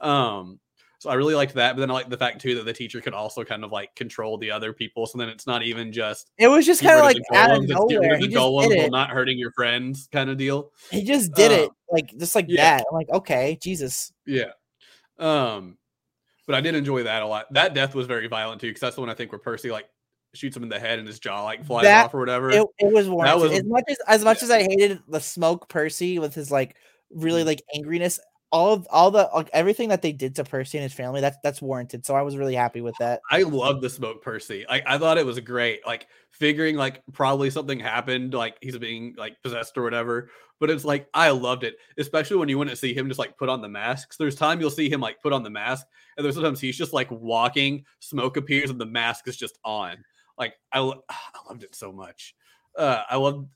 [0.00, 0.60] Um
[1.04, 2.98] so I really liked that, but then I like the fact too that the teacher
[3.02, 5.06] could also kind of like control the other people.
[5.06, 7.70] So then it's not even just it was just kind of like out of golems,
[7.70, 8.16] it's get rid nowhere.
[8.16, 10.70] He the just golems did while not hurting your friends kind of deal.
[10.90, 12.78] He just did it Um, like just like yeah.
[12.78, 12.86] that.
[12.90, 14.12] I'm like, okay, Jesus.
[14.26, 14.52] Yeah.
[15.18, 15.76] Um,
[16.46, 17.52] but I did enjoy that a lot.
[17.52, 19.84] That death was very violent too, because that's the one I think where Percy like
[20.34, 22.50] shoots him in the head and his jaw like flies That- off or whatever.
[22.50, 23.42] It, it was warranted.
[23.42, 26.76] was- as much as as much as I hated the smoke Percy with his like
[27.10, 27.46] really Mhm.
[27.46, 28.18] like angriness,
[28.50, 31.36] all of all the like everything that they did to Percy and his family, that's
[31.42, 32.06] that's warranted.
[32.06, 33.20] So I was really happy with that.
[33.30, 34.64] I love the smoke Percy.
[34.68, 35.84] Like I thought it was great.
[35.86, 40.30] Like figuring like probably something happened, like he's being like possessed or whatever.
[40.60, 43.48] But it's like I loved it, especially when you wouldn't see him just like put
[43.48, 44.16] on the masks.
[44.16, 45.86] There's time you'll see him like put on the mask,
[46.16, 49.96] and there's sometimes he's just like walking, smoke appears, and the mask is just on.
[50.38, 50.78] Like I,
[51.08, 52.34] I loved it so much.
[52.76, 53.48] Uh, I loved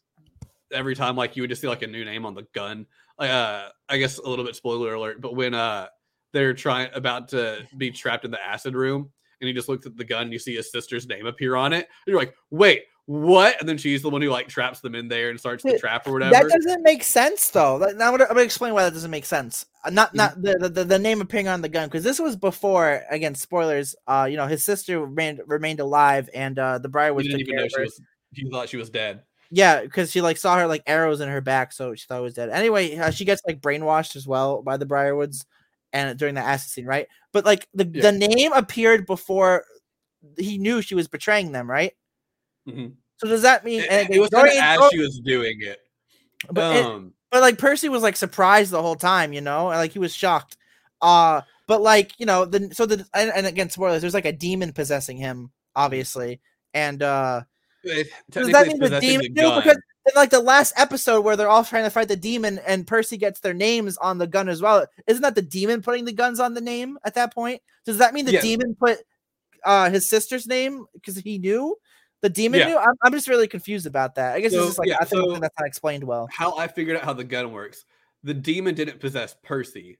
[0.72, 2.86] every time like you would just see like a new name on the gun.
[3.18, 5.88] Uh, I guess a little bit spoiler alert, but when uh
[6.32, 9.10] they're trying about to be trapped in the acid room,
[9.40, 11.72] and he just looks at the gun, and you see his sister's name appear on
[11.72, 13.58] it, and you're like, wait, what?
[13.58, 16.06] And then she's the one who like traps them in there and starts the trap
[16.06, 16.32] or whatever.
[16.32, 17.78] That doesn't make sense though.
[17.96, 19.64] Now I'm gonna, explain why that doesn't make sense.
[19.84, 20.16] Uh, Not Mhm.
[20.16, 23.02] not the, the- the name appearing on the gun because this was before.
[23.10, 23.96] Again, spoilers.
[24.06, 27.56] Uh, you know, his sister remained remained alive, and uh, the Briarwoods He didn't even
[27.56, 28.00] know she was.
[28.34, 29.22] He thought she was dead.
[29.50, 32.22] Yeah, because she like saw her like arrows in her back, so she thought it
[32.22, 32.50] was dead.
[32.50, 35.46] Anyway, uh, she gets like brainwashed as well by the Briarwoods,
[35.92, 37.08] and during the acid scene, right?
[37.32, 38.10] But like the Yeah.
[38.10, 39.64] the name appeared before
[40.36, 41.92] he knew she was betraying them, right?
[42.68, 42.94] Mhm.
[43.18, 43.80] So does that mean?
[43.82, 45.80] It, it was as she was doing it.
[46.50, 49.78] but, it- Um, but like Percy was like surprised the whole time, you know, and,
[49.78, 50.56] like he was shocked.
[51.00, 54.00] Uh but like you know, the so the and, and again spoilers.
[54.02, 56.40] There's like a demon possessing him, obviously,
[56.74, 57.46] and uh it,
[58.30, 59.34] does that mean the demon?
[59.34, 62.58] the because in like the last episode where they're all trying to fight the demon
[62.66, 64.86] and Percy gets their names on the gun as well.
[65.06, 67.60] Isn't that the demon putting the guns on the name at that point?
[67.84, 68.40] Does that mean the Yeah.
[68.40, 68.98] demon put
[69.64, 71.76] uh his sister's name because he knew
[72.22, 72.68] the demon Yeah.
[72.68, 72.78] knew?
[72.78, 74.34] I'm, I'm just really confused about that.
[74.34, 76.28] I guess So, it's just like yeah, I think so- that's not explained well.
[76.32, 77.84] how I figured out how the gun works.
[78.24, 79.98] The demon didn't possess Percy.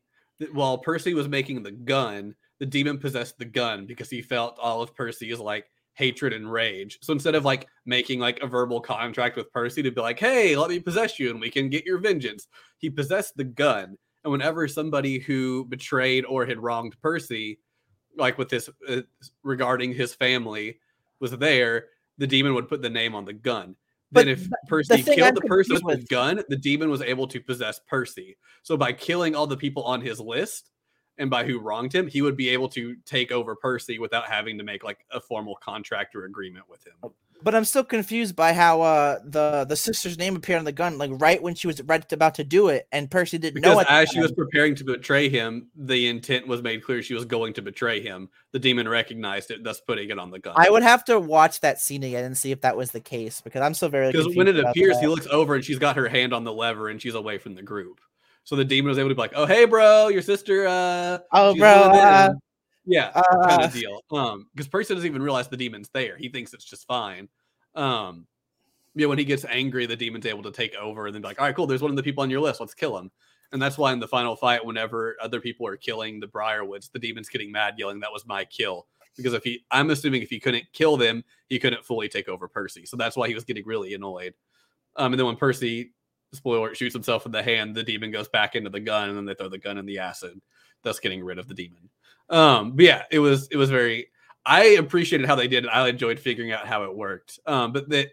[0.52, 4.80] While Percy was making the gun, the demon possessed the gun because he felt all
[4.82, 5.66] of Percy's like
[5.98, 6.96] hatred and rage.
[7.02, 10.56] So instead of like making like a verbal contract with Percy to be like, "Hey,
[10.56, 12.46] let me possess you and we can get your vengeance,"
[12.78, 13.98] he possessed the gun.
[14.22, 17.58] And whenever somebody who betrayed or had wronged Percy,
[18.16, 19.00] like with this uh,
[19.42, 20.78] regarding his family,
[21.18, 21.86] was there,
[22.16, 23.74] the demon would put the name on the gun.
[24.12, 27.02] But Then, if Percy thing killed I'm the person with the gun, the demon was
[27.02, 28.36] able to possess Percy.
[28.62, 30.70] So by killing all the people on his list
[31.18, 34.58] and by who wronged him, he would be able to take over Percy without having
[34.58, 37.10] to make like a formal contract or agreement with him.
[37.40, 40.98] But I'm still confused by how uh the the sister's name appeared on the gun,
[40.98, 43.86] like right when she was right about to do it, and Percy didn't know Because
[43.88, 47.52] as she was preparing to betray him, the intent was made clear she was going
[47.54, 48.28] to betray him.
[48.50, 50.54] The demon recognized it, thus putting it on the gun.
[50.56, 53.40] I would have to watch that scene again and see if that was the case
[53.40, 56.08] because I'm still very Because when it appears, he looks over and she's got her
[56.08, 58.00] hand on the lever and she's away from the group.
[58.48, 61.54] So the demon was able to be like, "Oh, hey, bro, your sister." Uh, Oh,
[61.54, 62.30] bro, doing it," uh,
[62.86, 64.00] yeah, kind uh, of deal.
[64.10, 66.16] Um, because Percy doesn't even realize the demon's there.
[66.16, 67.28] He thinks it's just fine.
[67.74, 68.26] Um,
[68.94, 71.38] yeah, when he gets angry, the demon's able to take over and then be like,
[71.38, 71.66] "All right, cool.
[71.66, 72.58] There's one of the people on your list.
[72.58, 73.10] Let's kill him."
[73.52, 76.98] And that's why in the final fight, whenever other people are killing the Briarwoods, the
[76.98, 80.40] demon's getting mad, yelling, "That was my kill." Because if he, I'm assuming if he
[80.40, 82.86] couldn't kill them, he couldn't fully take over Percy.
[82.86, 84.32] So that's why he was getting really annoyed.
[84.96, 85.92] Um, and then when Percy,
[86.32, 89.16] spoiler, alert, shoots himself in the hand, the demon goes back into the gun, and
[89.16, 90.40] then they throw the gun in the acid.
[90.82, 91.88] thus getting rid of the demon.
[92.30, 94.08] Um, but yeah, it was it was very.
[94.44, 95.70] I appreciated how they did it.
[95.70, 97.38] I enjoyed figuring out how it worked.
[97.46, 98.12] Um, but that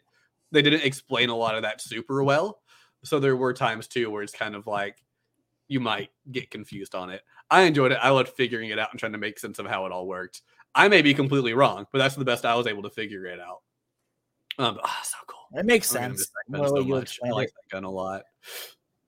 [0.52, 2.62] they didn't explain a lot of that super well.
[3.04, 4.98] So there were times too where it's kind of like
[5.68, 7.22] you might get confused on it.
[7.50, 8.00] I enjoyed it.
[8.02, 10.42] I loved figuring it out and trying to make sense of how it all worked.
[10.74, 13.40] I may be completely wrong, but that's the best I was able to figure it
[13.40, 13.62] out.
[14.58, 15.60] Um, oh, so cool.
[15.60, 16.32] It makes I'm sense.
[16.50, 17.20] that gun so much.
[17.26, 18.24] I like that gun a lot.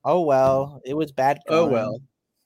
[0.04, 1.40] Oh well, it was bad.
[1.48, 2.00] Oh, well.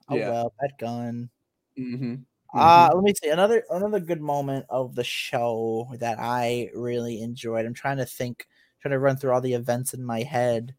[0.09, 0.31] Oh Yeah.
[0.31, 1.31] well, bad gun.
[1.79, 2.15] Mm-hmm.
[2.55, 7.65] Uh let me see another another good moment of the show that I really enjoyed.
[7.65, 8.47] I'm trying to think,
[8.83, 10.75] trying to run through all the events in my head.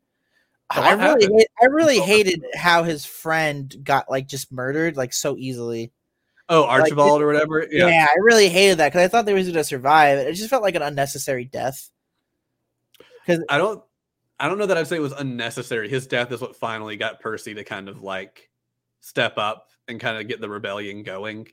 [0.69, 5.91] I really, I really hated how his friend got like just murdered like so easily.
[6.49, 7.65] Oh, Archibald or whatever.
[7.71, 8.07] Yeah, Yeah.
[8.09, 10.19] I really hated that because I thought they was gonna survive.
[10.19, 11.89] It just felt like an unnecessary death.
[13.49, 13.83] I don't.
[14.39, 15.87] I don't know that I'd say it was unnecessary.
[15.87, 18.49] His death is what finally got Percy to kind of like
[18.99, 21.47] step up and kind of get the rebellion going.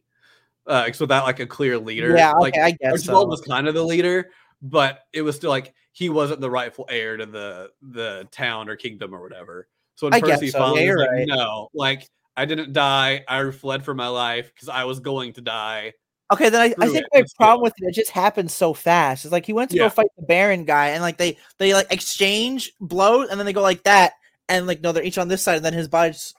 [0.66, 3.30] Uh, 'cause without like a clear leader, Yeah, okay, like I guess Archibald so.
[3.30, 4.30] was kind of the leader,
[4.62, 8.76] but it was still like he wasn't the rightful heir to the the town or
[8.76, 9.68] kingdom or whatever.
[9.94, 10.59] So when I Percy so.
[10.59, 11.26] Finally you're like, right.
[11.28, 15.40] no, like I didn't die, I fled for my life because I was going to
[15.40, 15.92] die.
[16.32, 19.24] Okay, then I, I think my problem with it, it just happened so fast.
[19.24, 19.85] It's like he went to Yeah.
[19.85, 23.52] go fight the Baron guy, and like they they like exchange blows, and then they
[23.52, 24.12] go like that,
[24.48, 26.36] and like no, they're each on this side, and then his body just,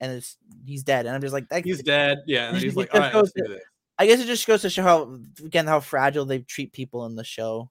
[0.00, 0.36] and it's
[0.66, 2.18] he's dead, and I'm just like, that, He's dead.
[2.26, 3.58] Yeah, and he's like, all right, do.
[3.98, 7.14] I guess it just goes to show how again how fragile they treat people in
[7.14, 7.70] the show.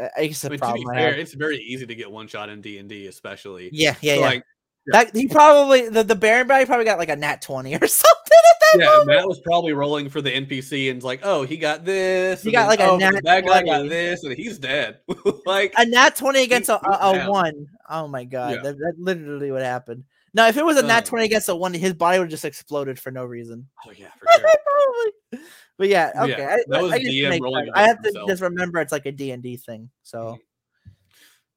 [0.00, 2.10] I- I guess the I mean, to be problem fair, it's very easy to get
[2.10, 3.70] one shot in D and D, especially.
[3.72, 4.26] Yeah, yeah, So, yeah.
[4.26, 4.42] Like,
[4.86, 8.38] that he probably the, the Baron guy probably got like a nat twenty or something
[8.50, 9.06] at that yeah, moment.
[9.08, 12.42] Matt was probably rolling for the NPC and it's like, oh, he got this.
[12.42, 13.88] He got, then, like, a oh, but nat that guy got 20.
[13.88, 14.98] this, and he's dead.
[15.46, 17.66] like, a nat 20 against a, a, a one.
[17.88, 18.62] Oh my god, Yeah.
[18.62, 20.04] that, that literally would happen.
[20.32, 22.44] Now, if it was a nat Um, 20 against a one, his body would just
[22.44, 23.66] exploded for no reason.
[23.86, 24.48] oh yeah, for sure.
[25.30, 25.46] Probably.
[25.76, 26.44] But yeah, Yeah, okay.
[26.44, 27.68] I, that was I, DM rolling.
[27.74, 29.90] I have against to just remember it's like a D and D thing.
[30.02, 30.38] So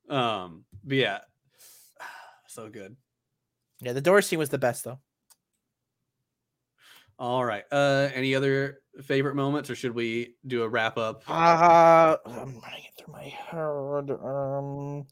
[0.10, 1.20] Um, but yeah,
[2.48, 2.96] so good.
[3.84, 5.00] Yeah, the door scene was the best though.
[7.20, 7.64] All right.
[7.72, 11.24] Uh, any other favorite moments, or should we do a wrap up?
[11.28, 14.12] Uh, I'm running it through my head.
[14.12, 15.06] Um,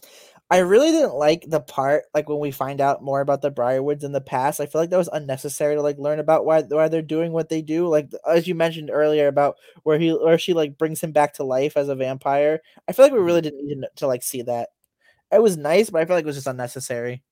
[0.50, 4.04] I really didn't like the part like when we find out more about the Briarwoods
[4.04, 4.60] in the past.
[4.60, 7.50] I feel like that was unnecessary to like learn about why why they're doing what
[7.50, 7.88] they do.
[7.88, 11.44] Like as you mentioned earlier about where he or she like brings him back to
[11.46, 12.60] life as a vampire.
[12.88, 14.70] I feel like we really didn't need to, to like see that.
[15.32, 17.24] It was nice, but I feel like it was just unnecessary.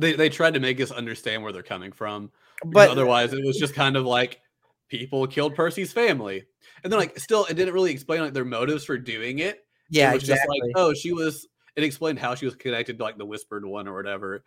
[0.00, 2.30] They they tried to make us understand where they're coming from.
[2.64, 4.40] But otherwise, it was just kind of like
[4.88, 6.44] people killed Percy's family,
[6.82, 9.64] and then like still, it didn't really explain like their motives for doing it.
[9.90, 10.58] yeah, it was exactly.
[10.58, 11.46] just like, oh, she was.
[11.76, 14.44] It explained how she was connected to like the Whispered One or whatever.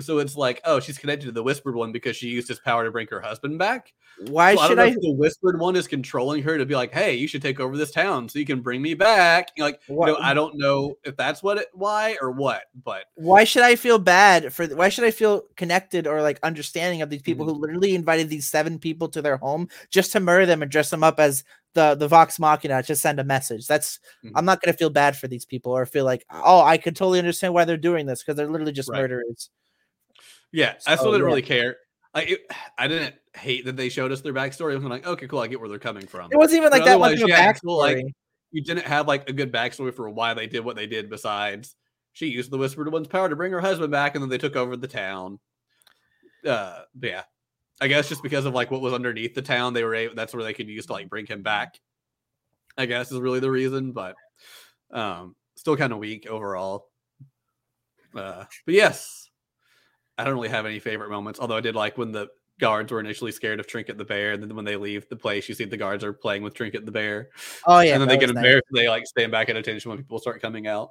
[0.00, 2.84] So it's like, oh, she's connected to the Whispered One because she used his power
[2.84, 3.92] to bring her husband back.
[4.28, 4.86] why So I should I?
[4.86, 7.76] if the Whispered One is controlling her to be like, hey, you should take over
[7.76, 9.50] this town so you can bring me back.
[9.58, 13.44] Like, you know, I don't know if that's what it, why or what, but why
[13.44, 14.66] should I feel bad for?
[14.66, 17.50] Why should I feel connected or like understanding of these people Mhm.
[17.50, 20.90] who literally invited these seven people to their home just to murder them and dress
[20.90, 21.44] them up as
[21.74, 23.66] the the Vox Machina to send a message?
[23.66, 24.32] That's Mhm.
[24.36, 27.18] I'm not gonna feel bad for these people or feel like oh I could totally
[27.18, 29.00] understand why they're doing this because they're literally just Right.
[29.02, 29.50] murderers.
[30.52, 31.26] Yeah, I still didn't yeah.
[31.26, 31.76] really care.
[32.14, 32.40] Like, it,
[32.76, 34.76] I didn't hate that they showed us their backstory.
[34.76, 36.30] I'm like, okay, cool, I get where they're coming from.
[36.30, 38.04] It wasn't even But like that much of a yeah, it's still, backstory.
[38.04, 38.14] like,
[38.50, 41.08] you didn't have like a good backstory for why they did what they did.
[41.08, 41.74] Besides,
[42.12, 44.56] she used the Whispered One's power to bring her husband back, and then they took
[44.56, 45.38] over the town.
[46.46, 47.22] Uh, yeah,
[47.80, 50.14] I guess just because of like what was underneath the town, they were able.
[50.14, 51.80] That's where they could use to like bring him back.
[52.76, 54.16] I guess is really the reason, but
[54.92, 56.88] um, still kind of weak overall.
[58.14, 59.21] Uh, but yes,
[60.18, 61.40] I don't really have any favorite moments.
[61.40, 62.28] Although I did like when the
[62.60, 65.48] guards were initially scared of Trinket the bear, and then when they leave the place,
[65.48, 67.30] you see the guards are playing with Trinket the bear
[67.66, 68.60] oh yeah, and then they get was nice.
[68.72, 70.90] They like stand back at attention when people start coming out.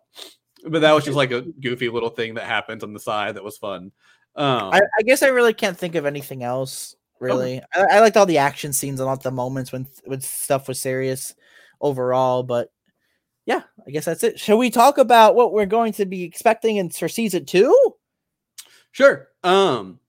[0.68, 3.44] But that was just like a goofy little thing that happens on the side that
[3.44, 3.92] was fun.
[4.36, 6.96] Um, I, I guess I really can't think of anything else.
[7.20, 10.68] Really, I, I liked all the action scenes and all the moments when when stuff
[10.68, 11.36] was serious
[11.80, 12.44] overall.
[12.44, 12.70] But
[13.46, 14.40] yeah, I guess that's it.
[14.40, 17.96] Shall we talk about what we're going to be expecting in for season two?
[18.92, 19.30] Sure.
[19.44, 20.00] Um,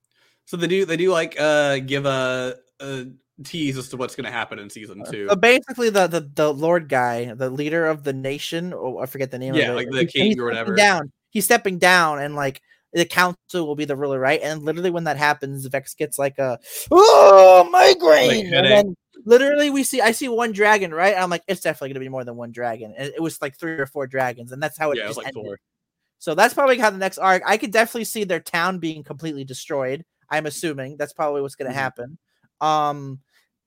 [0.44, 3.06] so they do they do like uh give a, a
[3.42, 5.28] tease as to what's going to happen in season two.
[5.28, 9.30] So basically, the, the the Lord guy, the leader of the nation, oh, I forget
[9.30, 9.54] the name.
[9.54, 9.76] Yeah, of it.
[9.76, 10.74] like the king or whatever.
[10.74, 12.60] Down, he's stepping down, and like
[12.92, 14.40] the council will be the ruler, right?
[14.42, 16.58] And literally, when that happens, Vex gets like a
[16.90, 21.14] oh migraine, and then literally we see I see one dragon, right?
[21.14, 22.94] And I'm like, it's definitely gonna be more than one dragon.
[22.96, 25.16] And it was like three or four dragons, and that's how it yeah, it was
[25.16, 25.44] like ended.
[25.44, 25.58] four.
[26.22, 27.42] So that's probably how the next arc.
[27.44, 30.04] I could definitely see their town being completely destroyed.
[30.30, 31.80] I'm assuming that's probably what's going to Mhm.
[31.82, 32.18] happen.
[32.60, 33.18] Um,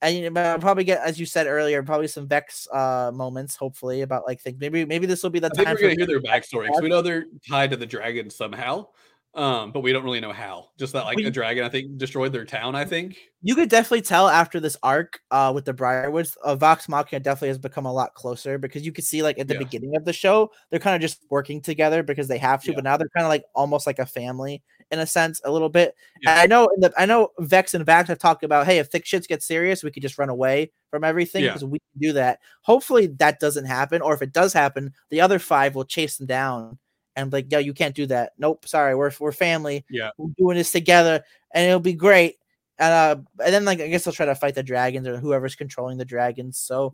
[0.02, 3.58] and you know, I'll probably get, as you said earlier, probably some Vex uh moments.
[3.58, 5.96] Hopefully, about like think maybe maybe this will be the I think time we're gonna
[5.96, 8.88] hear their backstory because we know they're tied to the dragon somehow,
[9.36, 10.70] um, but we don't really know how.
[10.80, 12.76] Just that like We- a dragon, I think, destroyed their town.
[12.76, 13.18] I think.
[13.42, 17.50] you could definitely tell after this arc uh with the Briarwoods, uh, Vox Machina definitely
[17.50, 19.60] has become a lot closer because you could see like at the Yeah.
[19.60, 22.76] beginning of the show, they're kind of just working together because they have to, Yeah.
[22.76, 25.70] but now they're kind of like almost like a family in a sense, a little
[25.70, 25.96] bit.
[26.22, 26.32] Yeah.
[26.32, 28.88] And I know in the I know Vex and Vax have talked about hey, if
[28.88, 32.14] thick shits get serious, we could just run away from everything because we can do
[32.14, 32.40] that.
[32.62, 36.26] Hopefully that doesn't happen, or if it does happen, the other five will chase them
[36.28, 36.80] down
[37.16, 38.34] and like, yo, you can't do that.
[38.38, 39.86] Nope, sorry, we're we're family.
[39.90, 40.10] Yeah.
[40.18, 41.24] we're doing this together,
[41.54, 42.36] and it'll be great.
[42.78, 45.56] And uh, and then like I guess they'll try to fight the dragons or whoever's
[45.56, 46.58] controlling the dragons.
[46.58, 46.94] So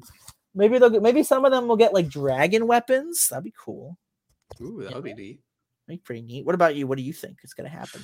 [0.53, 3.27] maybe they'll get, maybe some of them will get like dragon weapons.
[3.29, 3.97] That'd be cool.
[4.61, 5.39] Ooh, that would be neat.
[5.87, 6.45] That'd be pretty neat.
[6.45, 6.87] What about you?
[6.87, 8.01] What do you think is gonna happen?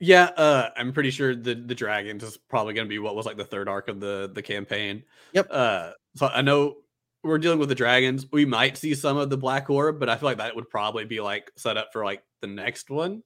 [0.00, 3.26] Yeah, uh, I'm pretty sure the the dragons is probably going to be what was
[3.26, 5.04] like the third arc of the the campaign.
[5.32, 5.48] Yep.
[5.50, 6.76] Uh, so I know
[7.24, 8.26] we're dealing with the dragons.
[8.30, 11.04] We might see some of the black orb, but I feel like that would probably
[11.04, 13.22] be like set up for like the next one.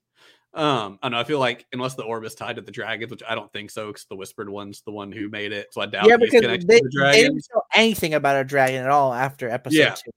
[0.55, 1.19] Um, I know.
[1.19, 3.71] I feel like unless the orb is tied to the dragons, which I don't think
[3.71, 5.69] so, because the whispered one's the one who made it.
[5.73, 7.49] So I doubt yeah, because connected they, to the they didn't dragons.
[7.53, 9.95] show anything about a dragon at all after episode Yeah.
[9.95, 10.11] two.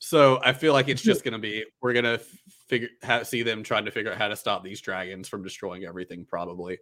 [0.00, 2.18] So I feel like it's just gonna be we're gonna
[2.68, 2.88] figure
[3.22, 6.26] see them trying to figure out how to stop these dragons from destroying everything.
[6.26, 6.78] Probably,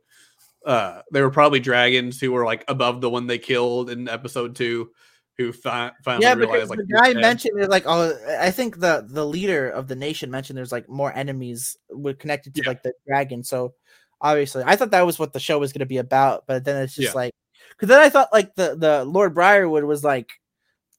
[0.65, 4.57] uh, they were probably dragons who were like above the one they killed in episode
[4.57, 4.91] two,
[5.39, 9.07] who fi- finally Yeah, realized like the guy mentioned there's like oh I think the
[9.09, 12.69] the leader of the nation mentioned there's like more enemies were connected to Yeah.
[12.69, 13.43] like the dragon.
[13.43, 13.75] So
[14.21, 16.95] obviously I thought that was what the show was gonna be about, but then it's
[16.95, 17.21] just Yeah.
[17.21, 17.33] like
[17.71, 20.31] because then I thought like the the Lord Briarwood was like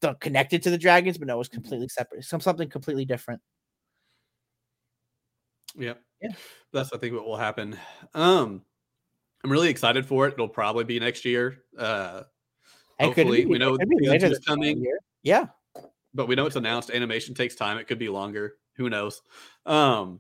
[0.02, 2.26] the connected to the dragons, but no, it was completely separate.
[2.26, 3.42] Some something completely different.
[5.76, 6.02] Yep.
[6.22, 6.32] Yeah.
[6.72, 7.78] That's I think what will happen.
[8.14, 8.64] Um,
[9.44, 10.34] I'm really excited for it.
[10.34, 11.64] It'll probably be next year.
[11.78, 12.33] Uh, It
[13.06, 14.86] Hopefully, we know it could be season later two's this coming.
[15.24, 15.48] Yeah.
[16.14, 16.92] but we know it's announced.
[16.92, 17.78] Animation takes time.
[17.78, 18.56] It could be longer.
[18.78, 19.22] Who knows?
[19.66, 20.20] Um,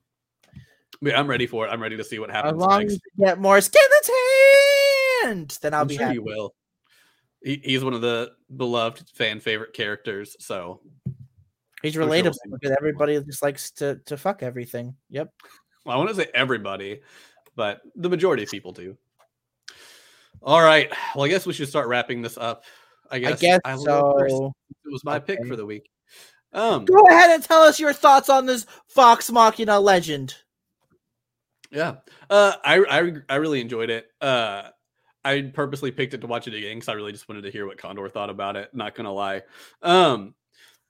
[1.03, 1.69] I'm ready for it.
[1.69, 2.93] I'm ready to see what As happens long next.
[2.93, 6.15] as you get more skeletons, then I'll I'm be sure happy.
[6.15, 6.53] he will.
[7.43, 10.35] He, he's one of the beloved fan favorite characters.
[10.39, 10.79] So
[11.81, 14.95] He's sure relatable because everybody just likes to to fuck everything.
[15.09, 15.29] Yep.
[15.85, 17.01] well, I want to say everybody,
[17.57, 18.97] but the majority of people do.
[20.43, 20.91] All right.
[21.15, 22.63] Well, I guess we should start wrapping this up.
[23.09, 23.33] I guess.
[23.33, 23.85] I guess first.
[23.85, 24.53] so.
[24.85, 25.89] It was my pick for the week.
[26.51, 26.85] Um.
[26.85, 30.35] Go ahead and tell us your thoughts on this Vox Machina legend.
[31.71, 31.95] Yeah.
[32.29, 32.53] Uh.
[32.63, 32.79] I.
[32.79, 33.13] I.
[33.29, 34.07] I really enjoyed it.
[34.21, 34.69] Uh.
[35.25, 37.65] I purposely picked it to watch it again because I really just wanted to hear
[37.65, 38.69] what Condor thought about it.
[38.73, 39.43] Not gonna lie.
[39.81, 40.35] Um.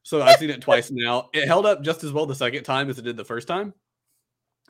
[0.02, 1.30] So I've seen it twice now.
[1.34, 3.74] It held up just as well the second time as it did the first time.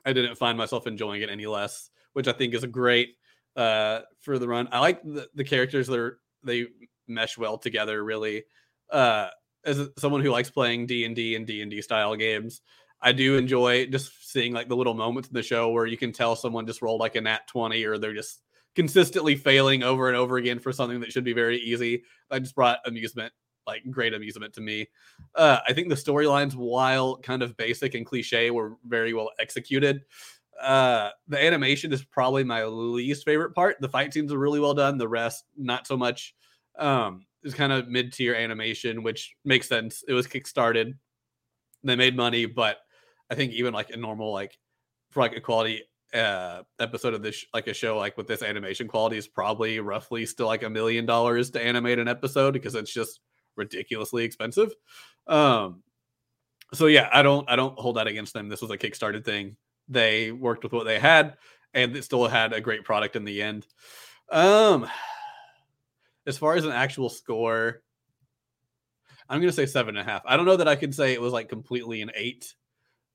[0.05, 3.15] I didn't find myself enjoying it any less, which I think is a great
[3.55, 4.67] uh for the run.
[4.71, 6.67] I like the, the characters that are they
[7.07, 8.43] mesh well together really.
[8.91, 9.29] Uh
[9.65, 12.61] as someone who likes playing D&D and D&D style games,
[13.01, 16.11] I do enjoy just seeing like the little moments in the show where you can
[16.11, 18.41] tell someone just rolled like a nat 20 or they're just
[18.75, 22.03] consistently failing over and over again for something that should be very easy.
[22.31, 23.31] I just brought amusement,
[23.67, 24.87] like great amusement to me.
[25.35, 30.01] Uh, I think the storylines, while kind of basic and cliche, were very well executed.
[30.61, 33.77] Uh, the animation is probably my least favorite part.
[33.81, 34.97] The fight scenes are really well done.
[34.97, 36.35] The rest, not so much.
[36.77, 40.03] Um, it's kind of mid tier animation, which makes sense.
[40.07, 40.93] It was kickstarted.
[41.83, 42.77] They made money, but
[43.29, 44.57] I think even like a normal like
[45.11, 48.43] for like a quality uh episode of this sh- like a show like with this
[48.43, 52.75] animation quality is probably roughly still like a million dollars to animate an episode because
[52.75, 53.19] it's just
[53.55, 54.71] ridiculously expensive.
[55.27, 55.81] Um
[56.73, 58.47] so yeah, I don't I don't hold that against them.
[58.47, 59.57] This was a kickstarted thing.
[59.89, 61.37] They worked with what they had
[61.73, 63.67] and it still had a great product in the end.
[64.31, 64.87] Um
[66.25, 67.81] as far as an actual score,
[69.29, 70.21] I'm gonna say seven and a half.
[70.25, 72.53] I don't know that I could say it was like completely an eight.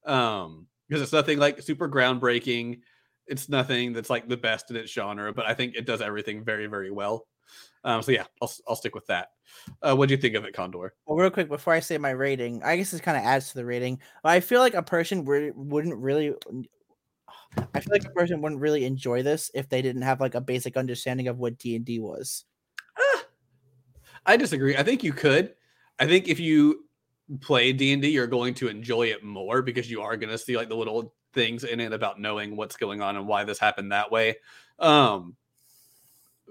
[0.04, 2.80] Um, because it's nothing like super groundbreaking.
[3.26, 6.44] It's nothing that's like the best in its genre, but I think it does everything
[6.44, 7.26] very, very well.
[7.84, 9.28] Um, so yeah, I'll I'll stick with that.
[9.82, 10.94] Uh, what do you think of it, Condor?
[11.06, 13.54] Well, real quick before I say my rating, I guess this kind of adds to
[13.54, 14.00] the rating.
[14.22, 16.34] But I feel like a person re- wouldn't really.
[17.74, 20.40] I feel like a person wouldn't really enjoy this if they didn't have like a
[20.40, 22.44] basic understanding of what D and D was.
[24.26, 24.76] I disagree.
[24.76, 25.54] I think you could.
[25.98, 26.84] I think if you
[27.40, 30.38] play D and D, you're going to enjoy it more because you are going to
[30.38, 33.58] see like the little things in it about knowing what's going on and why this
[33.58, 34.36] happened that way.
[34.78, 35.36] Um,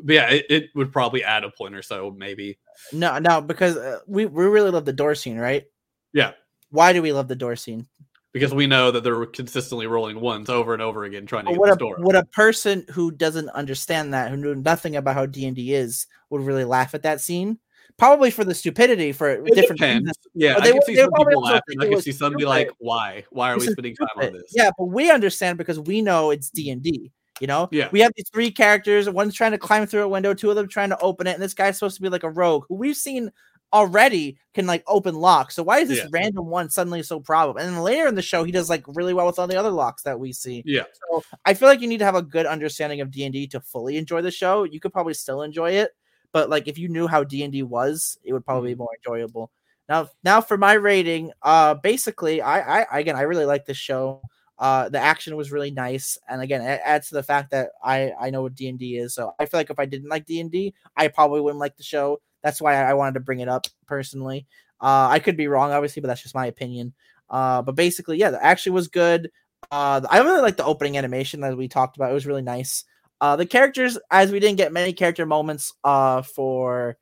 [0.01, 2.57] but yeah, it, it would probably add a point or so, maybe.
[2.93, 5.65] No, no, because uh, we we really love the door scene, right?
[6.13, 6.31] Yeah.
[6.69, 7.87] Why do we love the door scene?
[8.33, 11.59] because we know that they're consistently rolling ones over and over again trying to get
[11.59, 11.95] what the a, store.
[11.99, 15.73] what a person who doesn't understand that, who knew nothing about how D and D
[15.73, 17.59] is, would really laugh at that scene.
[17.97, 20.11] Probably for the stupidity for It different depends.
[20.35, 21.81] Yeah, But I they can see they some people laughing.
[21.81, 23.23] I can see some be like, "Why?
[23.31, 24.41] Why are This we spending time on stupid.
[24.43, 27.11] this?" Yeah, but we understand because we know it's D and D.
[27.39, 27.89] You know, Yeah.
[27.91, 29.09] we have these three characters.
[29.09, 31.41] One's trying to climb through a window, two of them trying to open it, and
[31.43, 33.31] this guy's supposed to be like a rogue who we've seen
[33.73, 35.53] already can like open locks.
[35.55, 36.07] So why is this Yeah.
[36.11, 37.57] random one suddenly so problem?
[37.57, 39.69] And then later in the show, he does like really well with all the other
[39.69, 40.63] locks that we see.
[40.65, 43.33] Yeah, So I feel like you need to have a good understanding of D and
[43.33, 44.63] D to fully enjoy the show.
[44.63, 45.91] You could probably still enjoy it,
[46.31, 48.77] but like if you knew how D and D was, it would probably Mm-hmm.
[48.77, 49.51] be more enjoyable.
[49.89, 54.21] Now, now for my rating, uh, basically, I, I again, I really like this show.
[54.59, 58.11] Uh, the action was really nice, and again, it adds to the fact that I
[58.19, 59.13] I know what D and D is.
[59.13, 61.77] So I feel like if I didn't like D and D, I probably wouldn't like
[61.77, 62.21] the show.
[62.43, 64.47] That's why I wanted to bring it up personally.
[64.81, 66.93] Uh, I could be wrong, obviously, but that's just my opinion.
[67.29, 69.31] Uh, but basically, yeah, the action was good.
[69.71, 72.11] Uh, I really like the opening animation that we talked about.
[72.11, 72.83] It was really nice.
[73.19, 76.97] Uh, the characters, as we didn't get many character moments, uh, for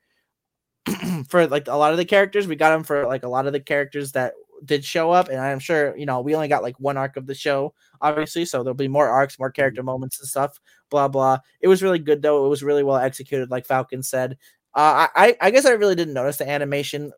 [1.28, 3.54] for like a lot of the characters, we got them for like a lot of
[3.54, 4.34] the characters that
[4.64, 7.26] did show up, and I'm sure you know we only got like one arc of
[7.28, 10.60] the show, obviously, so there'll be more arcs, more character moments and stuff.
[10.90, 11.40] Blah blah.
[11.62, 12.46] It was really good though.
[12.46, 14.38] It was really well executed, like Falcon said.
[14.74, 17.12] Uh, I I guess I really didn't notice the animation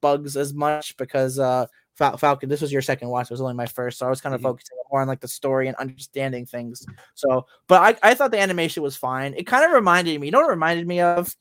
[0.00, 3.26] bugs as much because uh Fal- Falcon, this was your second watch.
[3.30, 4.44] It was only my first, so I was kind of Mhm.
[4.44, 6.86] focusing more on like the story and understanding things.
[7.14, 9.34] So, but I, I thought the animation was fine.
[9.36, 10.26] It kind of reminded me.
[10.28, 11.36] You know what it reminded me of?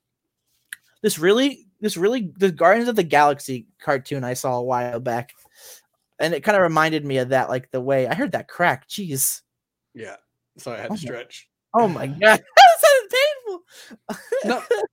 [1.02, 5.34] This really, this really, the Guardians of the Galaxy cartoon I saw a while back,
[6.20, 7.49] and it kind of reminded me of that.
[7.49, 8.88] Like the way I heard that crack.
[8.88, 9.41] Jeez.
[9.94, 10.16] yeah.
[10.58, 11.49] Sorry, I had Oh to my- stretch.
[11.74, 12.20] Oh my god,
[12.56, 13.64] that sounded painful.
[14.45, 14.64] No.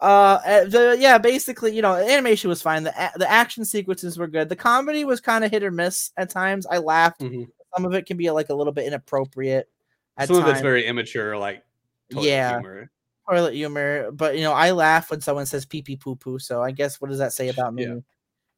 [0.00, 2.84] Uh, uh, the, yeah, basically, you know, animation was fine.
[2.84, 4.48] The the action sequences were good.
[4.48, 6.66] The comedy was kind of hit or miss at times.
[6.66, 7.20] I laughed.
[7.20, 7.48] Mhm.
[7.74, 9.68] Some of it can be like a little bit inappropriate.
[10.16, 11.64] At Some of it's very immature, like
[12.10, 12.50] Yeah.
[12.60, 12.90] humor.
[13.28, 16.38] Toilet humor, but you know, I laugh when someone says pee pee poo poo.
[16.38, 17.84] So I guess what does that say about me?
[17.86, 17.96] Yeah.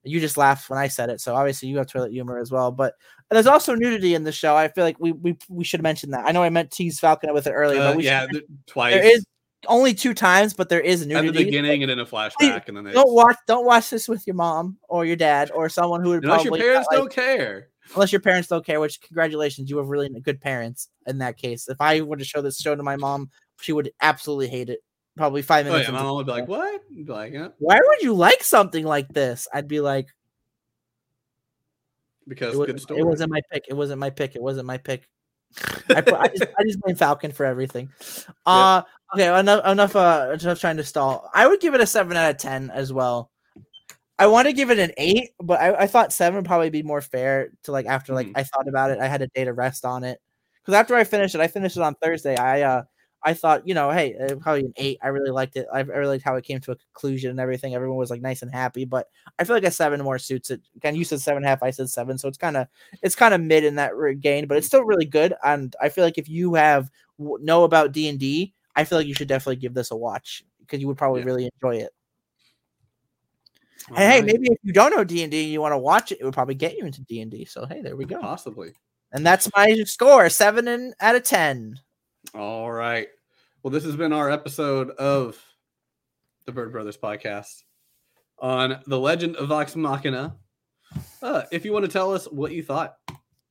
[0.02, 2.72] You just laughed when I said it, so obviously you have toilet humor as well.
[2.72, 2.94] But
[3.30, 4.56] there's also nudity in the show.
[4.56, 6.24] I feel like we we, we should mention that.
[6.26, 8.94] I know I meant tease Falcon with it earlier, Uh, but we yeah, should, twice.
[8.94, 9.26] there is
[9.68, 11.28] only two times, but there is nudity.
[11.28, 12.92] at the beginning and then a flashback, and then they...
[12.92, 16.24] Don't watch don't watch this with your mom or your dad or someone who would
[16.24, 17.68] unless your parents not like- don't care.
[17.94, 18.80] unless your parents don't care.
[18.80, 21.68] Which congratulations, you have really good parents in that case.
[21.68, 23.28] If I were to show this show to my mom,
[23.60, 24.80] she would absolutely hate it.
[25.16, 25.88] Probably five minutes.
[25.88, 28.84] yeah, my mom would be like, "What?" Be like, "Yeah," Why would you like something
[28.84, 29.48] like this?
[29.52, 30.06] I'd be like,
[32.28, 33.00] because it, good was, story.
[33.00, 33.64] it wasn't my pick.
[33.68, 34.36] It wasn't my pick.
[34.36, 35.08] It wasn't my pick.
[35.88, 37.90] I, put, I, just, I just blame Falcon for everything.
[38.46, 38.82] Uh,
[39.14, 41.28] okay, enough, enough, uh, enough trying to stall.
[41.34, 43.30] I would give it a seven out of ten as well.
[44.18, 46.82] I want to give it an eight, but I, I thought seven would probably be
[46.82, 48.32] more fair to like after like Mhm.
[48.36, 48.98] I thought about it.
[48.98, 50.20] I had a day to rest on it
[50.60, 52.36] because after I finished it, I finished it on Thursday.
[52.36, 52.82] I uh
[53.22, 54.98] I thought you know hey uh, probably an eight.
[55.02, 55.66] I really liked it.
[55.72, 57.74] I, really liked how it came to a conclusion and everything.
[57.74, 60.60] Everyone was like nice and happy, but I feel like a seven more suits it.
[60.76, 62.66] Again, you said seven and a half, I said seven, so it's kind of
[63.02, 65.34] it's kind of mid in that gain, but it's still really good.
[65.44, 69.06] And I feel like if you have know about D and D, I feel like
[69.06, 71.26] you should definitely give this a watch because you would probably Yeah.
[71.26, 71.90] really enjoy it.
[73.90, 76.12] All And hey, maybe if you don't know D and D you want to watch
[76.12, 77.44] it, it would probably get you into D and D.
[77.44, 78.20] So hey, there we go.
[78.20, 78.72] possibly.
[79.12, 81.80] And that's my score, seven and out of ten.
[82.34, 83.08] All right.
[83.62, 85.36] Well, this has been our episode of
[86.46, 87.64] the Bird Brothers podcast
[88.38, 90.36] on the Legend of Vox Machina.
[91.20, 92.94] Uh, if you want to tell us what you thought,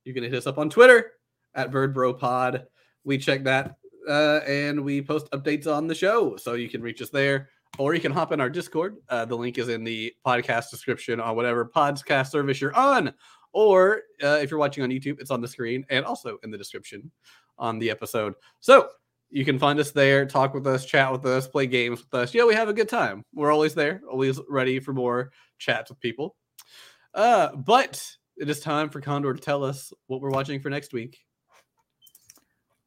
[0.04, 1.12] you can hit us up on Twitter
[1.54, 2.68] at Bird Bro Pod.
[3.04, 3.76] We check that
[4.08, 7.94] uh, and we post updates on the show, so you can reach us there, or
[7.94, 8.96] you can hop in our Discord.
[9.10, 13.12] Uh, the link is in the podcast description on whatever podcast service you're on,
[13.52, 16.58] or uh, if you're watching on YouTube, it's on the screen and also in the
[16.58, 17.10] description
[17.60, 18.34] on the episode.
[18.58, 18.88] So
[19.30, 22.34] you can find us there, talk with us, chat with us, play games with us.
[22.34, 23.24] Yeah, we have a good time.
[23.32, 26.34] We're always there, always ready for more chats with people.
[27.14, 28.04] Uh, but
[28.36, 31.18] it is time for Condor to tell us what we're watching for next week.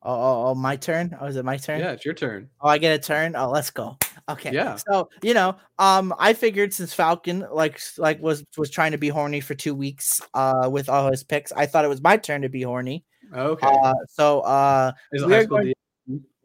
[0.06, 1.16] Oh, oh, oh, my turn.
[1.22, 1.80] Oh, is it my turn?
[1.80, 2.50] Yeah, it's your turn.
[2.60, 3.38] Oh, I get a turn.
[3.38, 3.98] Oh, let's go.
[4.28, 4.52] Okay.
[4.52, 4.76] Yeah.
[4.90, 9.08] So you know, um, I figured since Falcon like like was was trying to be
[9.08, 12.41] horny for two weeks, uh, with all his picks, I thought it was my turn
[12.41, 13.06] to be horny.
[13.34, 13.68] Okay.
[13.68, 15.58] Uh, so uh, is it high school?
[15.60, 15.74] going-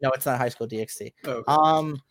[0.01, 1.11] no, it's not High School DxD.
[1.25, 1.43] okay.
[1.47, 2.01] Um,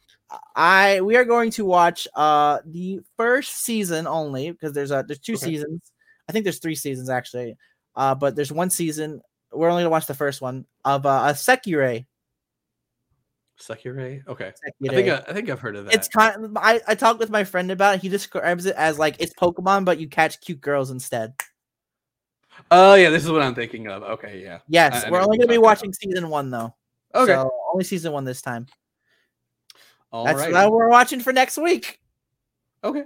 [0.54, 5.20] I we are going to watch uh the first season only because there's a there's
[5.20, 5.46] two Okay.
[5.46, 5.90] seasons.
[6.28, 7.56] I think there's three seasons actually.
[7.96, 9.22] Uh, but there's one season.
[9.50, 12.04] We're only gonna watch the first one of uh, a Sekirei.
[13.58, 14.26] Sekirei.
[14.28, 14.52] Okay.
[14.64, 15.94] I think I, I think I've heard of that.
[15.94, 16.44] It's kind.
[16.44, 18.02] Of, I I talked with my friend about it.
[18.02, 21.32] He describes it as like it's Pokemon, but you catch cute girls instead.
[22.70, 24.02] Oh yeah, this is what I'm thinking of.
[24.02, 24.58] Okay, yeah.
[24.68, 26.74] Yes, I- I we're only gonna be watching season one though.
[27.14, 27.32] Okay.
[27.32, 28.66] So only season one this time.
[30.12, 30.52] All That's right.
[30.52, 32.00] what we're watching for next week.
[32.82, 33.04] Okay.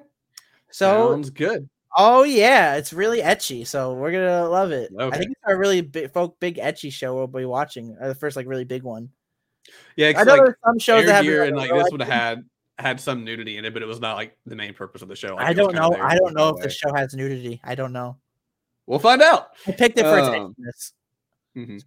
[0.71, 1.69] So Sounds good.
[1.97, 3.67] oh yeah, it's really ecchi.
[3.67, 4.91] So we're gonna love it.
[4.99, 5.19] I Okay.
[5.19, 7.97] think it's our really big folk big ecchi show we'll be watching.
[8.01, 9.11] Uh, the first like really big one.
[9.97, 12.45] Yeah, I know like some shows that have like, and like this would have had
[12.79, 15.15] had some nudity in it, but it was not like the main purpose of the
[15.17, 15.37] show.
[15.37, 15.95] Like, I don't know.
[15.95, 17.61] I don't know if the show has nudity.
[17.63, 18.17] I don't know.
[18.87, 19.49] We'll find out.
[19.67, 20.93] I picked it for Um, edginess.
[21.57, 21.83] Mhm.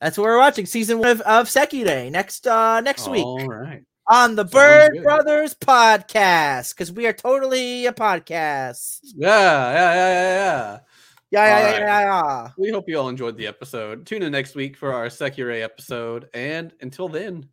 [0.00, 0.66] That's what we're watching.
[0.66, 3.82] Season one of, of Sekirei next uh next week All right.
[4.08, 5.02] on the Sounds Bird good.
[5.02, 9.00] Brothers podcast because we are totally a podcast.
[9.02, 10.78] Yeah, yeah, yeah, yeah, yeah.
[11.30, 11.80] Yeah, yeah, All yeah, right.
[11.80, 12.00] yeah,
[12.44, 12.50] yeah.
[12.56, 14.06] We hope you all enjoyed the episode.
[14.06, 16.28] Tune in next week for our Sekirei episode.
[16.32, 17.48] And until then,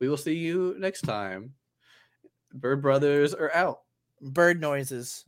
[0.00, 1.54] we will see you next time.
[2.52, 3.80] Bird Brothers are out.
[4.20, 5.24] Bird noises.